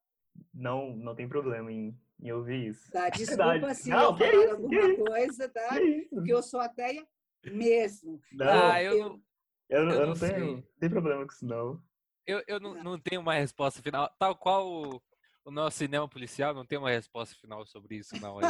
não, 0.53 0.95
não 0.95 1.15
tem 1.15 1.28
problema 1.28 1.72
em, 1.72 1.97
em 2.22 2.32
ouvir 2.32 2.70
isso. 2.70 2.89
Tá, 2.91 3.09
desculpa 3.09 3.74
se 3.74 3.89
não, 3.89 4.11
eu 4.11 4.17
falar 4.17 4.34
isso, 4.34 4.51
alguma 4.51 4.95
coisa, 4.95 5.49
tá? 5.49 5.70
Porque 6.09 6.34
eu 6.34 6.41
sou 6.41 6.59
ateia 6.59 7.05
mesmo. 7.45 8.20
Não, 8.32 8.72
ah, 8.72 8.82
eu, 8.82 8.97
eu, 8.97 9.22
eu, 9.70 9.89
eu, 9.89 10.07
não, 10.07 10.13
tenho, 10.13 10.55
não 10.55 10.63
tem 10.80 10.89
problema 10.89 11.26
com 11.26 11.32
isso, 11.32 11.45
não. 11.45 11.82
Eu, 12.26 12.43
eu 12.47 12.59
não, 12.59 12.84
não 12.84 12.99
tenho 12.99 13.22
uma 13.22 13.34
resposta 13.34 13.82
final. 13.82 14.09
Tal 14.20 14.36
qual 14.36 15.01
o 15.46 15.52
nosso 15.52 15.78
cinema 15.78 16.08
policial 16.08 16.54
não 16.54 16.66
tem 16.66 16.78
uma 16.78 16.92
resposta 16.92 17.36
final 17.36 17.66
sobre 17.66 17.98
isso, 17.98 18.20
não. 18.20 18.40
Eu... 18.42 18.48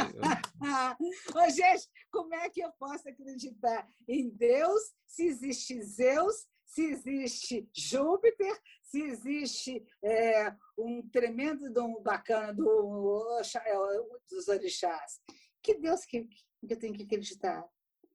Gente, 1.54 1.88
como 2.10 2.34
é 2.34 2.48
que 2.50 2.60
eu 2.60 2.70
posso 2.72 3.08
acreditar 3.08 3.88
em 4.08 4.28
Deus 4.28 4.80
se 5.06 5.26
existe 5.26 5.82
Zeus, 5.82 6.46
se 6.66 6.84
existe 6.84 7.68
Júpiter, 7.74 8.60
se 8.82 9.00
existe 9.00 9.84
é, 10.02 10.54
um 10.78 11.08
tremendo 11.10 11.72
dom 11.72 12.02
bacana 12.02 12.52
do, 12.52 14.06
dos 14.30 14.48
orixás? 14.48 15.20
Que 15.62 15.74
Deus 15.74 16.04
que, 16.04 16.24
que 16.24 16.74
eu 16.74 16.78
tenho 16.78 16.94
que 16.94 17.04
acreditar? 17.04 17.66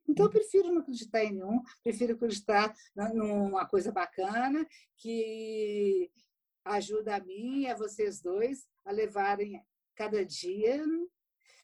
Então, 0.08 0.26
eu 0.28 0.32
prefiro 0.32 0.72
não 0.72 0.82
acreditar 0.82 1.24
em 1.24 1.32
nenhum, 1.32 1.62
prefiro 1.84 2.14
acreditar 2.14 2.76
numa 2.96 3.68
coisa 3.68 3.92
bacana 3.92 4.66
que 4.98 6.12
ajuda 6.74 7.16
a 7.16 7.20
mim 7.20 7.62
e 7.62 7.68
a 7.68 7.76
vocês 7.76 8.22
dois 8.22 8.68
a 8.84 8.92
levarem 8.92 9.64
cada 9.96 10.26
dia 10.26 10.84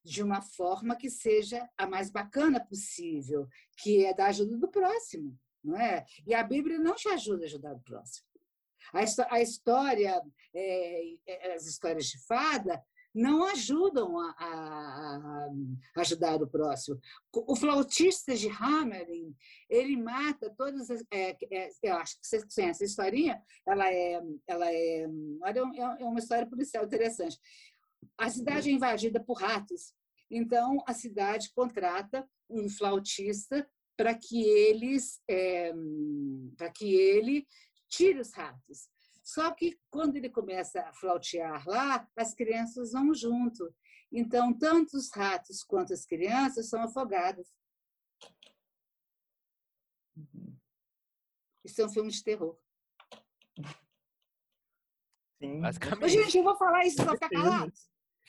de 0.04 0.24
uma 0.24 0.42
forma 0.42 0.96
que 0.96 1.10
seja 1.10 1.70
a 1.78 1.86
mais 1.86 2.10
bacana 2.10 2.60
possível, 2.60 3.48
que 3.78 4.06
é 4.06 4.14
da 4.14 4.28
ajuda 4.28 4.58
do 4.58 4.70
próximo, 4.70 5.38
não 5.64 5.80
é? 5.80 6.06
E 6.26 6.34
a 6.34 6.44
Bíblia 6.44 6.80
não 6.80 6.96
te 6.96 7.08
ajuda 7.10 7.44
a 7.44 7.46
ajudar 7.46 7.74
o 7.74 7.82
próximo. 7.82 8.26
A, 9.30 9.42
história, 9.42 10.22
é, 10.54 11.16
é, 11.28 11.54
as 11.54 11.66
histórias 11.66 12.08
de 12.08 12.18
fada, 12.26 12.84
não 13.14 13.44
ajudam 13.44 14.18
a, 14.18 14.36
a, 14.38 15.48
a, 15.96 16.02
ajudar 16.02 16.42
o 16.42 16.48
próximo. 16.48 17.00
O 17.34 17.56
flautista 17.56 18.36
de 18.36 18.48
Hamelin, 18.48 19.36
ele 19.70 19.98
mata 19.98 20.54
todas 20.58 20.90
as... 20.90 21.04
É, 21.12 21.38
é, 21.52 21.70
eu 21.84 21.96
acho 21.96 22.20
que 22.20 22.28
vocês 22.28 22.44
conhecem 22.44 22.70
essa 22.70 22.84
historinha, 22.86 23.42
ela 23.68 23.92
é, 23.92 24.22
ela 24.48 24.72
é, 24.72 25.02
é 25.02 26.06
uma 26.06 26.20
história 26.20 26.48
policial 26.48 26.86
interessante. 26.86 27.38
A 28.18 28.30
cidade 28.30 28.70
é 28.70 28.74
invadida 28.74 29.22
por 29.24 29.34
ratos, 29.34 29.94
então 30.30 30.82
a 30.88 30.94
cidade 30.94 31.52
contrata 31.54 32.28
um 32.50 32.70
flautista 32.70 33.68
para 33.98 34.16
que 34.16 34.42
eles 34.44 35.22
é, 35.30 35.72
para 36.58 36.72
que 36.72 36.96
ele 36.96 37.46
tire 37.90 38.20
os 38.20 38.32
ratos. 38.34 38.90
Só 39.32 39.50
que 39.52 39.80
quando 39.90 40.18
ele 40.18 40.30
começa 40.30 40.82
a 40.82 40.92
flautear 40.92 41.66
lá, 41.66 42.06
as 42.18 42.34
crianças 42.34 42.92
vão 42.92 43.14
junto. 43.14 43.74
Então, 44.12 44.54
tanto 44.54 44.98
os 44.98 45.10
ratos 45.10 45.64
quanto 45.64 45.94
as 45.94 46.06
crianças 46.06 46.68
são 46.68 46.84
afogadas. 46.84 47.48
Isso 51.64 51.82
é 51.82 51.86
um 51.86 51.90
filme 51.90 52.12
de 52.12 52.22
terror. 52.22 52.60
Sim. 55.42 55.62
Ô, 56.04 56.08
gente, 56.10 56.38
eu 56.38 56.44
vou 56.44 56.58
falar 56.58 56.86
isso 56.86 57.02
só 57.02 57.14
ficar 57.14 57.30
calado. 57.30 57.72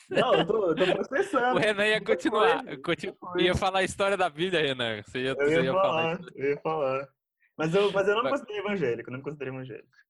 Não, 0.08 0.34
eu 0.34 0.46
tô, 0.46 0.66
eu 0.70 0.76
tô 0.76 1.08
processando. 1.08 1.56
O 1.56 1.58
Renan 1.58 1.86
ia 1.86 2.04
continuar. 2.04 2.64
Eu 2.64 2.80
continu... 2.80 3.18
ia 3.38 3.56
falar 3.56 3.80
a 3.80 3.84
história 3.84 4.16
da 4.16 4.30
Bíblia, 4.30 4.62
Renan. 4.62 5.02
Você 5.02 5.18
ia, 5.18 5.34
eu 5.36 5.50
ia, 5.50 5.62
ia 5.62 5.72
falar, 5.72 6.16
falar 6.16 6.30
eu 6.36 6.50
ia 6.50 6.60
falar. 6.60 7.08
Mas 7.58 7.74
eu, 7.74 7.90
mas 7.90 8.06
eu 8.06 8.14
não 8.14 8.22
me 8.22 8.30
considero 8.30 8.58
evangélico, 8.60 9.10
não 9.10 9.18
me 9.18 9.24
considero 9.24 9.50
evangélico. 9.52 10.02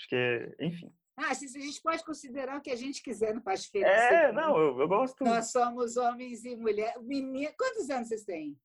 Acho 0.00 0.08
que, 0.08 0.56
enfim. 0.58 0.90
Ah, 1.18 1.30
a 1.30 1.34
gente 1.34 1.82
pode 1.82 2.02
considerar 2.02 2.56
o 2.56 2.62
que 2.62 2.70
a 2.70 2.76
gente 2.76 3.02
quiser 3.02 3.34
no 3.34 3.42
Paz 3.42 3.66
Feira. 3.66 3.86
É, 3.86 4.32
não, 4.32 4.56
eu, 4.56 4.80
eu, 4.80 4.88
gosto. 4.88 5.22
Nós 5.22 5.50
somos 5.52 5.98
homens 5.98 6.42
e 6.46 6.56
mulheres. 6.56 6.94
Menina, 7.02 7.52
quantos 7.58 7.90
anos 7.90 8.08
vocês 8.08 8.24
têm? 8.24 8.56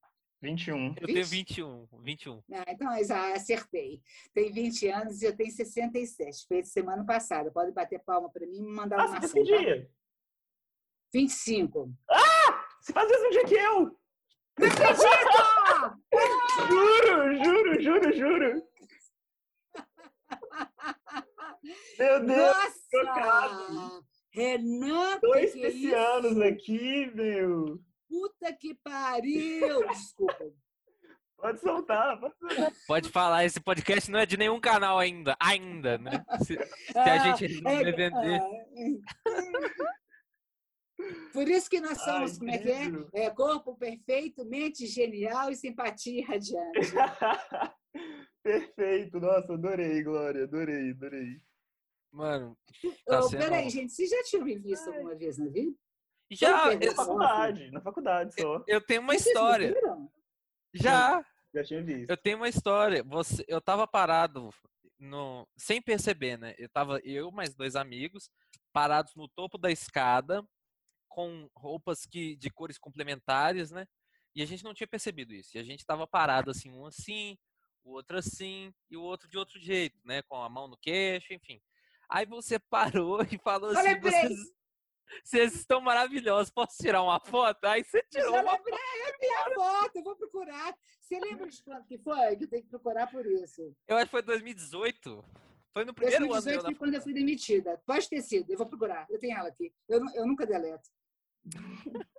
21. 0.42 0.96
Eu 1.02 1.08
20? 1.08 1.14
tenho 1.14 1.26
21. 1.26 1.88
21. 2.02 2.44
Ah, 2.54 2.64
então, 2.70 2.98
eu 2.98 3.04
já 3.04 3.34
acertei. 3.34 4.02
Tem 4.34 4.50
20 4.50 4.88
anos 4.88 5.22
e 5.22 5.26
eu 5.26 5.36
tenho 5.36 5.52
67. 5.52 6.48
Feito 6.48 6.70
semana 6.70 7.06
passada. 7.06 7.52
Pode 7.52 7.74
bater 7.74 8.00
palma 8.06 8.30
para 8.30 8.48
mim 8.48 8.60
e 8.60 8.62
me 8.62 8.72
mandar 8.72 9.02
ah, 9.02 9.08
uma 9.08 9.18
ação. 9.18 9.32
que 9.32 9.44
dia? 9.44 9.82
Tá? 9.82 9.92
25. 11.14 11.94
Ah! 12.10 12.66
Você 12.80 12.94
faz 12.94 13.10
o 13.10 13.12
mesmo 13.12 13.32
dia 13.32 13.46
que 13.46 13.56
eu! 13.56 13.98
Não 14.58 14.68
acredito! 14.68 15.56
juro, 16.70 17.44
juro, 17.44 17.82
juro, 17.82 18.14
juro. 18.14 18.75
Meu 21.98 22.26
Deus! 22.26 22.56
Nossa! 22.94 24.04
Renan! 24.34 25.20
Dois 25.22 25.54
piscianos 25.54 26.38
é 26.38 26.48
aqui, 26.50 27.12
meu! 27.16 27.80
Puta 28.08 28.54
que 28.54 28.76
pariu! 28.76 29.88
Desculpa. 29.88 30.54
Pode 31.38 31.60
soltar, 31.60 32.20
pode 32.20 32.38
soltar. 32.38 32.72
Pode 32.88 33.10
falar, 33.10 33.46
esse 33.46 33.60
podcast 33.60 34.10
não 34.10 34.20
é 34.20 34.26
de 34.26 34.38
nenhum 34.38 34.60
canal 34.60 34.98
ainda. 34.98 35.36
Ainda, 35.40 35.98
né? 35.98 36.24
Se, 36.40 36.56
se 36.56 36.98
a 36.98 37.14
ah, 37.14 37.36
gente 37.36 37.62
não 37.62 37.72
é, 37.72 37.92
vender. 37.92 38.42
Por 41.34 41.48
isso 41.48 41.70
que 41.70 41.82
nós 41.82 42.02
somos, 42.02 42.32
Ai, 42.32 42.38
como 42.38 42.52
é 42.52 42.58
que 42.58 42.72
é? 42.72 43.26
é? 43.26 43.30
Corpo 43.30 43.76
perfeito, 43.78 44.46
mente 44.46 44.88
genial 44.88 45.52
e 45.52 45.56
simpatia 45.56 46.20
irradiante. 46.22 46.80
Perfeito, 48.44 49.20
nossa, 49.20 49.54
adorei, 49.54 50.04
Glória, 50.04 50.44
adorei, 50.44 50.92
adorei. 50.92 51.42
Mano. 52.16 52.58
Tá 53.06 53.20
oh, 53.20 53.24
sendo... 53.24 53.40
Peraí, 53.40 53.70
gente, 53.70 53.94
vocês 53.94 54.10
já 54.10 54.24
tinham 54.24 54.44
me 54.44 54.58
visto 54.58 54.90
Ai. 54.90 54.98
alguma 54.98 55.16
vez 55.16 55.38
na 55.38 55.48
vida? 55.48 55.76
Já, 56.32 56.76
na 56.76 56.94
faculdade, 56.94 57.72
na 57.72 57.82
faculdade 57.82 58.34
só. 58.34 58.56
Eu, 58.56 58.64
eu 58.68 58.82
tenho 58.82 59.02
uma 59.02 59.14
vocês 59.14 59.28
história. 59.28 59.74
Já. 60.74 61.24
Já 61.54 61.64
tinha 61.64 61.84
visto. 61.84 62.10
Eu 62.10 62.18
tenho 62.18 62.38
uma 62.38 62.50
história. 62.50 63.04
Você, 63.04 63.46
eu 63.48 63.62
tava 63.62 63.88
parado 63.88 64.50
no, 65.00 65.48
sem 65.56 65.82
perceber, 65.82 66.38
né? 66.38 66.56
Eu 66.58 66.68
tava 66.70 67.00
eu 67.04 67.32
mais 67.32 67.54
dois 67.54 67.76
amigos 67.76 68.30
parados 68.74 69.16
no 69.16 69.28
topo 69.28 69.58
da 69.58 69.72
escada 69.72 70.46
com 71.08 71.50
roupas 71.56 72.06
que 72.06 72.36
de 72.36 72.50
cores 72.50 72.78
complementares, 72.78 73.72
né? 73.72 73.88
E 74.36 74.42
a 74.42 74.46
gente 74.46 74.64
não 74.64 74.74
tinha 74.74 74.88
percebido 74.88 75.34
isso. 75.34 75.56
E 75.56 75.60
a 75.60 75.64
gente 75.64 75.86
tava 75.86 76.06
parado 76.06 76.52
assim, 76.52 76.72
um 76.72 76.86
assim, 76.86 77.38
o 77.84 77.92
outro 77.92 78.18
assim 78.18 78.74
e 78.90 78.98
o 78.98 79.02
outro 79.02 79.30
de 79.30 79.38
outro 79.38 79.60
jeito, 79.60 79.98
né? 80.04 80.22
Com 80.24 80.42
a 80.42 80.50
mão 80.50 80.68
no 80.68 80.78
queixo, 80.78 81.34
enfim. 81.34 81.62
Aí 82.10 82.26
você 82.26 82.60
parou 82.60 83.22
e 83.24 83.38
falou 83.38 83.72
assim: 83.72 84.00
vocês, 84.00 84.54
vocês 85.24 85.56
estão 85.56 85.82
maravilhosos, 85.82 86.52
posso 86.52 86.78
tirar 86.78 87.02
uma 87.04 87.20
foto? 87.20 87.66
Aí 87.66 87.84
você 87.84 88.04
tirou 88.04 88.36
eu 88.36 88.42
uma 88.42 88.54
lembrei, 88.54 88.74
foto. 88.74 88.82
É 89.08 89.18
minha 89.20 89.56
foto, 89.56 89.96
eu 89.96 90.04
vou 90.04 90.16
procurar. 90.16 90.76
Você 91.02 91.20
lembra 91.20 91.48
de 91.48 91.64
quando 91.64 91.86
que 91.86 91.98
foi? 91.98 92.36
Que 92.36 92.44
eu 92.44 92.50
tenho 92.50 92.64
que 92.64 92.70
procurar 92.70 93.08
por 93.12 93.26
isso. 93.26 93.76
Eu 93.88 93.98
acho 93.98 94.06
que 94.06 94.12
foi 94.12 94.22
2018. 94.22 95.26
Foi 95.74 95.86
no 95.86 95.94
primeiro 95.94 96.28
2018 96.28 96.28
ano. 96.28 96.64
2018 96.64 96.64
foi 96.64 96.76
quando 96.76 96.94
eu 96.96 97.02
fui 97.02 97.14
demitida. 97.14 97.82
Pode 97.86 98.10
ter 98.10 98.22
sido, 98.22 98.50
eu 98.50 98.58
vou 98.58 98.68
procurar. 98.68 99.06
Eu 99.10 99.20
tenho 99.20 99.38
ela 99.38 99.50
aqui. 99.50 99.74
Eu, 99.88 100.02
eu 100.14 100.26
nunca 100.26 100.46
deleto. 100.46 100.90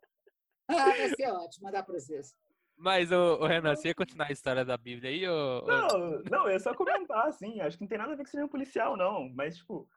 ah, 0.68 0.74
vai 0.74 1.14
ser 1.14 1.28
ótimo 1.30 1.64
mandar 1.64 1.82
para 1.82 1.94
vocês. 1.98 2.34
Mas, 2.76 3.10
o, 3.10 3.36
o 3.36 3.46
Renan, 3.46 3.74
você 3.74 3.88
ia 3.88 3.94
continuar 3.94 4.26
a 4.28 4.32
história 4.32 4.64
da 4.64 4.76
Bíblia 4.76 5.10
aí? 5.10 5.26
Ou... 5.26 5.66
Não, 5.66 6.22
não, 6.30 6.48
é 6.48 6.58
só 6.58 6.74
comentar, 6.74 7.26
assim. 7.26 7.60
Acho 7.60 7.76
que 7.78 7.82
não 7.84 7.88
tem 7.88 7.98
nada 7.98 8.12
a 8.12 8.16
ver 8.16 8.24
com 8.24 8.30
ser 8.30 8.44
um 8.44 8.48
policial, 8.48 8.96
não. 8.96 9.28
Mas, 9.34 9.56
tipo. 9.56 9.88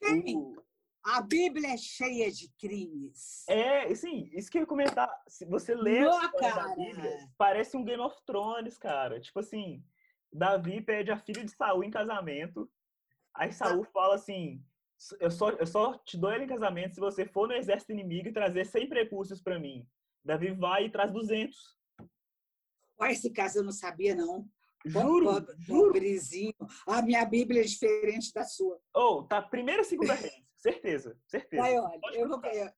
Tem. 0.00 0.36
o- 0.36 0.62
A 1.02 1.22
Bíblia 1.22 1.68
é 1.74 1.76
cheia 1.76 2.30
de 2.30 2.48
crimes. 2.58 3.44
É, 3.48 3.84
assim, 3.84 4.28
isso 4.32 4.50
que 4.50 4.58
eu 4.58 4.62
ia 4.62 4.66
comentar. 4.66 5.08
Se 5.28 5.44
você 5.46 5.74
lê 5.74 6.00
Não, 6.00 6.18
a 6.18 6.24
história 6.24 6.48
da 6.54 6.62
cara. 6.62 6.74
Bíblia, 6.76 7.28
parece 7.38 7.76
um 7.76 7.84
Game 7.84 8.02
of 8.02 8.16
Thrones, 8.26 8.76
cara. 8.78 9.20
Tipo 9.20 9.40
assim, 9.40 9.82
Davi 10.32 10.80
pede 10.82 11.10
a 11.10 11.18
filha 11.18 11.44
de 11.44 11.50
Saul 11.50 11.84
em 11.84 11.90
casamento. 11.90 12.70
Aí 13.34 13.50
Saul 13.52 13.84
fala 13.84 14.14
assim: 14.14 14.62
eu 15.20 15.30
só, 15.30 15.50
eu 15.50 15.66
só 15.66 15.98
te 15.98 16.16
dou 16.18 16.32
ele 16.32 16.44
em 16.44 16.48
casamento 16.48 16.94
se 16.94 17.00
você 17.00 17.24
for 17.26 17.48
no 17.48 17.54
exército 17.54 17.92
inimigo 17.92 18.28
e 18.28 18.32
trazer 18.32 18.64
100 18.66 18.88
precursos 18.88 19.40
pra 19.42 19.58
mim. 19.58 19.86
Davi 20.24 20.52
vai 20.52 20.84
e 20.86 20.90
traz 20.90 21.10
200. 21.12 21.73
Olha, 22.98 23.12
esse 23.12 23.30
caso 23.30 23.58
eu 23.58 23.64
não 23.64 23.72
sabia, 23.72 24.14
não. 24.14 24.48
Juro, 24.86 25.24
Pobre- 25.26 25.54
juro. 25.60 25.82
Pobrezinho. 25.86 26.54
A 26.86 27.00
minha 27.02 27.24
Bíblia 27.24 27.62
é 27.62 27.64
diferente 27.64 28.32
da 28.32 28.44
sua. 28.44 28.78
Oh, 28.94 29.22
tá 29.22 29.40
primeira 29.40 29.82
e 29.82 29.84
segunda 29.84 30.14
reis. 30.14 30.34
Certeza, 30.56 31.18
certeza. 31.26 31.62
Aí, 31.62 31.78
olha, 31.78 31.98
Pode 32.00 32.18
eu 32.18 32.28
vou 32.28 32.40
procurar. 32.40 32.64
ver. 32.66 32.74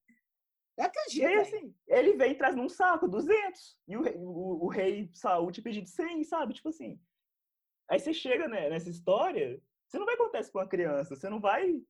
Eu 0.79 0.85
acredito. 0.85 1.17
E 1.23 1.27
velho. 1.27 1.41
assim, 1.41 1.75
ele 1.89 2.13
vem 2.17 2.33
e 2.33 2.35
traz 2.37 2.55
num 2.55 2.69
saco 2.69 3.09
200. 3.09 3.79
E 3.89 3.97
o 3.97 4.03
rei, 4.03 4.15
o, 4.19 4.65
o 4.65 4.69
rei 4.69 5.11
Saul 5.15 5.51
te 5.51 5.63
pedir 5.63 5.83
de 5.83 5.91
100, 5.91 6.23
sabe? 6.25 6.55
Tipo 6.55 6.69
assim. 6.69 7.01
Aí 7.89 7.99
você 7.99 8.13
chega 8.13 8.47
né, 8.49 8.69
nessa 8.71 8.91
história, 8.91 9.61
você 9.89 9.99
não 9.99 10.07
vai 10.07 10.17
contar 10.17 10.41
isso 10.41 10.51
pra 10.53 10.63
uma 10.63 10.69
criança. 10.69 11.15
Você 11.17 11.29
não 11.29 11.41
vai. 11.41 11.81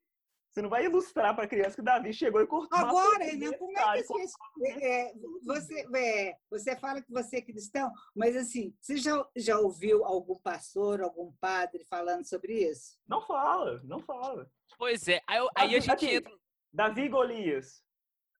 Você 0.57 0.63
não 0.63 0.71
vai 0.71 0.87
ilustrar 0.87 1.37
pra 1.37 1.47
criança 1.47 1.77
que 1.77 1.83
Davi 1.83 2.15
chegou 2.15 2.41
e 2.41 2.47
cortou. 2.47 2.79
Agora, 2.79 3.09
o 3.17 3.19
Renan, 3.19 3.29
primeiro 3.29 3.59
como 3.59 3.79
é 3.79 3.97
que 4.01 4.05
você, 4.05 4.69
é, 4.83 5.13
você, 5.45 5.87
é, 5.95 6.37
você 6.49 6.75
fala 6.77 7.03
que 7.03 7.13
você 7.13 7.37
é 7.37 7.43
cristão, 7.43 7.93
mas 8.15 8.35
assim, 8.35 8.75
você 8.81 8.97
já, 8.97 9.23
já 9.37 9.59
ouviu 9.59 10.03
algum 10.07 10.39
pastor, 10.39 11.03
algum 11.03 11.31
padre 11.39 11.85
falando 11.85 12.27
sobre 12.27 12.55
isso? 12.71 12.97
Não 13.07 13.21
fala, 13.21 13.83
não 13.85 14.01
fala. 14.01 14.51
Pois 14.79 15.07
é, 15.09 15.21
aí, 15.27 15.37
eu- 15.37 15.51
aí 15.55 15.75
a 15.75 15.77
Aqui, 15.77 15.81
gente 15.83 15.91
aqui. 15.91 16.15
entra. 16.15 16.33
Davi 16.73 17.07
Golias. 17.11 17.83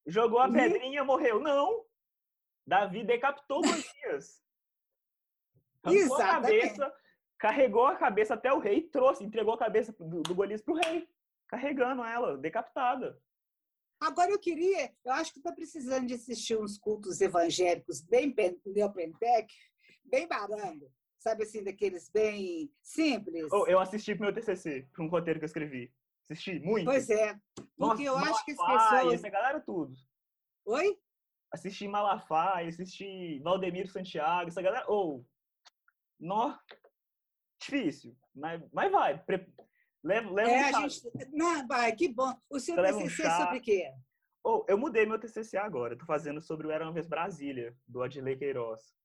Jogou 0.07 0.39
a 0.39 0.49
pedrinha, 0.51 1.03
morreu. 1.03 1.39
Não! 1.39 1.85
Davi 2.65 3.03
decapitou 3.03 3.61
Golias. 3.61 4.41
Arrancou 5.83 6.01
a 6.17 6.23
Exatamente. 6.23 6.61
cabeça, 6.61 6.93
carregou 7.37 7.85
a 7.85 7.95
cabeça 7.95 8.33
até 8.33 8.51
o 8.51 8.57
rei, 8.57 8.81
trouxe, 8.89 9.23
entregou 9.23 9.53
a 9.53 9.57
cabeça 9.59 9.91
do, 9.99 10.23
do 10.23 10.33
Golias 10.33 10.63
pro 10.63 10.73
rei. 10.73 11.07
Carregando 11.47 12.03
ela, 12.03 12.37
decapitada. 12.37 13.19
Agora 13.99 14.29
eu 14.31 14.39
queria, 14.39 14.93
eu 15.03 15.11
acho 15.13 15.31
que 15.33 15.39
estou 15.39 15.55
precisando 15.55 16.05
de 16.07 16.13
assistir 16.13 16.57
uns 16.57 16.77
cultos 16.77 17.19
evangélicos 17.19 18.01
bem 18.01 18.31
pen- 18.31 18.59
neopentec, 18.65 19.51
bem 20.05 20.27
barango, 20.27 20.91
sabe 21.17 21.43
assim, 21.43 21.63
daqueles 21.63 22.07
bem 22.09 22.71
simples. 22.81 23.51
Oh, 23.51 23.65
eu 23.65 23.79
assisti 23.79 24.13
pro 24.13 24.25
meu 24.25 24.33
TCC, 24.33 24.87
para 24.93 25.03
um 25.03 25.09
roteiro 25.09 25.39
que 25.39 25.45
eu 25.45 25.47
escrevi. 25.47 25.91
Assisti 26.23 26.59
muito. 26.59 26.85
Pois 26.85 27.09
é, 27.09 27.33
Nossa, 27.77 27.95
porque 27.95 28.03
eu 28.03 28.17
acho 28.17 28.45
que 28.45 28.51
as 28.51 28.57
pessoas... 28.57 29.13
Essa 29.13 29.29
galera 29.29 29.59
tudo. 29.61 29.95
Oi? 30.65 30.99
Assisti 31.51 31.87
Malafaia, 31.87 32.67
assisti 32.67 33.39
Valdemiro 33.39 33.87
Santiago, 33.87 34.49
essa 34.49 34.61
galera. 34.61 34.85
Ou. 34.91 35.25
nó. 36.19 36.59
Difícil. 37.59 38.15
Mas, 38.35 38.61
mas 38.71 38.91
vai. 38.91 39.23
Pre- 39.23 39.47
Leva, 40.07 40.31
leva 40.31 40.49
É, 40.49 40.55
um 40.55 40.65
a 40.65 40.71
chá. 40.71 40.87
gente... 40.87 41.29
Não, 41.33 41.67
vai, 41.67 41.93
que 41.95 42.07
bom. 42.07 42.33
O 42.49 42.59
seu 42.59 42.75
Você 42.75 42.93
um 42.93 42.97
TCC 42.99 43.21
é 43.21 43.25
chá. 43.25 43.37
sobre 43.43 43.57
o 43.57 43.61
quê? 43.61 43.91
Oh, 44.43 44.63
eu 44.69 44.77
mudei 44.77 45.05
meu 45.05 45.19
TCC 45.19 45.57
agora. 45.57 45.93
Eu 45.93 45.97
tô 45.97 46.05
fazendo 46.05 46.41
sobre 46.41 46.67
o 46.67 46.71
Era 46.71 46.85
uma 46.85 46.93
Vez 46.93 47.05
Brasília, 47.07 47.75
do 47.85 48.01
Adilei 48.01 48.37
Queiroz. 48.37 48.95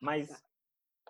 Mas 0.00 0.28
Tá. 0.28 0.40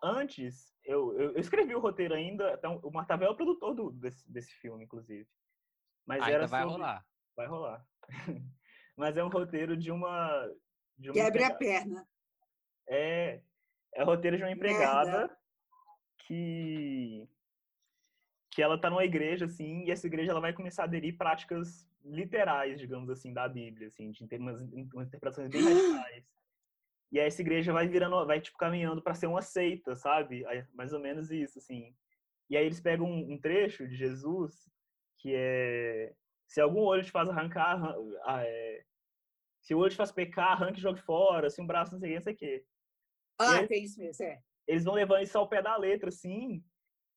antes, 0.03 0.75
eu, 0.85 1.13
eu, 1.17 1.31
eu 1.33 1.39
escrevi 1.39 1.75
o 1.75 1.81
roteiro 1.81 2.15
ainda. 2.15 2.53
Então, 2.55 2.81
o 2.83 2.91
Martavel 2.91 3.29
é 3.29 3.31
o 3.31 3.37
produtor 3.37 3.75
do- 3.75 3.93
desse, 3.93 4.29
desse 4.31 4.53
filme, 4.55 4.85
inclusive. 4.85 5.29
Mas 6.05 6.21
Ainda 6.23 6.35
era 6.35 6.47
vai 6.49 6.63
sobre- 6.63 6.75
rolar. 6.77 7.07
Vai 7.37 7.47
rolar. 7.47 7.87
Mas 8.97 9.17
é 9.17 9.23
um 9.25 9.29
roteiro 9.29 9.77
de 9.77 9.93
uma. 9.93 10.45
De 10.99 11.09
uma 11.11 11.15
Quebre 11.15 11.45
a 11.45 11.47
empregada- 11.49 11.59
perna. 11.59 12.09
É, 12.89 13.41
é 13.95 14.03
o 14.03 14.07
roteiro 14.07 14.37
de 14.37 14.43
uma 14.43 14.51
empregada 14.51 15.35
que 16.27 17.29
que 18.53 18.61
ela 18.61 18.79
tá 18.79 18.91
numa 18.91 19.05
igreja 19.05 19.47
assim, 19.47 19.85
e 19.85 19.91
essa 19.91 20.07
igreja 20.07 20.31
ela 20.31 20.41
vai 20.41 20.53
começar 20.53 20.83
a 20.83 20.85
aderir 20.85 21.17
práticas 21.17 21.89
literais, 22.05 22.79
digamos 22.79 23.09
assim, 23.09 23.33
da 23.33 23.49
Bíblia, 23.49 23.87
assim, 23.89 24.11
de 24.11 24.27
ter 24.29 24.39
umas, 24.39 24.61
umas 24.61 25.09
interpretações 25.09 25.51
bem 25.51 25.63
radicais. 25.63 26.31
E 27.11 27.19
aí 27.19 27.27
essa 27.27 27.41
igreja 27.41 27.73
vai 27.73 27.89
virando, 27.89 28.27
vai 28.27 28.43
tipo 28.43 28.59
caminhando 28.59 29.01
para 29.01 29.15
ser 29.15 29.27
uma 29.27 29.41
seita, 29.41 29.97
sabe? 29.97 30.45
Aí, 30.47 30.67
mais 30.75 30.93
ou 30.93 31.01
menos 31.01 31.31
isso, 31.31 31.59
assim. 31.59 31.97
E 32.51 32.57
aí 32.57 32.67
eles 32.67 32.81
pegam 32.81 33.07
um, 33.07 33.33
um 33.33 33.39
trecho 33.41 33.89
de 33.89 33.97
Jesus 33.97 34.71
que 35.17 35.35
é 35.35 36.15
se 36.47 36.61
algum 36.61 36.81
olho 36.81 37.03
te 37.03 37.11
faz 37.11 37.31
arrancar, 37.31 37.71
arran- 37.73 37.97
ah, 38.25 38.45
é, 38.45 38.85
se 39.63 39.75
o 39.75 39.79
olho 39.79 39.91
te 39.91 39.97
faz 39.97 40.13
pecar, 40.13 40.53
arranque 40.53 40.79
e 40.79 40.83
jogue 40.83 41.01
fora, 41.01 41.49
se 41.49 41.63
um 41.63 41.67
braço 41.67 41.93
não 41.93 42.01
sei 42.01 42.11
o 42.11 42.13
que, 42.13 42.17
não 42.17 42.23
sei 42.23 42.33
o 42.35 42.37
quê 42.37 42.65
Ah, 43.39 43.57
aí- 43.61 43.67
tem 43.69 43.85
isso 43.85 43.99
mesmo, 43.99 44.23
é. 44.27 44.43
eles 44.67 44.85
vão 44.85 44.93
levando 44.95 45.23
isso 45.23 45.39
ao 45.39 45.49
pé 45.49 45.63
da 45.63 45.77
letra, 45.77 46.09
assim, 46.11 46.63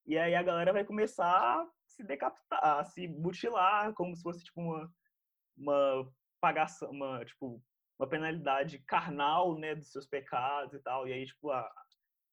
e 0.06 0.18
aí 0.18 0.36
a 0.36 0.44
galera 0.44 0.72
vai 0.72 0.84
começar 0.84 1.28
a 1.28 1.68
se 1.88 2.04
decapitar, 2.04 2.60
a 2.80 2.84
se 2.84 3.08
mutilar, 3.08 3.94
como 3.94 4.16
se 4.16 4.22
fosse, 4.22 4.44
tipo, 4.44 4.62
uma, 4.62 4.94
uma 5.58 6.14
pagação, 6.40 6.90
uma, 6.92 7.24
tipo, 7.26 7.62
uma 7.98 8.08
penalidade 8.08 8.80
carnal, 8.80 9.58
né, 9.58 9.74
dos 9.76 9.92
seus 9.92 10.06
pecados 10.06 10.74
e 10.74 10.80
tal, 10.80 11.08
e 11.08 11.14
aí, 11.14 11.26
tipo, 11.26 11.50
a, 11.50 11.70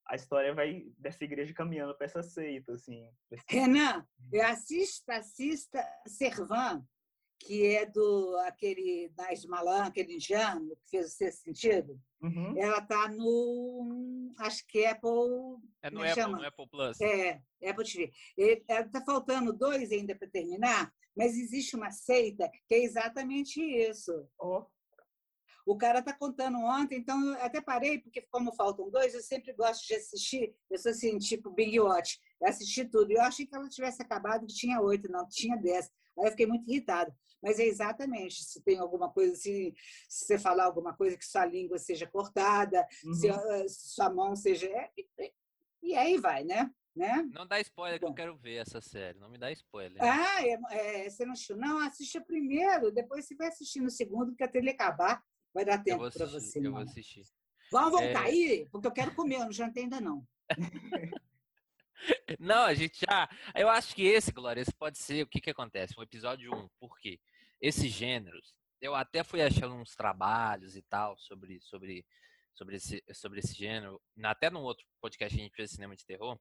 a 0.07 0.15
história 0.15 0.53
vai 0.53 0.85
dessa 0.97 1.23
igreja 1.23 1.53
caminhando 1.53 1.95
para 1.95 2.05
essa 2.05 2.21
seita, 2.21 2.73
assim. 2.73 3.09
Renan, 3.47 4.05
assista, 4.43 5.15
assista 5.15 5.83
Servan, 6.05 6.85
que 7.45 7.65
é 7.75 7.85
do 7.85 8.37
aquele 8.45 9.11
Nais 9.17 9.45
Malan, 9.45 9.83
aquele 9.85 10.13
indiano 10.15 10.75
que 10.85 10.89
fez 10.91 11.07
o 11.07 11.09
sexto 11.09 11.43
sentido. 11.43 11.99
Uhum. 12.21 12.57
Ela 12.57 12.77
está 12.77 13.09
no, 13.09 14.33
acho 14.39 14.65
que 14.67 14.85
Apple, 14.85 15.11
É 15.81 15.91
no 15.91 16.03
é 16.03 16.11
Apple, 16.11 16.23
chama? 16.23 16.37
no 16.37 16.45
Apple 16.47 16.67
Plus. 16.69 17.01
é, 17.01 17.41
Apple 17.65 17.83
TV. 17.85 18.13
Está 18.37 19.03
faltando 19.05 19.51
dois 19.51 19.91
ainda 19.91 20.15
para 20.15 20.29
terminar, 20.29 20.93
mas 21.15 21.37
existe 21.37 21.75
uma 21.75 21.91
seita 21.91 22.49
que 22.67 22.75
é 22.75 22.83
exatamente 22.83 23.59
isso. 23.61 24.25
Ó, 24.39 24.65
O 25.65 25.77
cara 25.77 25.99
está 25.99 26.13
contando 26.13 26.57
ontem, 26.59 26.97
então 26.99 27.21
eu 27.25 27.33
até 27.43 27.61
parei, 27.61 27.99
porque 27.99 28.21
como 28.31 28.53
faltam 28.53 28.89
dois, 28.89 29.13
eu 29.13 29.21
sempre 29.21 29.51
gosto 29.53 29.85
de 29.87 29.95
assistir. 29.95 30.55
Eu 30.69 30.77
sou 30.77 30.91
assim, 30.91 31.17
tipo 31.17 31.49
Big 31.51 31.77
Watch, 31.79 32.19
eu 32.41 32.47
assisti 32.47 32.85
tudo. 32.85 33.11
Eu 33.11 33.21
achei 33.21 33.45
que 33.45 33.55
ela 33.55 33.67
tivesse 33.69 34.01
acabado 34.01 34.45
que 34.47 34.53
tinha 34.53 34.79
oito, 34.81 35.09
não, 35.11 35.25
que 35.27 35.35
tinha 35.35 35.57
dez. 35.57 35.89
Aí 36.17 36.25
eu 36.25 36.31
fiquei 36.31 36.45
muito 36.45 36.69
irritada. 36.69 37.15
Mas 37.41 37.59
é 37.59 37.63
exatamente, 37.65 38.41
se 38.43 38.61
tem 38.61 38.77
alguma 38.77 39.09
coisa 39.11 39.33
assim, 39.33 39.73
se 40.07 40.25
você 40.25 40.39
falar 40.39 40.63
alguma 40.65 40.95
coisa 40.95 41.17
que 41.17 41.25
sua 41.25 41.45
língua 41.45 41.77
seja 41.77 42.07
cortada, 42.07 42.87
se 43.19 43.29
uhum. 43.29 43.67
se 43.67 43.89
sua 43.93 44.09
mão 44.09 44.35
seja. 44.35 44.67
é, 44.67 44.89
e- 44.97 45.33
E 45.81 45.95
aí 45.95 46.17
vai, 46.17 46.45
né? 46.45 46.71
né? 46.95 47.27
Não 47.33 47.45
dá 47.45 47.59
spoiler 47.59 47.99
que 47.99 48.05
eu 48.05 48.09
Bom. 48.09 48.15
quero 48.15 48.37
ver 48.37 48.57
essa 48.61 48.79
série. 48.79 49.19
Não 49.19 49.29
me 49.29 49.37
dá 49.37 49.51
spoiler. 49.51 50.01
Ah, 50.01 50.41
é, 50.45 51.03
é, 51.05 51.09
você 51.09 51.25
não 51.25 51.33
assistiu? 51.33 51.57
Não, 51.57 51.79
assiste 51.79 52.17
o 52.17 52.23
primeiro, 52.25 52.91
depois 52.91 53.25
você 53.25 53.35
vai 53.35 53.47
assistindo 53.49 53.87
o 53.87 53.91
segundo, 53.91 54.27
porque 54.27 54.43
até 54.43 54.59
ele 54.59 54.69
acabar, 54.69 55.21
vai 55.53 55.65
dar 55.65 55.83
tempo 55.83 55.99
vou 55.99 56.11
para 56.11 56.25
assistir. 56.25 56.51
você. 56.51 56.59
eu 56.59 56.71
vou 56.71 56.71
não. 56.71 56.87
assistir. 56.87 57.23
Vamos 57.71 57.91
voltar 57.91 58.25
É. 58.25 58.29
aí, 58.29 58.67
porque 58.71 58.87
eu 58.87 58.91
quero 58.91 59.13
comer, 59.15 59.35
eu 59.37 59.45
não 59.45 59.51
jantei 59.51 59.83
ainda 59.83 59.99
não. 59.99 60.25
Não, 62.39 62.63
a 62.63 62.73
gente 62.73 62.99
já. 63.09 63.29
Eu 63.55 63.69
acho 63.69 63.95
que 63.95 64.03
esse, 64.03 64.31
Glória, 64.31 64.61
esse 64.61 64.73
pode 64.73 64.97
ser 64.97 65.23
o 65.23 65.27
que, 65.27 65.39
que 65.41 65.49
acontece. 65.49 65.93
O 65.97 66.03
episódio 66.03 66.53
1. 66.53 66.69
Por 66.79 66.97
quê? 66.99 67.19
Esses 67.61 67.91
gêneros, 67.91 68.53
eu 68.81 68.93
até 68.93 69.23
fui 69.23 69.41
achando 69.41 69.75
uns 69.75 69.95
trabalhos 69.95 70.75
e 70.75 70.81
tal 70.81 71.17
sobre, 71.17 71.59
sobre, 71.61 72.05
sobre, 72.53 72.75
esse, 72.75 73.03
sobre 73.13 73.39
esse 73.39 73.53
gênero. 73.53 74.01
Até 74.23 74.49
num 74.49 74.61
outro 74.61 74.85
podcast 75.01 75.35
que 75.35 75.41
a 75.41 75.45
gente 75.45 75.55
fez 75.55 75.71
cinema 75.71 75.95
de 75.95 76.05
terror. 76.05 76.37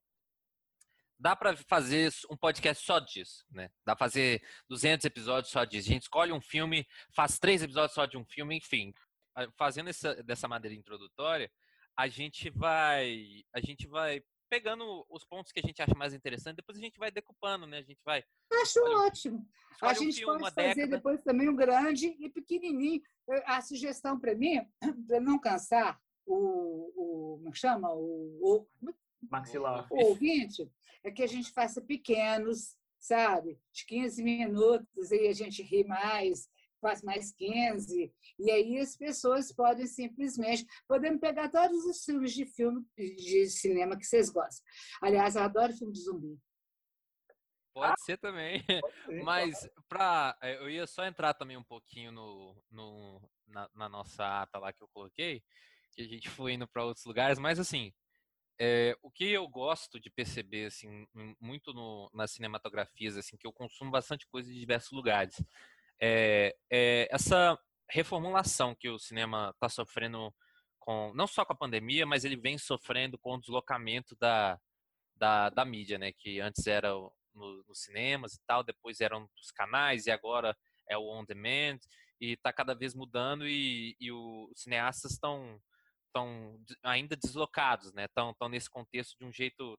Dá 1.18 1.36
pra 1.36 1.56
fazer 1.56 2.12
um 2.28 2.36
podcast 2.36 2.84
só 2.84 2.98
disso, 2.98 3.44
né? 3.48 3.70
Dá 3.84 3.94
pra 3.94 4.06
fazer 4.06 4.42
200 4.68 5.04
episódios 5.04 5.52
só 5.52 5.64
disso. 5.64 5.88
A 5.88 5.92
gente 5.92 6.02
escolhe 6.02 6.32
um 6.32 6.40
filme, 6.40 6.84
faz 7.14 7.38
três 7.38 7.62
episódios 7.62 7.94
só 7.94 8.06
de 8.06 8.16
um 8.16 8.24
filme, 8.24 8.56
enfim. 8.56 8.92
A- 9.36 9.48
Fazendo 9.56 9.90
essa, 9.90 10.20
dessa 10.24 10.48
maneira 10.48 10.74
introdutória, 10.74 11.48
a 11.96 12.08
gente 12.08 12.50
vai 12.50 13.44
a 13.54 13.60
gente 13.60 13.86
vai 13.86 14.20
pegando 14.52 15.06
os 15.08 15.24
pontos 15.24 15.50
que 15.50 15.60
a 15.60 15.62
gente 15.66 15.80
acha 15.80 15.94
mais 15.94 16.12
interessante, 16.12 16.56
depois 16.56 16.76
a 16.76 16.80
gente 16.82 16.98
vai 16.98 17.10
decupando, 17.10 17.66
né? 17.66 17.78
A 17.78 17.82
gente 17.82 18.02
vai 18.04 18.22
Acho 18.60 18.80
Olha, 18.82 19.06
ótimo. 19.06 19.48
A 19.80 19.92
escolhe 19.92 19.96
um 19.96 20.02
gente 20.02 20.16
filme, 20.18 20.40
pode 20.40 20.54
fazer 20.54 20.74
década. 20.74 20.96
depois 20.98 21.22
também 21.22 21.48
um 21.48 21.56
grande 21.56 22.14
e 22.20 22.28
pequenininho. 22.28 23.00
A 23.46 23.62
sugestão 23.62 24.20
para 24.20 24.34
mim, 24.34 24.60
para 25.08 25.20
não 25.20 25.38
cansar 25.38 25.98
o, 26.26 26.92
o 26.94 27.36
como 27.38 27.48
é 27.48 27.56
chama? 27.56 27.94
O, 27.94 28.66
o, 28.82 28.94
Maxilar. 29.30 29.88
o 29.90 30.04
ouvinte, 30.08 30.70
é 31.02 31.10
que 31.10 31.22
a 31.22 31.26
gente 31.26 31.50
faça 31.50 31.80
pequenos, 31.80 32.76
sabe? 32.98 33.58
De 33.72 33.86
15 33.86 34.22
minutos, 34.22 35.12
aí 35.12 35.28
a 35.28 35.32
gente 35.32 35.62
ri 35.62 35.82
mais, 35.82 36.46
faz 36.82 37.02
mais 37.02 37.32
15. 37.32 38.12
E 38.38 38.50
aí 38.50 38.78
as 38.78 38.96
pessoas 38.96 39.52
podem 39.52 39.86
simplesmente. 39.86 40.66
Podemos 40.86 41.20
pegar 41.20 41.48
todos 41.48 41.86
os 41.86 42.04
filmes 42.04 42.34
de 42.34 42.44
filme 42.44 42.84
de 42.96 43.46
cinema 43.46 43.96
que 43.96 44.04
vocês 44.04 44.28
gostam. 44.28 44.66
Aliás, 45.00 45.36
eu 45.36 45.42
adoro 45.42 45.72
filme 45.72 45.92
de 45.92 46.00
zumbi. 46.00 46.38
Pode 47.72 48.02
ser 48.04 48.18
também. 48.18 48.62
ser, 49.06 49.22
Mas 49.22 49.68
pra, 49.88 50.36
é, 50.42 50.56
eu 50.56 50.68
ia 50.68 50.86
só 50.86 51.06
entrar 51.06 51.32
também 51.32 51.56
um 51.56 51.64
pouquinho 51.64 52.12
no, 52.12 52.62
no 52.70 53.30
na, 53.46 53.70
na, 53.74 53.88
nossa 53.88 54.42
ata 54.42 54.58
lá 54.58 54.72
que 54.72 54.82
eu 54.82 54.88
coloquei, 54.88 55.42
que 55.92 56.02
a 56.02 56.06
gente 56.06 56.28
foi 56.28 56.52
indo 56.52 56.68
para 56.68 56.84
outros 56.84 57.06
lugares, 57.06 57.38
mas 57.38 57.58
assim, 57.58 57.92
é, 58.60 58.94
o 59.02 59.10
que 59.10 59.24
eu 59.30 59.48
gosto 59.48 59.98
de 59.98 60.10
perceber 60.10 60.66
assim 60.66 61.06
muito 61.40 61.72
no, 61.72 62.10
nas 62.12 62.32
cinematografias 62.32 63.16
assim 63.16 63.36
que 63.36 63.46
eu 63.46 63.52
consumo 63.52 63.90
bastante 63.90 64.26
coisa 64.26 64.52
de 64.52 64.60
diversos 64.60 64.92
lugares 64.92 65.42
é, 66.02 66.54
é 66.70 67.08
essa 67.10 67.58
reformulação 67.88 68.74
que 68.74 68.88
o 68.88 68.98
cinema 68.98 69.50
está 69.54 69.68
sofrendo 69.68 70.34
com 70.78 71.12
não 71.14 71.26
só 71.26 71.44
com 71.44 71.52
a 71.52 71.56
pandemia 71.56 72.04
mas 72.04 72.24
ele 72.24 72.36
vem 72.36 72.58
sofrendo 72.58 73.16
com 73.18 73.34
o 73.34 73.40
deslocamento 73.40 74.16
da, 74.16 74.58
da, 75.14 75.48
da 75.50 75.64
mídia 75.64 75.98
né 75.98 76.12
que 76.12 76.40
antes 76.40 76.66
era 76.66 76.90
no, 77.34 77.64
nos 77.68 77.82
cinemas 77.82 78.34
e 78.34 78.40
tal, 78.46 78.62
depois 78.62 79.00
eram 79.00 79.28
os 79.40 79.50
canais 79.50 80.06
e 80.06 80.10
agora 80.10 80.56
é 80.88 80.96
o 80.96 81.08
on 81.08 81.24
demand 81.24 81.78
e 82.20 82.32
está 82.32 82.52
cada 82.52 82.74
vez 82.74 82.94
mudando 82.94 83.46
e, 83.46 83.96
e 84.00 84.12
os 84.12 84.52
cineastas 84.60 85.12
estão 85.12 85.60
estão 86.06 86.60
ainda 86.82 87.16
deslocados, 87.16 87.90
né? 87.94 88.04
Estão 88.04 88.48
nesse 88.50 88.68
contexto 88.68 89.16
de 89.18 89.24
um 89.24 89.32
jeito 89.32 89.78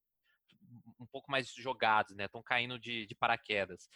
um 0.99 1.05
pouco 1.05 1.29
mais 1.29 1.53
jogados, 1.53 2.15
né? 2.15 2.25
Estão 2.25 2.41
caindo 2.41 2.79
de, 2.79 3.05
de, 3.05 3.13
paraquedas. 3.13 3.87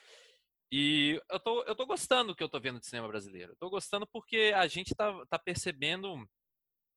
E 0.72 1.22
eu 1.30 1.40
tô, 1.40 1.64
eu 1.64 1.76
tô 1.76 1.86
gostando 1.86 2.30
do 2.30 2.36
que 2.36 2.44
eu 2.44 2.50
tô 2.50 2.60
vendo 2.60 2.80
de 2.80 2.88
cinema 2.88 3.08
brasileiro. 3.08 3.54
Eu 3.54 3.58
tô 3.58 3.70
gostando 3.70 4.06
porque 4.08 4.54
a 4.56 4.68
gente 4.68 4.94
tá, 4.94 5.26
tá 5.30 5.40
percebendo 5.40 6.28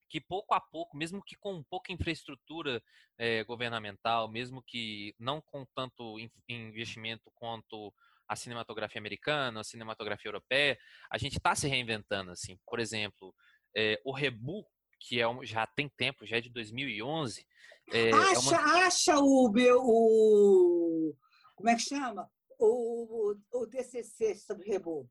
que 0.09 0.21
pouco 0.21 0.53
a 0.55 0.61
pouco, 0.61 0.97
mesmo 0.97 1.23
que 1.23 1.37
com 1.37 1.62
pouca 1.71 1.93
infraestrutura 1.93 2.83
é, 3.16 3.45
governamental, 3.45 4.29
mesmo 4.29 4.61
que 4.66 5.14
não 5.18 5.41
com 5.41 5.64
tanto 5.73 6.16
investimento 6.49 7.31
quanto 7.33 7.95
a 8.29 8.35
cinematografia 8.35 8.99
americana, 9.01 9.61
a 9.61 9.64
cinematografia 9.64 10.29
europeia, 10.29 10.77
a 11.11 11.16
gente 11.16 11.37
está 11.37 11.55
se 11.55 11.68
reinventando 11.68 12.33
assim. 12.33 12.59
Por 12.66 12.81
exemplo, 12.81 13.33
é, 13.77 14.01
o 14.05 14.12
Rebu, 14.12 14.66
que 14.99 15.21
é 15.21 15.29
um, 15.29 15.45
já 15.45 15.64
tem 15.64 15.89
tempo, 15.89 16.27
já 16.27 16.39
é 16.39 16.41
de 16.41 16.51
2011. 16.51 17.47
É, 17.93 18.12
acha, 18.12 18.35
é 18.35 18.39
uma... 18.39 18.87
acha 18.87 19.18
o 19.18 19.53
o 19.85 21.14
como 21.55 21.68
é 21.68 21.75
que 21.75 21.83
chama? 21.83 22.29
O, 22.61 23.32
o, 23.32 23.61
o 23.62 23.66
TCC 23.66 24.34
sobre 24.34 24.68
Rebu. 24.68 25.08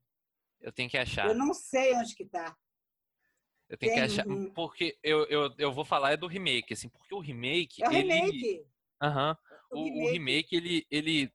Eu 0.62 0.72
tenho 0.72 0.90
que 0.90 0.98
achar. 0.98 1.28
Eu 1.28 1.36
não 1.36 1.54
sei 1.54 1.96
onde 1.96 2.16
que 2.16 2.24
está. 2.24 2.56
Eu 3.70 3.78
tenho 3.78 3.94
Tem... 3.94 4.08
que 4.08 4.12
achar. 4.12 4.26
Porque 4.54 4.98
eu, 5.04 5.26
eu, 5.28 5.54
eu 5.58 5.72
vou 5.72 5.86
falar 5.86 6.12
é 6.12 6.18
do 6.18 6.28
remake, 6.28 6.74
assim, 6.74 6.90
porque 6.90 7.14
o 7.14 7.20
remake. 7.20 7.84
É 7.84 7.88
o 7.88 7.94
ele... 7.94 8.14
remake. 8.14 8.66
Aham. 9.02 9.38
Uhum. 9.72 9.80
O, 9.80 9.82
o, 9.82 9.84
remake. 9.84 10.08
o, 10.08 10.12
remake, 10.12 10.56
ele, 10.56 10.88
ele, 10.90 11.34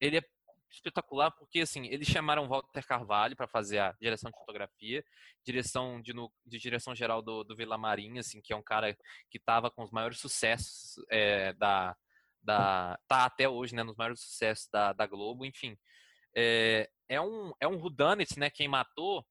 ele 0.00 0.18
é 0.18 0.22
espetacular 0.70 1.30
porque, 1.32 1.60
assim, 1.60 1.86
eles 1.86 2.08
chamaram 2.08 2.48
Walter 2.48 2.86
Carvalho 2.86 3.36
para 3.36 3.48
fazer 3.48 3.80
a 3.80 3.94
direção 4.00 4.30
de 4.30 4.38
fotografia, 4.38 5.04
direção 5.44 6.00
de, 6.00 6.14
no, 6.14 6.32
de 6.46 6.58
direção 6.58 6.94
geral 6.94 7.20
do, 7.20 7.44
do 7.44 7.56
Vila 7.56 7.76
Marinha, 7.76 8.20
assim, 8.20 8.40
que 8.40 8.52
é 8.52 8.56
um 8.56 8.62
cara 8.62 8.96
que 9.28 9.38
estava 9.38 9.70
com 9.70 9.82
os 9.82 9.90
maiores 9.90 10.18
sucessos 10.18 11.04
é, 11.10 11.52
da, 11.54 11.96
da. 12.42 12.98
tá 13.08 13.24
até 13.24 13.48
hoje, 13.48 13.74
né, 13.74 13.82
nos 13.82 13.96
maiores 13.96 14.20
sucessos 14.20 14.68
da, 14.70 14.92
da 14.92 15.06
Globo, 15.06 15.44
enfim. 15.44 15.76
É, 16.34 16.88
é 17.08 17.20
um, 17.20 17.52
é 17.60 17.68
um 17.68 17.76
whodunit, 17.76 18.38
né, 18.38 18.50
quem 18.50 18.68
matou 18.68 19.24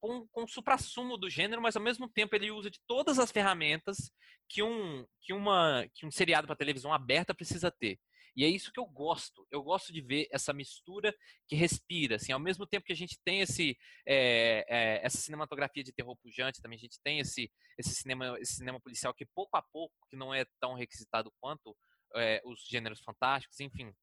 com, 0.00 0.26
com 0.28 0.46
supra-sumo 0.46 1.16
do 1.16 1.28
gênero, 1.28 1.60
mas 1.60 1.76
ao 1.76 1.82
mesmo 1.82 2.08
tempo 2.08 2.34
ele 2.34 2.50
usa 2.50 2.70
de 2.70 2.80
todas 2.86 3.18
as 3.18 3.32
ferramentas 3.32 4.12
que 4.48 4.62
um, 4.62 5.04
que 5.20 5.32
uma, 5.32 5.86
que 5.94 6.06
um 6.06 6.10
seriado 6.10 6.46
para 6.46 6.54
televisão 6.56 6.92
aberta 6.92 7.34
precisa 7.34 7.70
ter. 7.70 7.98
E 8.36 8.44
é 8.44 8.48
isso 8.48 8.70
que 8.70 8.78
eu 8.78 8.84
gosto. 8.84 9.46
Eu 9.50 9.62
gosto 9.62 9.90
de 9.90 10.02
ver 10.02 10.28
essa 10.30 10.52
mistura 10.52 11.14
que 11.48 11.56
respira. 11.56 12.16
Assim, 12.16 12.32
ao 12.32 12.38
mesmo 12.38 12.66
tempo 12.66 12.84
que 12.84 12.92
a 12.92 12.96
gente 12.96 13.18
tem 13.24 13.40
esse, 13.40 13.76
é, 14.06 14.64
é, 14.68 15.00
essa 15.02 15.16
cinematografia 15.16 15.82
de 15.82 15.92
terror 15.92 16.14
pujante, 16.18 16.60
também 16.60 16.76
a 16.76 16.80
gente 16.80 17.00
tem 17.02 17.18
esse, 17.18 17.50
esse, 17.78 17.94
cinema, 17.94 18.38
esse 18.38 18.56
cinema 18.56 18.78
policial 18.78 19.14
que 19.14 19.24
pouco 19.24 19.56
a 19.56 19.62
pouco, 19.62 19.94
que 20.10 20.16
não 20.16 20.34
é 20.34 20.44
tão 20.60 20.74
requisitado 20.74 21.32
quanto 21.40 21.74
é, 22.14 22.40
os 22.44 22.66
gêneros 22.66 23.00
fantásticos, 23.00 23.60
enfim 23.60 23.94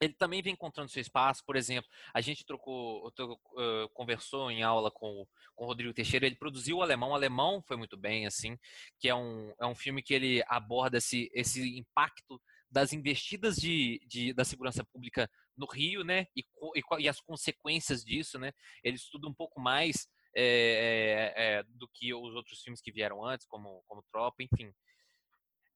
ele 0.00 0.14
também 0.14 0.42
vem 0.42 0.52
encontrando 0.52 0.90
seu 0.90 1.00
espaço. 1.00 1.44
Por 1.44 1.56
exemplo, 1.56 1.90
a 2.12 2.20
gente 2.20 2.44
trocou, 2.44 3.08
uh, 3.08 3.88
conversou 3.92 4.50
em 4.50 4.62
aula 4.62 4.90
com, 4.90 5.26
com 5.54 5.64
o 5.64 5.66
Rodrigo 5.66 5.94
Teixeira, 5.94 6.26
ele 6.26 6.36
produziu 6.36 6.78
o 6.78 6.82
Alemão. 6.82 7.10
O 7.10 7.14
Alemão 7.14 7.62
foi 7.62 7.76
muito 7.76 7.96
bem, 7.96 8.26
assim, 8.26 8.58
que 8.98 9.08
é 9.08 9.14
um, 9.14 9.52
é 9.60 9.66
um 9.66 9.74
filme 9.74 10.02
que 10.02 10.14
ele 10.14 10.42
aborda 10.48 10.98
esse, 10.98 11.30
esse 11.34 11.78
impacto 11.78 12.40
das 12.70 12.92
investidas 12.92 13.56
de, 13.56 14.00
de, 14.06 14.32
da 14.32 14.44
segurança 14.44 14.84
pública 14.84 15.30
no 15.56 15.66
Rio, 15.66 16.02
né, 16.02 16.26
e, 16.36 16.44
e, 16.74 17.02
e 17.02 17.08
as 17.08 17.20
consequências 17.20 18.04
disso, 18.04 18.38
né. 18.38 18.52
Ele 18.82 18.96
estuda 18.96 19.28
um 19.28 19.34
pouco 19.34 19.60
mais 19.60 20.08
é, 20.36 21.32
é, 21.36 21.62
do 21.62 21.88
que 21.94 22.12
os 22.12 22.34
outros 22.34 22.60
filmes 22.60 22.80
que 22.80 22.90
vieram 22.90 23.24
antes, 23.24 23.46
como, 23.46 23.84
como 23.86 24.04
Tropa, 24.10 24.42
enfim 24.42 24.72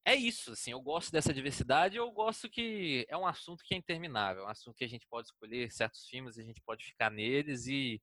é 0.09 0.15
isso, 0.15 0.53
assim, 0.53 0.71
eu 0.71 0.81
gosto 0.81 1.13
dessa 1.13 1.35
diversidade, 1.35 1.97
eu 1.97 2.11
gosto 2.11 2.49
que 2.49 3.07
é 3.11 3.17
um 3.17 3.27
assunto 3.27 3.63
que 3.63 3.75
é 3.75 3.77
interminável, 3.77 4.45
é 4.45 4.47
um 4.47 4.51
assunto 4.51 4.77
que 4.77 4.85
a 4.85 4.89
gente 4.89 5.07
pode 5.07 5.29
escolher 5.29 5.71
certos 5.71 6.07
filmes, 6.09 6.39
a 6.39 6.43
gente 6.43 6.63
pode 6.63 6.85
ficar 6.85 7.11
neles 7.11 7.67
e 7.67 8.01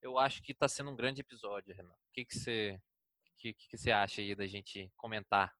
eu 0.00 0.18
acho 0.18 0.42
que 0.42 0.52
está 0.52 0.66
sendo 0.68 0.90
um 0.90 0.96
grande 0.96 1.20
episódio, 1.20 1.74
Renan. 1.74 1.92
O 1.92 2.12
que, 2.12 2.24
que 2.24 2.38
você 2.38 2.80
que, 3.36 3.52
que 3.52 3.76
você 3.76 3.90
acha 3.90 4.22
aí 4.22 4.34
da 4.34 4.46
gente 4.46 4.90
comentar? 4.96 5.52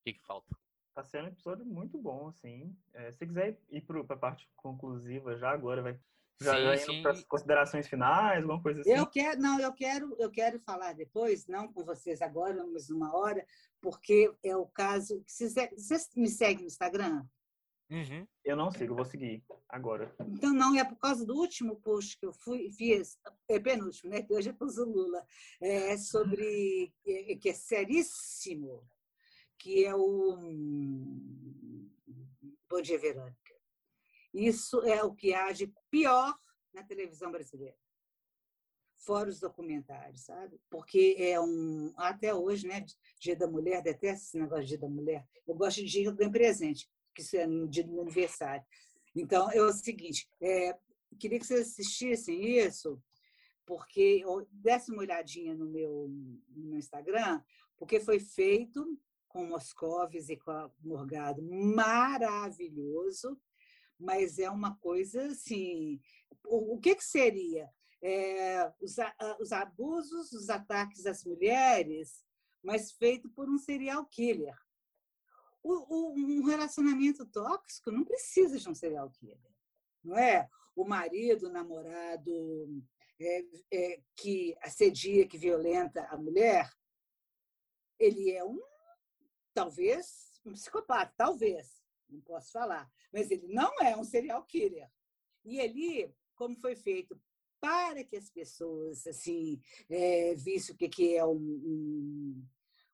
O 0.00 0.02
que, 0.02 0.14
que 0.14 0.24
falta? 0.24 0.56
Tá 0.92 1.04
sendo 1.04 1.26
um 1.26 1.28
episódio 1.28 1.64
muito 1.64 1.96
bom, 1.96 2.28
assim. 2.28 2.76
É, 2.94 3.12
se 3.12 3.24
quiser 3.26 3.60
ir 3.70 3.82
para 3.82 4.00
a 4.00 4.18
parte 4.18 4.48
conclusiva 4.56 5.36
já 5.36 5.50
agora, 5.50 5.82
vai 5.82 6.00
já, 6.40 6.54
sim, 6.54 6.62
já 6.62 6.92
indo 6.92 7.02
para 7.02 7.12
as 7.12 7.24
considerações 7.24 7.88
finais, 7.88 8.42
alguma 8.42 8.62
coisa 8.62 8.80
assim? 8.80 8.90
Eu 8.90 9.06
quero, 9.06 9.40
não, 9.40 9.58
eu 9.58 9.72
quero, 9.72 10.16
eu 10.18 10.30
quero 10.30 10.60
falar 10.60 10.92
depois, 10.92 11.46
não 11.46 11.72
com 11.72 11.84
vocês 11.84 12.20
agora, 12.20 12.66
mas 12.66 12.88
numa 12.88 13.14
hora, 13.16 13.46
porque 13.80 14.32
é 14.44 14.56
o 14.56 14.66
caso. 14.66 15.22
Vocês, 15.26 15.54
vocês 15.76 16.10
me 16.14 16.28
seguem 16.28 16.62
no 16.62 16.66
Instagram? 16.66 17.24
Uhum. 17.88 18.26
Eu 18.44 18.56
não 18.56 18.70
sigo, 18.70 18.96
vou 18.96 19.04
seguir 19.04 19.44
agora. 19.68 20.14
Então, 20.28 20.52
não, 20.52 20.76
é 20.76 20.84
por 20.84 20.96
causa 20.96 21.24
do 21.24 21.34
último 21.34 21.76
post 21.76 22.18
que 22.18 22.26
eu 22.26 22.32
fui, 22.32 22.70
fiz, 22.72 23.16
é 23.48 23.60
penúltimo, 23.60 24.10
né? 24.10 24.22
Que 24.22 24.34
hoje 24.34 24.48
é 24.48 24.52
para 24.52 24.66
o 24.66 24.84
Lula, 24.84 25.24
é 25.60 25.96
sobre. 25.96 26.92
É, 27.06 27.36
que 27.36 27.48
é 27.48 27.54
seríssimo, 27.54 28.84
que 29.56 29.84
é 29.84 29.94
o. 29.94 30.36
Bom 32.68 32.82
dia, 32.82 32.98
Verônica. 32.98 33.55
Isso 34.32 34.80
é 34.82 35.02
o 35.02 35.14
que 35.14 35.32
de 35.52 35.72
pior 35.90 36.36
na 36.72 36.82
televisão 36.82 37.30
brasileira. 37.30 37.76
Fora 38.98 39.28
os 39.28 39.38
documentários, 39.40 40.22
sabe? 40.22 40.60
Porque 40.68 41.16
é 41.18 41.40
um. 41.40 41.92
Até 41.96 42.34
hoje, 42.34 42.66
né? 42.66 42.84
Dia 43.20 43.36
da 43.36 43.46
Mulher, 43.46 43.82
detesto 43.82 44.26
esse 44.26 44.38
negócio 44.38 44.64
de 44.64 44.70
Dia 44.70 44.78
da 44.78 44.88
Mulher. 44.88 45.26
Eu 45.46 45.54
gosto 45.54 45.76
de 45.76 45.86
dia 45.86 46.12
que 46.12 46.22
eu 46.22 46.30
presente, 46.30 46.88
que 47.14 47.22
isso 47.22 47.36
é 47.36 47.46
no 47.46 47.68
dia 47.68 47.84
do 47.84 47.92
meu 47.92 48.02
aniversário. 48.02 48.64
Então, 49.14 49.50
é 49.50 49.62
o 49.62 49.72
seguinte: 49.72 50.28
é, 50.40 50.76
queria 51.18 51.38
que 51.38 51.46
vocês 51.46 51.68
assistissem 51.68 52.58
isso, 52.58 53.00
porque 53.64 54.22
desse 54.50 54.90
uma 54.90 55.02
olhadinha 55.02 55.54
no 55.54 55.66
meu, 55.66 56.08
no 56.08 56.64
meu 56.68 56.78
Instagram, 56.78 57.42
porque 57.76 58.00
foi 58.00 58.18
feito 58.18 58.98
com 59.28 59.46
Moscovis 59.46 60.28
e 60.28 60.36
com 60.36 60.50
a 60.50 60.70
Morgado 60.80 61.42
maravilhoso 61.42 63.38
mas 63.98 64.38
é 64.38 64.50
uma 64.50 64.76
coisa 64.76 65.26
assim. 65.26 66.00
O, 66.44 66.74
o 66.74 66.78
que, 66.78 66.94
que 66.94 67.04
seria? 67.04 67.70
É, 68.02 68.72
os, 68.80 68.96
os 69.40 69.52
abusos, 69.52 70.32
os 70.32 70.50
ataques 70.50 71.06
às 71.06 71.24
mulheres, 71.24 72.24
mas 72.62 72.92
feito 72.92 73.28
por 73.30 73.48
um 73.48 73.58
serial 73.58 74.04
killer. 74.06 74.56
O, 75.62 75.72
o, 75.72 76.12
um 76.12 76.44
relacionamento 76.44 77.26
tóxico 77.26 77.90
não 77.90 78.04
precisa 78.04 78.58
de 78.58 78.68
um 78.68 78.74
serial 78.74 79.10
killer, 79.10 79.38
não 80.04 80.16
é? 80.16 80.48
O 80.76 80.84
marido, 80.84 81.46
o 81.46 81.52
namorado 81.52 82.84
é, 83.18 83.44
é, 83.72 84.00
que 84.14 84.56
assedia, 84.62 85.26
que 85.26 85.38
violenta 85.38 86.06
a 86.06 86.16
mulher, 86.16 86.70
ele 87.98 88.30
é 88.30 88.44
um, 88.44 88.60
talvez, 89.54 90.38
um 90.44 90.52
psicopata, 90.52 91.12
talvez 91.16 91.75
não 92.08 92.20
posso 92.20 92.52
falar, 92.52 92.90
mas 93.12 93.30
ele 93.30 93.48
não 93.48 93.72
é 93.80 93.96
um 93.96 94.04
serial 94.04 94.44
killer. 94.44 94.90
E 95.44 95.58
ele, 95.58 96.12
como 96.34 96.56
foi 96.56 96.74
feito 96.74 97.20
para 97.60 98.04
que 98.04 98.16
as 98.16 98.30
pessoas 98.30 99.06
assim 99.06 99.60
é, 99.88 100.34
vissem 100.34 100.74
o 100.74 100.78
que, 100.78 100.88
que 100.88 101.16
é 101.16 101.24
um, 101.24 101.36
um 101.36 102.46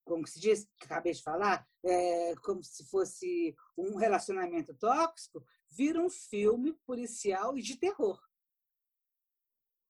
como 0.05 0.27
se 0.27 0.41
diz, 0.41 0.69
acabei 0.81 1.13
de 1.13 1.23
falar, 1.23 1.67
é, 1.85 2.35
como 2.37 2.63
se 2.63 2.85
fosse 2.87 3.55
um 3.77 3.97
relacionamento 3.97 4.75
tóxico, 4.75 5.45
vira 5.71 6.01
um 6.01 6.11
filme 6.11 6.73
policial 6.85 7.57
e 7.57 7.63
de 7.63 7.77
terror. 7.77 8.21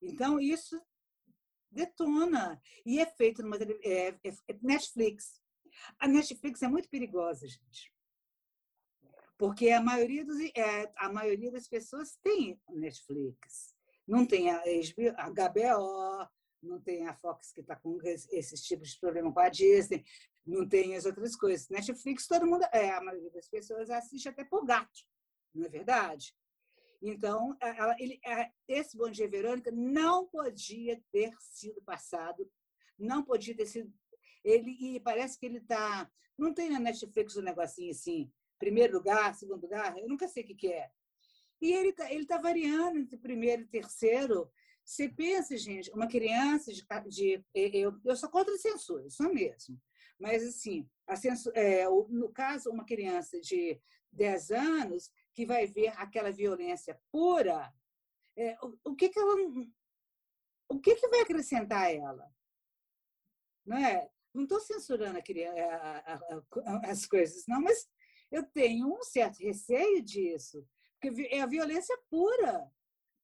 Então, 0.00 0.38
isso 0.40 0.80
detona. 1.70 2.60
E 2.84 3.00
é 3.00 3.06
feito 3.06 3.42
numa 3.42 3.56
é, 3.56 4.08
é, 4.08 4.28
é 4.48 4.58
Netflix. 4.60 5.40
A 5.98 6.06
Netflix 6.06 6.62
é 6.62 6.68
muito 6.68 6.88
perigosa, 6.88 7.46
gente. 7.46 7.91
Porque 9.38 9.70
a 9.70 9.80
maioria, 9.80 10.24
dos, 10.24 10.38
é, 10.56 10.92
a 10.96 11.12
maioria 11.12 11.50
das 11.50 11.66
pessoas 11.66 12.16
tem 12.22 12.60
Netflix. 12.68 13.74
Não 14.06 14.26
tem 14.26 14.50
a, 14.50 14.58
HBO, 14.58 16.28
não 16.62 16.80
tem 16.80 17.06
a 17.06 17.14
Fox 17.14 17.52
que 17.52 17.60
está 17.60 17.76
com 17.76 17.98
esses 18.02 18.62
tipos 18.62 18.90
de 18.90 19.00
problema 19.00 19.32
com 19.32 19.40
a 19.40 19.48
Disney, 19.48 20.04
não 20.44 20.68
tem 20.68 20.96
as 20.96 21.04
outras 21.04 21.36
coisas. 21.36 21.68
Netflix, 21.68 22.26
todo 22.26 22.46
mundo, 22.46 22.64
é, 22.72 22.90
a 22.90 23.00
maioria 23.00 23.30
das 23.30 23.48
pessoas 23.48 23.90
assiste 23.90 24.28
até 24.28 24.44
por 24.44 24.64
gato, 24.64 25.00
não 25.54 25.66
é 25.66 25.68
verdade? 25.68 26.34
Então, 27.02 27.56
ela, 27.60 27.96
ele, 27.98 28.20
esse 28.68 28.96
Bom 28.96 29.10
Dia 29.10 29.28
Verônica 29.28 29.72
não 29.72 30.26
podia 30.28 31.02
ter 31.10 31.32
sido 31.40 31.82
passado, 31.82 32.48
não 32.96 33.24
podia 33.24 33.56
ter 33.56 33.66
sido. 33.66 33.92
Ele, 34.44 34.70
e 34.78 35.00
parece 35.00 35.36
que 35.36 35.46
ele 35.46 35.58
está. 35.58 36.08
Não 36.38 36.54
tem 36.54 36.70
na 36.70 36.78
Netflix 36.78 37.36
um 37.36 37.42
negocinho 37.42 37.90
assim, 37.90 38.32
primeiro 38.62 38.94
lugar, 38.94 39.34
segundo 39.34 39.62
lugar, 39.62 39.98
eu 39.98 40.08
nunca 40.08 40.28
sei 40.28 40.44
o 40.44 40.46
que, 40.46 40.54
que 40.54 40.72
é. 40.72 40.88
E 41.60 41.72
ele 41.72 41.88
está 41.88 42.12
ele 42.12 42.24
tá 42.24 42.38
variando 42.38 42.96
entre 42.96 43.16
primeiro 43.18 43.62
e 43.62 43.66
terceiro. 43.66 44.48
Você 44.84 45.08
pensa, 45.08 45.56
gente, 45.56 45.90
uma 45.90 46.06
criança 46.06 46.72
de. 46.72 46.84
de 47.08 47.44
eu, 47.52 48.00
eu 48.04 48.14
sou 48.14 48.28
contra 48.30 48.54
a 48.54 48.58
censura, 48.58 49.10
sou 49.10 49.34
mesmo. 49.34 49.80
Mas, 50.16 50.44
assim, 50.44 50.88
a 51.08 51.16
censura, 51.16 51.58
é, 51.58 51.88
no 51.88 52.32
caso, 52.32 52.70
uma 52.70 52.84
criança 52.84 53.40
de 53.40 53.80
10 54.12 54.52
anos 54.52 55.10
que 55.34 55.44
vai 55.44 55.66
ver 55.66 55.88
aquela 55.96 56.30
violência 56.30 57.00
pura, 57.10 57.72
é, 58.36 58.56
o, 58.62 58.92
o, 58.92 58.94
que, 58.94 59.08
que 59.08 59.18
ela. 59.18 59.34
O 60.68 60.78
que, 60.78 60.94
que 60.94 61.08
vai 61.08 61.20
acrescentar 61.20 61.86
a 61.86 61.92
ela? 61.92 62.32
Não 63.66 63.76
é? 63.76 64.08
Não 64.32 64.44
estou 64.44 64.60
censurando 64.60 65.18
a, 65.18 65.22
a, 65.22 66.14
a, 66.14 66.90
as 66.90 67.06
coisas, 67.06 67.44
não, 67.48 67.60
mas 67.60 67.88
eu 68.32 68.42
tenho 68.42 68.88
um 68.88 69.02
certo 69.02 69.38
receio 69.38 70.02
disso, 70.02 70.66
porque 71.00 71.28
é 71.30 71.42
a 71.42 71.46
violência 71.46 71.96
pura. 72.08 72.68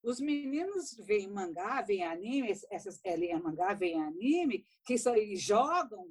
Os 0.02 0.20
meninos 0.20 0.94
veem 0.98 1.28
mangá, 1.28 1.82
veem 1.82 2.04
anime, 2.04 2.52
essas 2.70 3.00
é 3.02 3.38
mangá, 3.38 3.72
veem 3.72 4.00
anime, 4.02 4.64
que 4.84 4.96
só 4.98 5.14
jogam, 5.34 6.06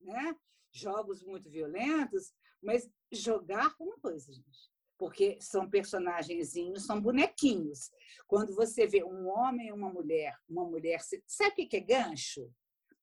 né? 0.00 0.36
Jogos 0.70 1.22
muito 1.22 1.50
violentos, 1.50 2.32
mas 2.62 2.88
jogar 3.10 3.74
é 3.80 3.82
uma 3.82 3.98
coisa, 3.98 4.32
gente. 4.32 4.70
Porque 4.98 5.38
são 5.40 5.68
personagenzinhos, 5.68 6.86
são 6.86 7.00
bonequinhos. 7.00 7.90
Quando 8.26 8.54
você 8.54 8.86
vê 8.86 9.02
um 9.02 9.28
homem 9.28 9.68
e 9.68 9.72
uma 9.72 9.92
mulher, 9.92 10.36
uma 10.48 10.64
mulher. 10.64 11.00
Sabe 11.26 11.64
o 11.64 11.68
que 11.68 11.76
é 11.76 11.80
gancho? 11.80 12.44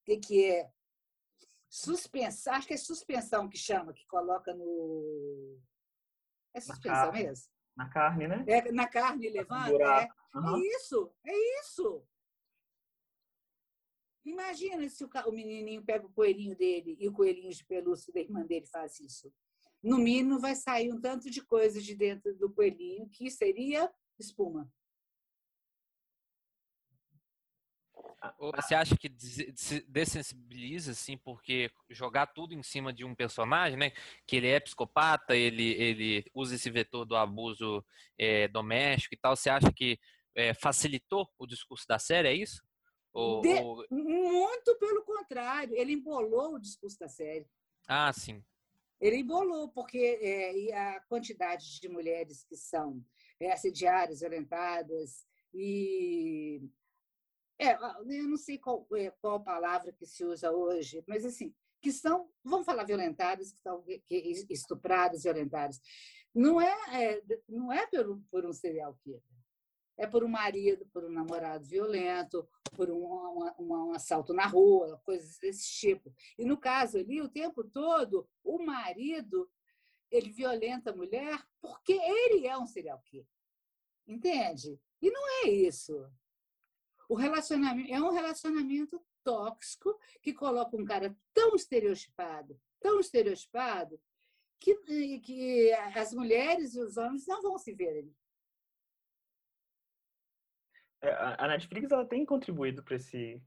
O 0.08 0.20
que 0.20 0.44
é 0.44 0.70
suspensão? 1.72 2.52
Acho 2.52 2.66
que 2.66 2.74
é 2.74 2.76
suspensão 2.76 3.48
que 3.48 3.56
chama, 3.56 3.94
que 3.94 4.06
coloca 4.06 4.52
no. 4.52 5.58
É 6.54 6.60
suspensão 6.60 7.10
mesmo? 7.10 7.50
Na 7.74 7.88
carne, 7.88 8.28
né? 8.28 8.44
É, 8.46 8.70
na 8.70 8.86
carne 8.86 9.30
levanta. 9.30 9.82
É. 9.82 10.08
Uhum. 10.34 10.56
é 10.56 10.76
isso, 10.76 11.14
é 11.24 11.60
isso. 11.60 12.06
Imagina 14.24 14.86
se 14.88 15.02
o, 15.02 15.10
o 15.26 15.32
menininho 15.32 15.82
pega 15.82 16.06
o 16.06 16.12
coelhinho 16.12 16.54
dele 16.54 16.96
e 17.00 17.08
o 17.08 17.12
coelhinho 17.12 17.50
de 17.50 17.64
pelúcia 17.64 18.12
da 18.12 18.20
irmã 18.20 18.44
dele 18.44 18.66
faz 18.66 19.00
isso. 19.00 19.32
No 19.82 19.98
mínimo, 19.98 20.38
vai 20.38 20.54
sair 20.54 20.92
um 20.92 21.00
tanto 21.00 21.30
de 21.30 21.42
coisa 21.42 21.80
de 21.80 21.94
dentro 21.96 22.36
do 22.36 22.52
coelhinho 22.52 23.08
que 23.08 23.30
seria 23.30 23.92
espuma. 24.18 24.70
Você 28.38 28.74
acha 28.74 28.96
que 28.96 29.12
se 29.56 29.84
dessensibiliza, 29.88 30.92
assim, 30.92 31.16
porque 31.16 31.70
jogar 31.90 32.26
tudo 32.26 32.54
em 32.54 32.62
cima 32.62 32.92
de 32.92 33.04
um 33.04 33.14
personagem, 33.14 33.78
né? 33.78 33.92
Que 34.26 34.36
ele 34.36 34.48
é 34.48 34.60
psicopata, 34.60 35.34
ele, 35.34 35.72
ele 35.72 36.24
usa 36.34 36.54
esse 36.54 36.70
vetor 36.70 37.04
do 37.04 37.16
abuso 37.16 37.84
é, 38.18 38.46
doméstico 38.48 39.14
e 39.14 39.18
tal. 39.18 39.34
Você 39.34 39.50
acha 39.50 39.72
que 39.72 39.98
é, 40.34 40.54
facilitou 40.54 41.28
o 41.38 41.46
discurso 41.46 41.86
da 41.86 41.98
série, 41.98 42.28
é 42.28 42.34
isso? 42.34 42.62
Ou, 43.12 43.42
de, 43.42 43.54
ou... 43.54 43.84
Muito 43.90 44.76
pelo 44.78 45.04
contrário, 45.04 45.76
ele 45.76 45.92
embolou 45.92 46.54
o 46.54 46.60
discurso 46.60 46.98
da 46.98 47.08
série. 47.08 47.46
Ah, 47.86 48.12
sim. 48.12 48.42
Ele 49.00 49.16
embolou, 49.16 49.68
porque 49.68 50.18
é, 50.22 50.76
a 50.76 51.00
quantidade 51.00 51.80
de 51.80 51.88
mulheres 51.88 52.44
que 52.44 52.56
são 52.56 53.04
é, 53.40 53.52
assediadas, 53.52 54.20
violentadas 54.20 55.26
e 55.52 56.62
é, 57.62 57.74
eu 57.74 58.28
não 58.28 58.36
sei 58.36 58.58
qual, 58.58 58.86
é, 58.94 59.10
qual 59.20 59.42
palavra 59.42 59.92
que 59.92 60.04
se 60.06 60.24
usa 60.24 60.50
hoje, 60.50 61.02
mas 61.06 61.24
assim, 61.24 61.54
que 61.80 61.88
estão, 61.88 62.30
vamos 62.44 62.64
falar 62.64 62.84
violentadas, 62.84 63.50
que 63.52 63.56
estão 63.56 63.84
estupradas, 64.48 65.24
violentadas. 65.24 65.80
Não 66.34 66.60
é, 66.60 66.74
é 66.92 67.22
não 67.48 67.72
é 67.72 67.86
por, 67.86 68.20
por 68.30 68.46
um 68.46 68.52
serial 68.52 68.96
killer. 69.02 69.20
É 69.98 70.06
por 70.06 70.24
um 70.24 70.28
marido, 70.28 70.86
por 70.86 71.04
um 71.04 71.10
namorado 71.10 71.64
violento, 71.66 72.48
por 72.74 72.90
um, 72.90 73.04
um, 73.04 73.50
um, 73.58 73.92
assalto 73.92 74.32
na 74.32 74.46
rua, 74.46 75.00
coisas 75.04 75.38
desse 75.38 75.70
tipo. 75.70 76.12
E 76.38 76.44
no 76.44 76.56
caso 76.56 76.98
ali, 76.98 77.20
o 77.20 77.28
tempo 77.28 77.62
todo, 77.62 78.26
o 78.42 78.64
marido 78.64 79.50
ele 80.10 80.30
violenta 80.30 80.90
a 80.90 80.96
mulher 80.96 81.42
porque 81.60 81.92
ele 81.92 82.46
é 82.46 82.56
um 82.56 82.66
serial 82.66 83.00
killer. 83.04 83.26
Entende? 84.06 84.80
E 85.00 85.10
não 85.10 85.44
é 85.44 85.48
isso. 85.48 86.08
O 87.12 87.14
relacionamento 87.14 87.92
é 87.92 88.00
um 88.00 88.10
relacionamento 88.10 88.98
tóxico 89.22 90.00
que 90.22 90.32
coloca 90.32 90.74
um 90.74 90.82
cara 90.82 91.14
tão 91.34 91.54
estereotipado, 91.54 92.58
tão 92.80 92.98
estereotipado, 93.00 94.00
que, 94.58 95.20
que 95.20 95.70
as 95.94 96.14
mulheres 96.14 96.74
e 96.74 96.80
os 96.80 96.96
homens 96.96 97.26
não 97.26 97.42
vão 97.42 97.58
se 97.58 97.74
ver 97.74 97.98
ali. 97.98 98.16
É, 101.02 101.12
a 101.38 101.48
Netflix 101.48 101.90
ela 101.90 102.06
tem 102.06 102.24
contribuído 102.24 102.82
para 102.82 102.96
esse 102.96 103.42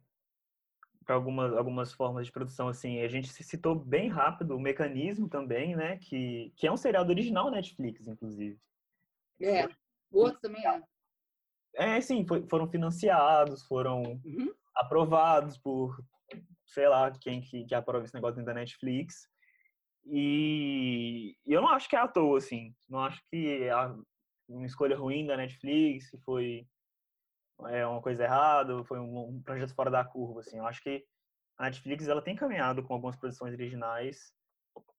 para 1.03 1.15
algumas 1.15 1.51
algumas 1.53 1.91
formas 1.91 2.27
de 2.27 2.31
produção 2.31 2.67
assim. 2.67 3.01
A 3.01 3.07
gente 3.07 3.29
se 3.29 3.43
citou 3.43 3.73
bem 3.73 4.09
rápido 4.09 4.55
o 4.55 4.59
mecanismo 4.59 5.27
também 5.27 5.75
né 5.75 5.97
que 5.97 6.53
que 6.55 6.67
é 6.67 6.71
um 6.71 6.77
seriado 6.77 7.09
original 7.09 7.49
Netflix 7.49 8.05
inclusive. 8.05 8.59
É 9.41 9.65
o 10.11 10.19
outro 10.19 10.39
também 10.39 10.63
é 10.63 10.83
é, 11.75 11.99
sim, 12.01 12.25
foi, 12.25 12.45
foram 12.47 12.67
financiados, 12.67 13.63
foram 13.63 14.01
uhum. 14.01 14.53
aprovados 14.75 15.57
por, 15.57 15.97
sei 16.65 16.87
lá, 16.87 17.11
quem 17.11 17.41
que, 17.41 17.65
que 17.65 17.75
aprova 17.75 18.05
esse 18.05 18.13
negócio 18.13 18.43
da 18.43 18.53
Netflix. 18.53 19.27
E, 20.05 21.35
e, 21.45 21.53
eu 21.53 21.61
não 21.61 21.69
acho 21.69 21.89
que 21.89 21.95
é 21.95 21.99
à 21.99 22.07
toa, 22.07 22.37
assim. 22.37 22.73
Não 22.87 22.99
acho 22.99 23.21
que 23.29 23.63
é 23.63 23.75
uma 24.47 24.65
escolha 24.65 24.97
ruim 24.97 25.25
da 25.25 25.35
Netflix, 25.35 26.09
que 26.09 26.17
foi 26.19 26.67
é, 27.67 27.85
uma 27.85 28.01
coisa 28.01 28.23
errada, 28.23 28.83
foi 28.83 28.99
um, 28.99 29.29
um 29.29 29.41
projeto 29.41 29.73
fora 29.73 29.89
da 29.89 30.03
curva, 30.03 30.41
assim. 30.41 30.57
Eu 30.57 30.65
acho 30.65 30.81
que 30.81 31.03
a 31.57 31.63
Netflix 31.63 32.07
ela 32.07 32.21
tem 32.21 32.35
caminhado 32.35 32.83
com 32.83 32.93
algumas 32.93 33.15
produções 33.15 33.53
originais 33.53 34.33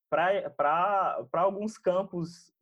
para 0.09 1.27
alguns 1.33 1.77
campos 1.77 2.53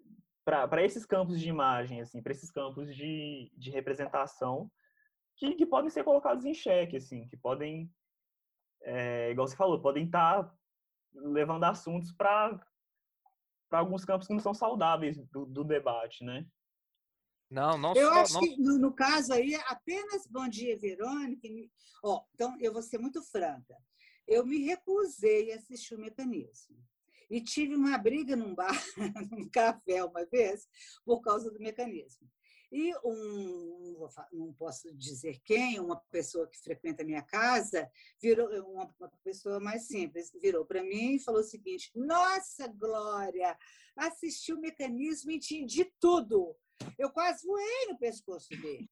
para 0.45 0.85
esses 0.85 1.07
campos 1.07 1.41
de 1.41 1.49
imagem, 1.49 2.01
assim, 2.01 2.23
para 2.23 2.33
esses 2.33 2.51
campos 2.51 2.95
de, 2.95 3.51
de 3.57 3.71
representação 3.71 4.71
que, 5.37 5.55
que 5.55 5.67
podem 5.67 5.91
ser 5.91 6.05
colocados 6.05 6.45
em 6.45 6.55
xeque, 6.55 6.97
assim, 6.97 7.27
que 7.29 7.37
podem, 7.37 7.91
é, 8.83 9.31
igual 9.31 9.49
você 9.49 9.57
falou, 9.57 9.81
podem 9.81 10.05
estar 10.05 10.45
tá 10.45 10.55
levando 11.15 11.65
assuntos 11.65 12.13
para 12.13 12.61
alguns 13.71 14.05
campos 14.05 14.27
que 14.27 14.35
não 14.35 14.41
são 14.41 14.55
saudáveis 14.55 15.17
do, 15.29 15.47
do 15.47 15.65
debate, 15.65 16.23
né? 16.25 16.47
Não, 17.51 17.79
não 17.79 17.95
Eu 17.95 18.09
só, 18.09 18.21
acho 18.21 18.35
não... 18.35 18.41
que, 18.41 18.57
no, 18.61 18.79
no, 18.79 18.93
caso 18.93 19.33
aí, 19.33 19.55
apenas 19.67 20.27
Bom 20.27 20.49
Dia, 20.49 20.79
Verônica. 20.79 21.49
Ó, 22.03 22.23
então, 22.35 22.57
eu 22.61 22.73
vou 22.73 22.83
ser 22.83 22.99
muito 22.99 23.23
franca. 23.23 23.77
Eu 24.27 24.45
me 24.45 24.65
recusei 24.65 25.53
a 25.53 25.57
assistir 25.57 25.95
o 25.95 26.01
mecanismo. 26.01 26.77
E 27.31 27.41
tive 27.41 27.75
uma 27.75 27.97
briga 27.99 28.37
num 28.37 28.55
bar, 28.55 28.75
num 29.31 29.49
café 29.49 30.05
uma 30.05 30.25
vez, 30.27 30.69
por 31.05 31.21
causa 31.21 31.51
do 31.51 31.59
mecanismo. 31.59 32.29
E 32.73 32.93
um, 33.05 34.09
não 34.33 34.53
posso 34.53 34.93
dizer 34.97 35.41
quem, 35.45 35.79
uma 35.79 35.97
pessoa 36.11 36.49
que 36.49 36.59
frequenta 36.59 37.05
a 37.05 37.07
minha 37.07 37.23
casa, 37.23 37.89
virou 38.21 38.49
uma, 38.69 38.93
pessoa 39.23 39.61
mais 39.61 39.87
simples, 39.87 40.33
virou 40.43 40.65
para 40.67 40.83
mim 40.83 41.15
e 41.15 41.21
falou 41.21 41.41
o 41.41 41.45
seguinte: 41.45 41.93
Nossa, 41.95 42.67
Glória, 42.67 43.57
assisti 43.97 44.53
o 44.53 44.61
mecanismo 44.61 45.31
e 45.31 45.37
entendi 45.37 45.85
tudo. 46.01 46.57
Eu 46.99 47.11
quase 47.11 47.47
voei 47.47 47.87
no 47.89 47.97
pescoço 47.97 48.49
dele. 48.49 48.91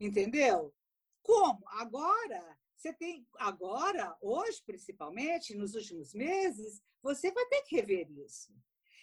Entendeu? 0.00 0.74
Como? 1.22 1.62
Agora 1.68 2.58
você 2.80 2.94
tem 2.94 3.26
agora, 3.36 4.16
hoje 4.22 4.62
principalmente, 4.64 5.54
nos 5.54 5.74
últimos 5.74 6.14
meses, 6.14 6.82
você 7.02 7.30
vai 7.30 7.44
ter 7.46 7.62
que 7.62 7.76
rever 7.76 8.10
isso. 8.10 8.50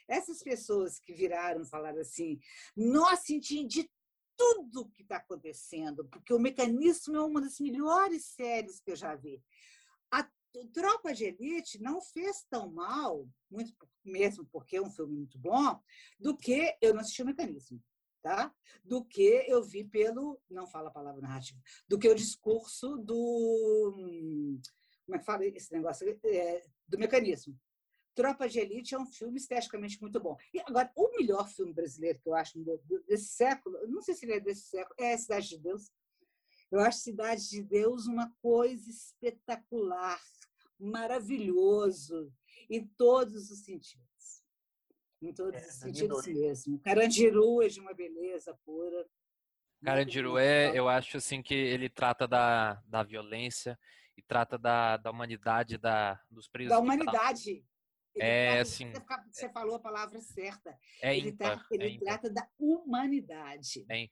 Essas 0.08 0.42
pessoas 0.42 1.00
que 1.00 1.14
viraram 1.14 1.64
falaram 1.64 2.00
assim: 2.00 2.40
nossa, 2.76 3.32
entendi 3.32 3.88
tudo 4.36 4.82
o 4.82 4.90
que 4.90 5.04
está 5.04 5.18
acontecendo, 5.18 6.08
porque 6.08 6.34
o 6.34 6.40
Mecanismo 6.40 7.16
é 7.16 7.22
uma 7.22 7.40
das 7.40 7.60
melhores 7.60 8.26
séries 8.26 8.80
que 8.80 8.92
eu 8.92 8.96
já 8.96 9.16
vi. 9.16 9.44
A 10.12 10.28
Tropa 10.74 11.14
de 11.14 11.26
Elite 11.26 11.80
não 11.80 12.02
fez 12.02 12.44
tão 12.50 12.72
mal, 12.72 13.30
muito 13.50 13.76
mesmo 14.04 14.44
porque 14.46 14.78
é 14.78 14.82
um 14.82 14.90
filme 14.90 15.18
muito 15.18 15.38
bom, 15.38 15.80
do 16.20 16.36
que 16.36 16.76
eu 16.82 16.96
não 16.96 17.02
assisti 17.02 17.22
o 17.22 17.26
Mecanismo, 17.26 17.84
tá? 18.28 18.54
Do 18.84 19.06
que 19.06 19.46
eu 19.48 19.64
vi 19.64 19.86
pelo, 19.86 20.40
não 20.50 20.68
fala 20.68 20.90
a 20.90 20.92
palavra 20.92 21.22
narrativa, 21.22 21.60
do 21.88 21.98
que 21.98 22.10
o 22.10 22.16
discurso 22.16 22.98
do 22.98 24.60
como 25.06 25.16
é 25.16 25.20
que 25.20 25.26
fala 25.26 25.46
esse 25.46 25.72
negócio 25.72 26.06
é, 26.26 26.66
do 26.86 27.00
Mecanismo. 27.00 27.58
Tropa 28.14 28.50
de 28.50 28.60
Elite 28.60 28.94
é 28.94 29.00
um 29.00 29.06
filme 29.06 29.38
esteticamente 29.38 30.02
muito 30.02 30.20
bom. 30.20 30.36
E 30.54 30.60
agora, 30.60 30.92
o 30.96 31.10
melhor 31.18 31.48
filme 31.48 31.72
brasileiro 31.72 32.20
que 32.20 32.28
eu 32.28 32.36
acho 32.36 32.60
desse 33.08 33.28
século, 33.28 33.78
não 33.88 34.02
sei 34.02 34.16
se 34.16 34.26
ele 34.26 34.34
é 34.34 34.40
desse 34.40 34.64
século, 34.64 34.96
é 35.00 35.16
Cidade 35.16 35.50
de 35.50 35.60
Deus. 35.60 35.90
Eu 36.70 36.82
acho 36.82 37.00
Cidade 37.00 37.48
de 37.48 37.64
Deus 37.64 38.08
uma 38.08 38.30
coisa 38.42 38.90
espetacular, 38.90 40.20
maravilhoso, 40.78 42.34
em 42.70 42.86
todos 42.98 43.50
os 43.50 43.64
sentidos. 43.64 44.07
Em 45.22 45.34
todos 45.34 45.62
é, 45.62 45.66
os 45.66 45.74
sentidos 45.74 46.28
mesmo. 46.28 46.80
Carandiru 46.80 47.62
é 47.62 47.68
de 47.68 47.80
uma 47.80 47.94
beleza 47.94 48.58
pura. 48.66 49.06
Carandiru 49.84 50.38
é, 50.38 50.78
eu 50.78 50.88
acho 50.88 51.18
assim 51.18 51.42
que 51.42 51.54
ele 51.54 51.90
trata 51.90 52.28
da, 52.28 52.82
da 52.86 53.04
violência 53.04 53.78
e 54.16 54.22
trata 54.22 54.58
da, 54.58 54.98
da 54.98 55.12
humanidade 55.12 55.78
da, 55.78 56.20
dos 56.30 56.48
presos. 56.48 56.72
Da 56.72 56.80
humanidade. 56.80 57.64
Ele 58.16 58.26
é 58.26 58.46
trata, 58.48 58.62
assim. 58.62 58.94
Você 59.32 59.50
falou 59.50 59.76
a 59.76 59.80
palavra 59.80 60.20
certa. 60.20 60.78
É 61.02 61.16
ele, 61.16 61.30
ímpar, 61.30 61.58
tá, 61.58 61.66
ele 61.72 61.96
é 61.96 62.00
trata 62.00 62.30
da 62.30 62.48
humanidade. 62.60 63.86
É, 63.90 64.08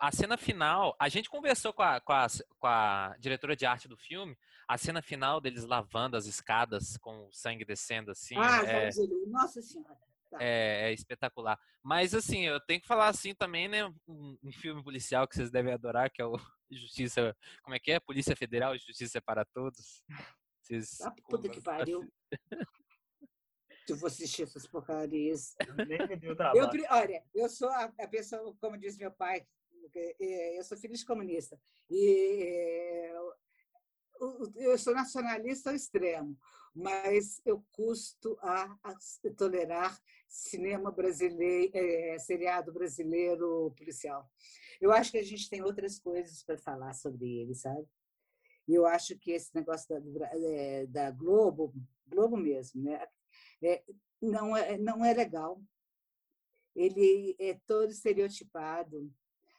a 0.00 0.12
cena 0.12 0.36
final, 0.36 0.96
a 0.98 1.08
gente 1.08 1.28
conversou 1.28 1.72
com 1.72 1.82
a, 1.82 2.00
com, 2.00 2.12
a, 2.12 2.26
com 2.58 2.66
a 2.66 3.16
diretora 3.18 3.56
de 3.56 3.66
arte 3.66 3.88
do 3.88 3.96
filme, 3.96 4.36
a 4.66 4.78
cena 4.78 5.02
final 5.02 5.40
deles 5.40 5.64
lavando 5.64 6.16
as 6.16 6.26
escadas 6.26 6.96
com 6.98 7.26
o 7.26 7.32
sangue 7.32 7.64
descendo 7.64 8.10
assim. 8.10 8.36
Ah, 8.36 8.62
é, 8.64 8.90
nossa 9.26 9.60
senhora. 9.62 10.07
Tá. 10.30 10.38
É, 10.40 10.90
é, 10.90 10.92
espetacular. 10.92 11.58
Mas 11.82 12.14
assim, 12.14 12.44
eu 12.44 12.60
tenho 12.60 12.80
que 12.80 12.86
falar 12.86 13.08
assim 13.08 13.34
também, 13.34 13.66
né? 13.66 13.86
Um, 14.06 14.36
um, 14.42 14.52
filme 14.52 14.82
policial 14.82 15.26
que 15.26 15.34
vocês 15.34 15.50
devem 15.50 15.72
adorar, 15.72 16.10
que 16.10 16.20
é 16.20 16.24
o 16.24 16.36
Justiça. 16.70 17.34
Como 17.62 17.74
é 17.74 17.78
que 17.78 17.92
é? 17.92 18.00
Polícia 18.00 18.36
Federal, 18.36 18.76
Justiça 18.78 19.22
para 19.22 19.44
Todos. 19.44 20.02
Vocês, 20.62 21.00
ah, 21.00 21.14
puta 21.28 21.48
que 21.48 21.62
pariu. 21.62 22.06
Se 23.86 23.92
eu 23.92 23.96
vou 23.96 24.06
assistir 24.08 24.42
essas 24.42 24.66
porcarias. 24.66 25.56
Eu, 26.54 26.68
olha, 26.90 27.24
eu 27.34 27.48
sou 27.48 27.70
a, 27.70 27.84
a 27.84 28.06
pessoa, 28.06 28.54
como 28.60 28.76
diz 28.76 28.98
meu 28.98 29.10
pai, 29.10 29.46
é, 29.94 30.58
eu 30.58 30.64
sou 30.64 30.76
filho 30.76 30.94
de 30.94 31.04
comunista. 31.06 31.58
E 31.88 32.42
é, 32.42 33.12
eu 34.56 34.76
sou 34.78 34.94
nacionalista 34.94 35.70
ao 35.70 35.76
extremo, 35.76 36.36
mas 36.74 37.40
eu 37.44 37.64
custo 37.72 38.38
a, 38.40 38.76
a 38.82 38.94
tolerar 39.36 39.98
cinema 40.28 40.90
brasileiro, 40.90 41.70
é, 41.74 42.18
seriado 42.18 42.72
brasileiro 42.72 43.72
policial. 43.76 44.30
Eu 44.80 44.92
acho 44.92 45.10
que 45.10 45.18
a 45.18 45.24
gente 45.24 45.48
tem 45.48 45.62
outras 45.62 45.98
coisas 45.98 46.42
para 46.42 46.58
falar 46.58 46.92
sobre 46.92 47.26
ele, 47.40 47.54
sabe? 47.54 47.86
E 48.68 48.74
eu 48.74 48.86
acho 48.86 49.18
que 49.18 49.32
esse 49.32 49.54
negócio 49.54 49.88
da, 49.88 50.30
é, 50.34 50.86
da 50.86 51.10
Globo, 51.10 51.74
Globo 52.06 52.36
mesmo, 52.36 52.82
né? 52.82 53.04
É, 53.62 53.82
não, 54.20 54.56
é, 54.56 54.76
não 54.76 55.04
é 55.04 55.14
legal. 55.14 55.60
Ele 56.76 57.34
é 57.38 57.58
todo 57.66 57.90
estereotipado. 57.90 59.10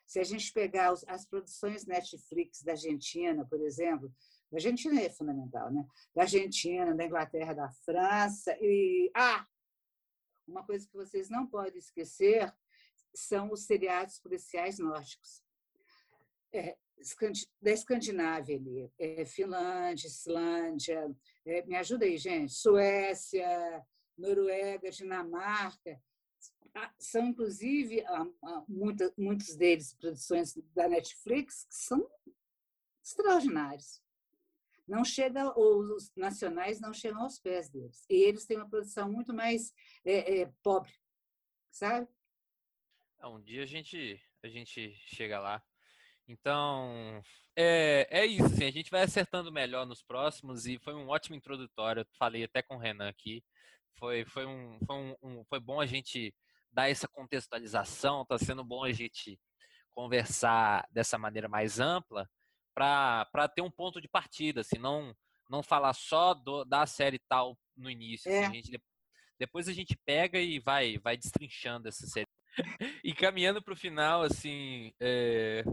Se 0.06 0.20
a 0.20 0.24
gente 0.24 0.54
pegar 0.54 0.94
as 1.08 1.26
produções 1.26 1.86
Netflix 1.86 2.62
da 2.62 2.72
Argentina, 2.74 3.46
por 3.46 3.62
exemplo, 3.62 4.14
a 4.52 4.56
Argentina 4.56 5.02
é 5.02 5.10
fundamental, 5.10 5.72
né? 5.72 5.86
Da 6.16 6.24
Argentina, 6.24 6.96
da 6.96 7.06
Inglaterra, 7.06 7.54
da 7.54 7.70
França 7.70 8.56
e 8.60 9.12
ah, 9.16 9.46
uma 10.48 10.66
coisa 10.66 10.88
que 10.88 10.94
vocês 10.94 11.30
não 11.30 11.46
podem 11.46 11.78
esquecer 11.78 12.52
são 13.14 13.52
os 13.52 13.66
seriados 13.66 14.20
policiais 14.20 14.80
nórdicos. 14.80 15.44
É, 16.52 16.76
da 17.62 17.72
Escandinávia 17.72 18.58
ali, 18.58 18.92
é, 18.98 19.24
Finlândia, 19.24 20.08
Islândia, 20.08 21.16
é, 21.46 21.66
me 21.66 21.76
ajuda 21.76 22.06
aí, 22.06 22.18
gente, 22.18 22.52
Suécia, 22.54 23.86
Noruega, 24.18 24.92
Dinamarca, 24.92 26.02
ah, 26.74 26.94
são 27.00 27.28
inclusive 27.28 28.04
ah, 28.06 28.28
ah, 28.44 28.66
muitos 29.18 29.56
deles 29.56 29.94
produções 29.94 30.56
da 30.74 30.88
Netflix 30.88 31.66
que 31.66 31.76
são 31.76 32.10
extraordinários 33.04 34.02
não 34.90 35.06
chega, 35.06 35.54
os 35.58 36.12
nacionais 36.16 36.82
não 36.82 36.92
chegam 36.92 37.22
aos 37.22 37.40
pés 37.40 37.70
deles. 37.70 38.06
E 38.10 38.16
eles 38.24 38.46
têm 38.46 38.58
uma 38.58 38.70
produção 38.70 39.10
muito 39.10 39.34
mais 39.34 39.72
é, 40.04 40.42
é, 40.42 40.54
pobre, 40.64 40.92
sabe? 41.70 42.08
É, 43.20 43.28
um 43.28 43.40
dia 43.40 43.64
a 43.64 43.66
gente, 43.68 44.20
a 44.44 44.48
gente 44.48 44.92
chega 45.06 45.40
lá. 45.40 45.64
Então, 46.28 47.22
é, 47.56 48.08
é 48.10 48.26
isso. 48.26 48.46
Assim, 48.46 48.66
a 48.66 48.72
gente 48.72 48.90
vai 48.90 49.04
acertando 49.04 49.52
melhor 49.52 49.86
nos 49.86 50.02
próximos 50.02 50.66
e 50.66 50.80
foi 50.80 50.96
um 50.96 51.08
ótimo 51.08 51.36
introdutório. 51.36 52.02
Eu 52.02 52.08
falei 52.18 52.44
até 52.44 52.64
com 52.64 52.76
o 52.76 52.80
Renan 52.80 53.10
aqui. 53.10 53.44
Foi, 53.98 54.26
foi, 54.26 54.46
um, 54.46 54.80
foi, 54.86 54.96
um, 54.96 55.16
um, 55.22 55.46
foi 55.46 55.60
bom 55.60 55.80
a 55.80 55.86
gente 55.86 56.34
dar 56.72 56.90
essa 56.90 57.08
contextualização. 57.08 58.24
Está 58.24 58.40
sendo 58.40 58.64
bom 58.64 58.84
a 58.84 58.92
gente 58.92 59.40
conversar 59.92 60.88
dessa 60.92 61.18
maneira 61.18 61.48
mais 61.48 61.80
ampla 61.80 62.28
para 62.80 63.48
ter 63.50 63.62
um 63.62 63.72
ponto 63.72 64.00
de 64.00 64.08
partida, 64.08 64.62
assim, 64.62 64.78
não, 64.78 65.14
não 65.50 65.62
falar 65.62 65.94
só 65.94 66.34
do, 66.34 66.64
da 66.64 66.86
série 66.86 67.20
tal 67.28 67.58
no 67.76 67.90
início. 67.90 68.32
É. 68.32 68.46
Assim, 68.46 68.58
a 68.58 68.62
gente, 68.62 68.82
depois 69.38 69.68
a 69.68 69.74
gente 69.74 69.98
pega 70.06 70.40
e 70.40 70.60
vai, 70.60 70.98
vai 70.98 71.18
destrinchando 71.18 71.90
essa 71.90 72.08
série. 72.08 72.28
e 73.04 73.14
caminhando 73.14 73.62
para 73.62 73.74
o 73.74 73.78
final, 73.78 74.22
assim, 74.22 74.94
é, 75.00 75.64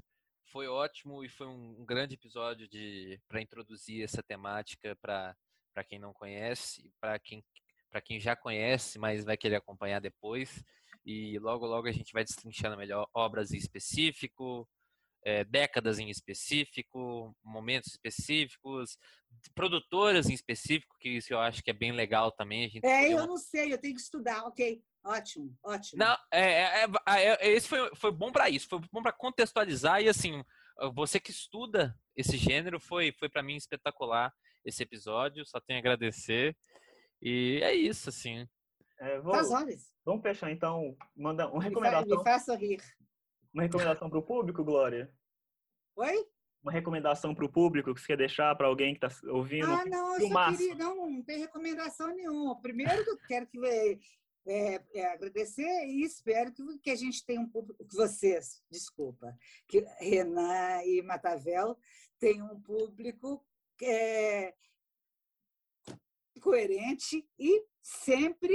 foi 0.51 0.67
ótimo 0.67 1.25
e 1.25 1.29
foi 1.29 1.47
um, 1.47 1.81
um 1.81 1.87
grande 1.87 2.15
episódio 2.15 2.69
de 2.69 3.21
para 3.29 3.41
introduzir 3.41 4.03
essa 4.03 4.23
temática 4.23 4.97
para 4.97 5.85
quem 5.87 5.99
não 5.99 6.13
conhece, 6.13 6.91
para 7.01 7.19
quem 7.19 7.45
para 7.89 8.01
quem 8.03 8.21
já 8.21 8.37
conhece, 8.37 8.99
mas 8.99 9.25
vai 9.25 9.39
querer 9.39 9.57
acompanhar 9.57 10.01
depois. 10.01 10.63
E 11.05 11.39
logo, 11.39 11.65
logo 11.65 11.87
a 11.87 11.93
gente 11.93 12.13
vai 12.13 12.25
destrinchando 12.25 12.77
melhor 12.77 13.09
obras 13.15 13.53
em 13.53 13.57
específico, 13.57 14.69
é, 15.27 15.43
décadas 15.43 15.99
em 15.99 16.09
específico, 16.09 17.37
momentos 17.43 17.91
específicos, 17.91 18.97
produtoras 19.57 20.31
em 20.31 20.33
específico, 20.35 20.95
que 21.01 21.09
isso 21.09 21.33
eu 21.33 21.41
acho 21.41 21.65
que 21.65 21.71
é 21.71 21.75
bem 21.75 21.91
legal 21.91 22.31
também. 22.31 22.71
é, 22.85 23.13
eu 23.13 23.17
uma... 23.17 23.27
não 23.27 23.37
sei, 23.37 23.73
eu 23.73 23.79
tenho 23.79 23.97
que 23.97 24.01
estudar, 24.01 24.45
ok. 24.45 24.81
Ótimo, 25.05 25.53
ótimo. 25.65 25.99
Não, 25.99 26.17
é, 26.33 26.85
é, 26.85 26.87
é, 27.09 27.49
é 27.49 27.51
esse 27.51 27.69
foi, 27.69 27.91
foi 27.97 28.13
bom 28.13 28.31
para 28.31 28.49
isso, 28.49 28.69
foi 28.69 28.81
bom 28.93 29.03
para 29.03 29.13
contextualizar 29.13 30.01
e 30.01 30.09
assim, 30.09 30.45
você 30.95 31.19
que 31.19 31.33
estuda 31.33 31.93
esse 32.17 32.37
gênero 32.37 32.79
foi, 32.79 33.11
foi 33.11 33.29
para 33.29 33.43
mim 33.43 33.57
espetacular 33.57 34.33
esse 34.65 34.83
episódio, 34.85 35.45
só 35.45 35.61
tenho 35.61 35.79
a 35.79 35.81
agradecer. 35.81 36.57
E 37.21 37.61
é 37.63 37.75
isso, 37.75 38.11
assim. 38.11 38.47
É, 39.01 39.21
vou, 39.21 39.35
vamos 40.05 40.23
fechar 40.23 40.51
então, 40.53 40.97
manda 41.17 41.49
uma 41.49 41.63
recomendação. 41.63 42.07
Me, 42.07 42.15
fa, 42.15 42.19
me 42.19 42.25
faça 42.25 42.57
rir. 42.57 42.81
Uma 43.57 43.63
recomendação 43.63 44.11
para 44.11 44.19
o 44.19 44.23
público, 44.23 44.63
Glória? 44.63 45.11
Oi? 45.97 46.29
Uma 46.63 46.71
recomendação 46.71 47.35
para 47.35 47.47
o 47.47 47.51
público 47.51 47.95
que 47.95 48.01
você 48.03 48.09
quer 48.09 48.19
deixar 48.19 48.55
para 48.55 48.67
alguém 48.67 48.95
que 48.95 49.03
está 49.03 49.31
ouvindo? 49.31 49.65
Ah, 49.65 49.83
não, 49.87 50.21
eu 50.21 50.29
só 50.29 50.51
queria, 50.51 50.75
não, 50.75 51.11
não 51.11 51.23
tem 51.23 51.39
recomendação 51.39 52.15
nenhuma. 52.15 52.61
Primeiro 52.61 53.03
que 53.03 53.11
eu 53.13 53.17
quero 53.17 53.47
que 53.47 53.59
é, 54.47 54.85
é, 54.93 55.07
agradecer 55.07 55.87
e 55.87 56.03
espero 56.03 56.53
que, 56.53 56.63
que 56.81 56.91
a 56.91 56.95
gente 56.95 57.25
tenha 57.25 57.41
um 57.41 57.49
público, 57.49 57.83
que 57.83 57.97
vocês, 57.97 58.63
desculpa, 58.71 59.35
que 59.67 59.81
Renan 60.01 60.83
e 60.85 61.01
Matavel 61.01 61.79
tenham 62.19 62.53
um 62.53 62.61
público 62.61 63.43
é, 63.83 64.53
coerente 66.43 67.27
e 67.39 67.65
sempre. 67.81 68.55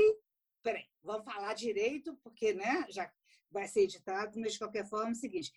Peraí, 0.62 0.86
vamos 1.02 1.26
falar 1.26 1.56
direito, 1.56 2.16
porque 2.18 2.54
né, 2.54 2.86
já 2.88 3.12
vai 3.52 3.68
ser 3.68 3.82
editado, 3.82 4.40
mas 4.40 4.54
de 4.54 4.60
qualquer 4.60 4.88
forma 4.88 5.10
é 5.10 5.14
o 5.14 5.16
seguinte: 5.16 5.52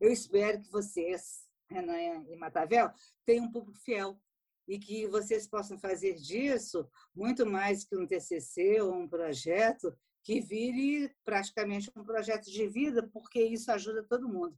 eu 0.00 0.10
espero 0.10 0.60
que 0.60 0.70
vocês, 0.70 1.46
Renan 1.68 2.24
e 2.28 2.36
Matavel, 2.36 2.90
tenham 3.24 3.44
um 3.44 3.52
público 3.52 3.78
fiel 3.78 4.18
e 4.66 4.78
que 4.78 5.06
vocês 5.08 5.46
possam 5.46 5.78
fazer 5.78 6.14
disso 6.14 6.88
muito 7.14 7.44
mais 7.44 7.84
que 7.84 7.96
um 7.96 8.06
TCC 8.06 8.80
ou 8.80 8.94
um 8.94 9.08
projeto 9.08 9.96
que 10.22 10.40
vire 10.40 11.14
praticamente 11.24 11.90
um 11.96 12.04
projeto 12.04 12.50
de 12.50 12.68
vida, 12.68 13.08
porque 13.12 13.42
isso 13.42 13.70
ajuda 13.72 14.04
todo 14.04 14.28
mundo. 14.28 14.56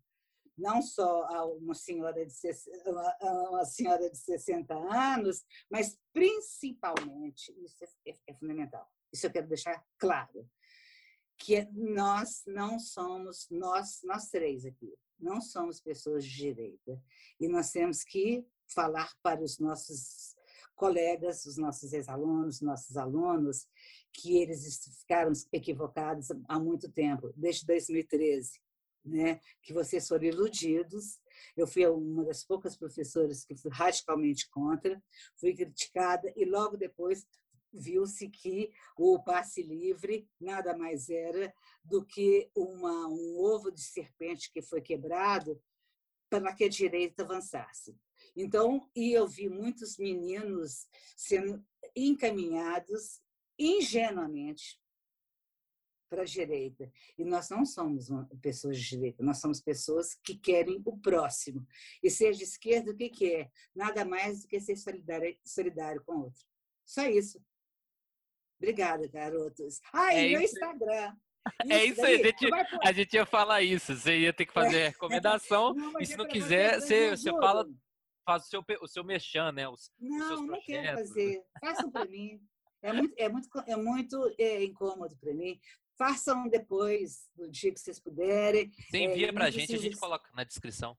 Não 0.56 0.82
só 0.82 1.26
uma 1.56 1.74
senhora 1.74 2.26
de, 2.26 2.34
uma 2.84 3.64
senhora 3.64 4.10
de 4.10 4.18
60 4.18 4.74
anos, 4.74 5.44
mas 5.70 5.98
principalmente, 6.12 7.54
isso 7.64 7.84
é, 8.06 8.14
é 8.26 8.34
fundamental, 8.34 8.86
isso 9.10 9.26
eu 9.26 9.30
quero 9.30 9.48
deixar 9.48 9.82
claro, 9.96 10.46
que 11.42 11.66
nós 11.72 12.44
não 12.46 12.78
somos, 12.78 13.48
nós, 13.50 14.00
nós 14.04 14.28
três 14.28 14.64
aqui, 14.64 14.94
não 15.18 15.40
somos 15.40 15.80
pessoas 15.80 16.24
de 16.24 16.36
direita. 16.36 17.02
E 17.40 17.48
nós 17.48 17.72
temos 17.72 18.04
que 18.04 18.46
falar 18.72 19.12
para 19.20 19.42
os 19.42 19.58
nossos 19.58 20.36
colegas, 20.76 21.44
os 21.44 21.56
nossos 21.56 21.92
ex-alunos, 21.92 22.60
nossos 22.60 22.96
alunos, 22.96 23.66
que 24.12 24.38
eles 24.38 24.84
ficaram 25.00 25.32
equivocados 25.52 26.28
há 26.48 26.60
muito 26.60 26.88
tempo, 26.88 27.32
desde 27.36 27.66
2013, 27.66 28.60
né? 29.04 29.40
que 29.62 29.72
vocês 29.72 30.06
foram 30.06 30.24
iludidos. 30.24 31.20
Eu 31.56 31.66
fui 31.66 31.84
uma 31.88 32.24
das 32.24 32.44
poucas 32.44 32.76
professoras 32.76 33.44
que 33.44 33.56
fui 33.56 33.70
radicalmente 33.72 34.48
contra, 34.48 35.02
fui 35.36 35.52
criticada 35.54 36.32
e 36.36 36.44
logo 36.44 36.76
depois 36.76 37.26
viu-se 37.72 38.28
que 38.28 38.70
o 38.96 39.22
passe 39.22 39.62
livre 39.62 40.28
nada 40.40 40.76
mais 40.76 41.08
era 41.08 41.52
do 41.84 42.04
que 42.04 42.50
uma, 42.54 43.08
um 43.08 43.38
ovo 43.38 43.70
de 43.70 43.80
serpente 43.80 44.50
que 44.52 44.60
foi 44.60 44.80
quebrado 44.80 45.60
para 46.28 46.54
que 46.54 46.64
a 46.64 46.68
direita 46.68 47.22
avançasse. 47.22 47.96
Então, 48.34 48.88
e 48.94 49.12
eu 49.12 49.26
vi 49.26 49.48
muitos 49.48 49.98
meninos 49.98 50.86
sendo 51.16 51.64
encaminhados 51.94 53.20
ingenuamente 53.58 54.80
para 56.08 56.22
a 56.22 56.26
direita. 56.26 56.92
E 57.16 57.24
nós 57.24 57.48
não 57.48 57.64
somos 57.64 58.08
pessoas 58.42 58.78
de 58.78 58.88
direita, 58.88 59.22
nós 59.22 59.38
somos 59.38 59.60
pessoas 59.62 60.14
que 60.14 60.36
querem 60.36 60.80
o 60.84 60.98
próximo. 60.98 61.66
E 62.02 62.10
ser 62.10 62.32
de 62.32 62.44
esquerda, 62.44 62.90
o 62.90 62.96
que, 62.96 63.08
que 63.08 63.34
é? 63.34 63.50
Nada 63.74 64.04
mais 64.04 64.42
do 64.42 64.48
que 64.48 64.60
ser 64.60 64.76
solidário, 64.76 65.36
solidário 65.42 66.02
com 66.04 66.16
o 66.16 66.24
outro. 66.24 66.44
Só 66.84 67.06
isso. 67.06 67.42
Obrigada, 68.62 69.08
garotos. 69.08 69.80
Ah, 69.92 70.14
e 70.14 70.26
é 70.26 70.30
meu 70.30 70.40
isso. 70.40 70.54
Instagram. 70.54 71.16
Isso 71.64 71.72
é 71.72 71.84
isso 71.84 72.04
aí, 72.04 72.14
a 72.14 72.24
gente, 72.24 72.50
a 72.84 72.92
gente 72.92 73.14
ia 73.14 73.26
falar 73.26 73.60
isso. 73.62 73.96
Você 73.96 74.20
ia 74.20 74.32
ter 74.32 74.46
que 74.46 74.52
fazer 74.52 74.78
é. 74.78 74.88
recomendação, 74.88 75.74
não, 75.74 76.00
e 76.00 76.06
se 76.06 76.16
não 76.16 76.28
quiser, 76.28 76.80
você, 76.80 77.10
você 77.10 77.30
fala, 77.30 77.68
faz 78.24 78.44
o 78.44 78.46
seu, 78.46 78.64
o 78.80 78.86
seu 78.86 79.02
mexão, 79.02 79.50
né? 79.50 79.68
Os, 79.68 79.90
não, 79.98 80.34
os 80.34 80.46
não 80.46 80.60
quero 80.60 80.98
fazer. 80.98 81.42
Façam 81.60 81.90
para 81.90 82.04
mim. 82.04 82.40
É 82.80 82.92
muito, 82.92 83.14
é 83.18 83.28
muito, 83.28 83.48
é 83.66 83.76
muito 83.76 84.34
é, 84.38 84.62
incômodo 84.62 85.16
para 85.16 85.34
mim. 85.34 85.58
Façam 85.98 86.48
depois, 86.48 87.28
no 87.36 87.50
dia 87.50 87.72
que 87.72 87.80
vocês 87.80 87.98
puderem. 87.98 88.70
Você 88.70 88.98
envia 88.98 89.28
é, 89.28 89.32
para 89.32 89.46
a 89.46 89.50
gente, 89.50 89.74
a 89.74 89.78
gente 89.78 89.96
coloca 89.96 90.30
na 90.34 90.44
descrição. 90.44 90.96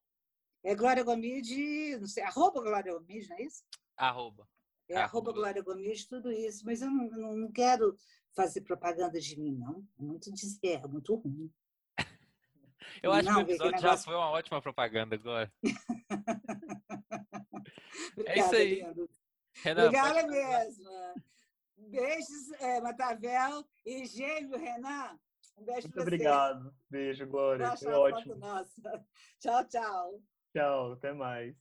É 0.62 0.74
Glória 0.74 1.02
Gomide, 1.02 1.96
não 1.98 2.06
sei, 2.06 2.22
arroba 2.22 2.60
Glória 2.60 2.92
Gomide, 2.92 3.28
não 3.28 3.36
é 3.36 3.42
isso? 3.42 3.64
Arroba. 3.96 4.46
É 4.94 5.02
arroba 5.02 5.32
Glória 5.32 5.62
Gomes, 5.62 6.06
tudo 6.06 6.30
isso. 6.30 6.64
Mas 6.64 6.82
eu 6.82 6.90
não, 6.90 7.36
não, 7.36 7.52
quero 7.52 7.96
fazer 8.34 8.62
propaganda 8.62 9.20
de 9.20 9.38
mim, 9.38 9.56
não. 9.56 9.86
É 9.98 10.02
muito 10.02 10.32
dizer, 10.32 10.80
é 10.84 10.86
muito 10.86 11.14
ruim. 11.14 11.50
eu 13.02 13.12
acho 13.12 13.28
não, 13.28 13.36
que 13.36 13.40
o 13.40 13.54
episódio 13.54 13.76
negócio... 13.76 13.88
já 13.88 13.96
foi 13.96 14.14
uma 14.14 14.30
ótima 14.30 14.62
propaganda, 14.62 15.16
Glória. 15.16 15.52
é 18.26 18.38
isso 18.38 18.54
aí. 18.54 18.82
Renan, 19.62 19.86
Obrigada 19.86 20.26
mesmo. 20.26 20.90
Beijos, 21.76 22.50
é, 22.60 22.80
Matavel 22.80 23.64
e 23.84 24.06
gêmeo, 24.06 24.58
Renan. 24.58 25.18
Um 25.56 25.64
beijo 25.64 25.88
Muito 25.88 26.00
obrigado. 26.00 26.74
Beijo, 26.90 27.26
Glória. 27.26 27.76
Foi 27.76 27.92
ótimo. 27.92 28.34
Nossa. 28.36 29.04
Tchau, 29.38 29.64
tchau. 29.68 30.20
Tchau, 30.52 30.92
até 30.92 31.12
mais. 31.12 31.54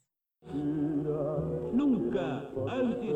Nunca 2.13 2.47
antes 2.71 3.09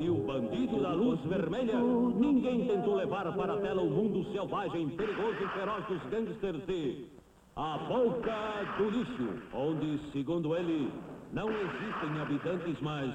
e 0.00 0.10
o 0.10 0.16
bandido 0.26 0.82
da 0.82 0.92
luz 0.92 1.20
vermelha, 1.20 1.78
ninguém 1.78 2.66
tentou 2.66 2.96
levar 2.96 3.32
para 3.36 3.54
a 3.54 3.60
tela 3.60 3.82
o 3.82 3.88
mundo 3.88 4.24
selvagem, 4.32 4.88
perigoso 4.96 5.36
e 5.40 5.48
feroz 5.50 5.86
dos 5.86 6.02
gangsters 6.10 6.66
de 6.66 7.06
A 7.54 7.78
Boca 7.78 8.34
do 8.78 8.90
Lixo, 8.90 9.28
onde, 9.54 10.00
segundo 10.10 10.56
ele, 10.56 10.90
não 11.32 11.48
existem 11.50 12.20
habitantes, 12.20 12.80
mas 12.80 13.14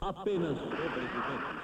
apenas 0.00 0.58
sobreviventes. 0.58 1.62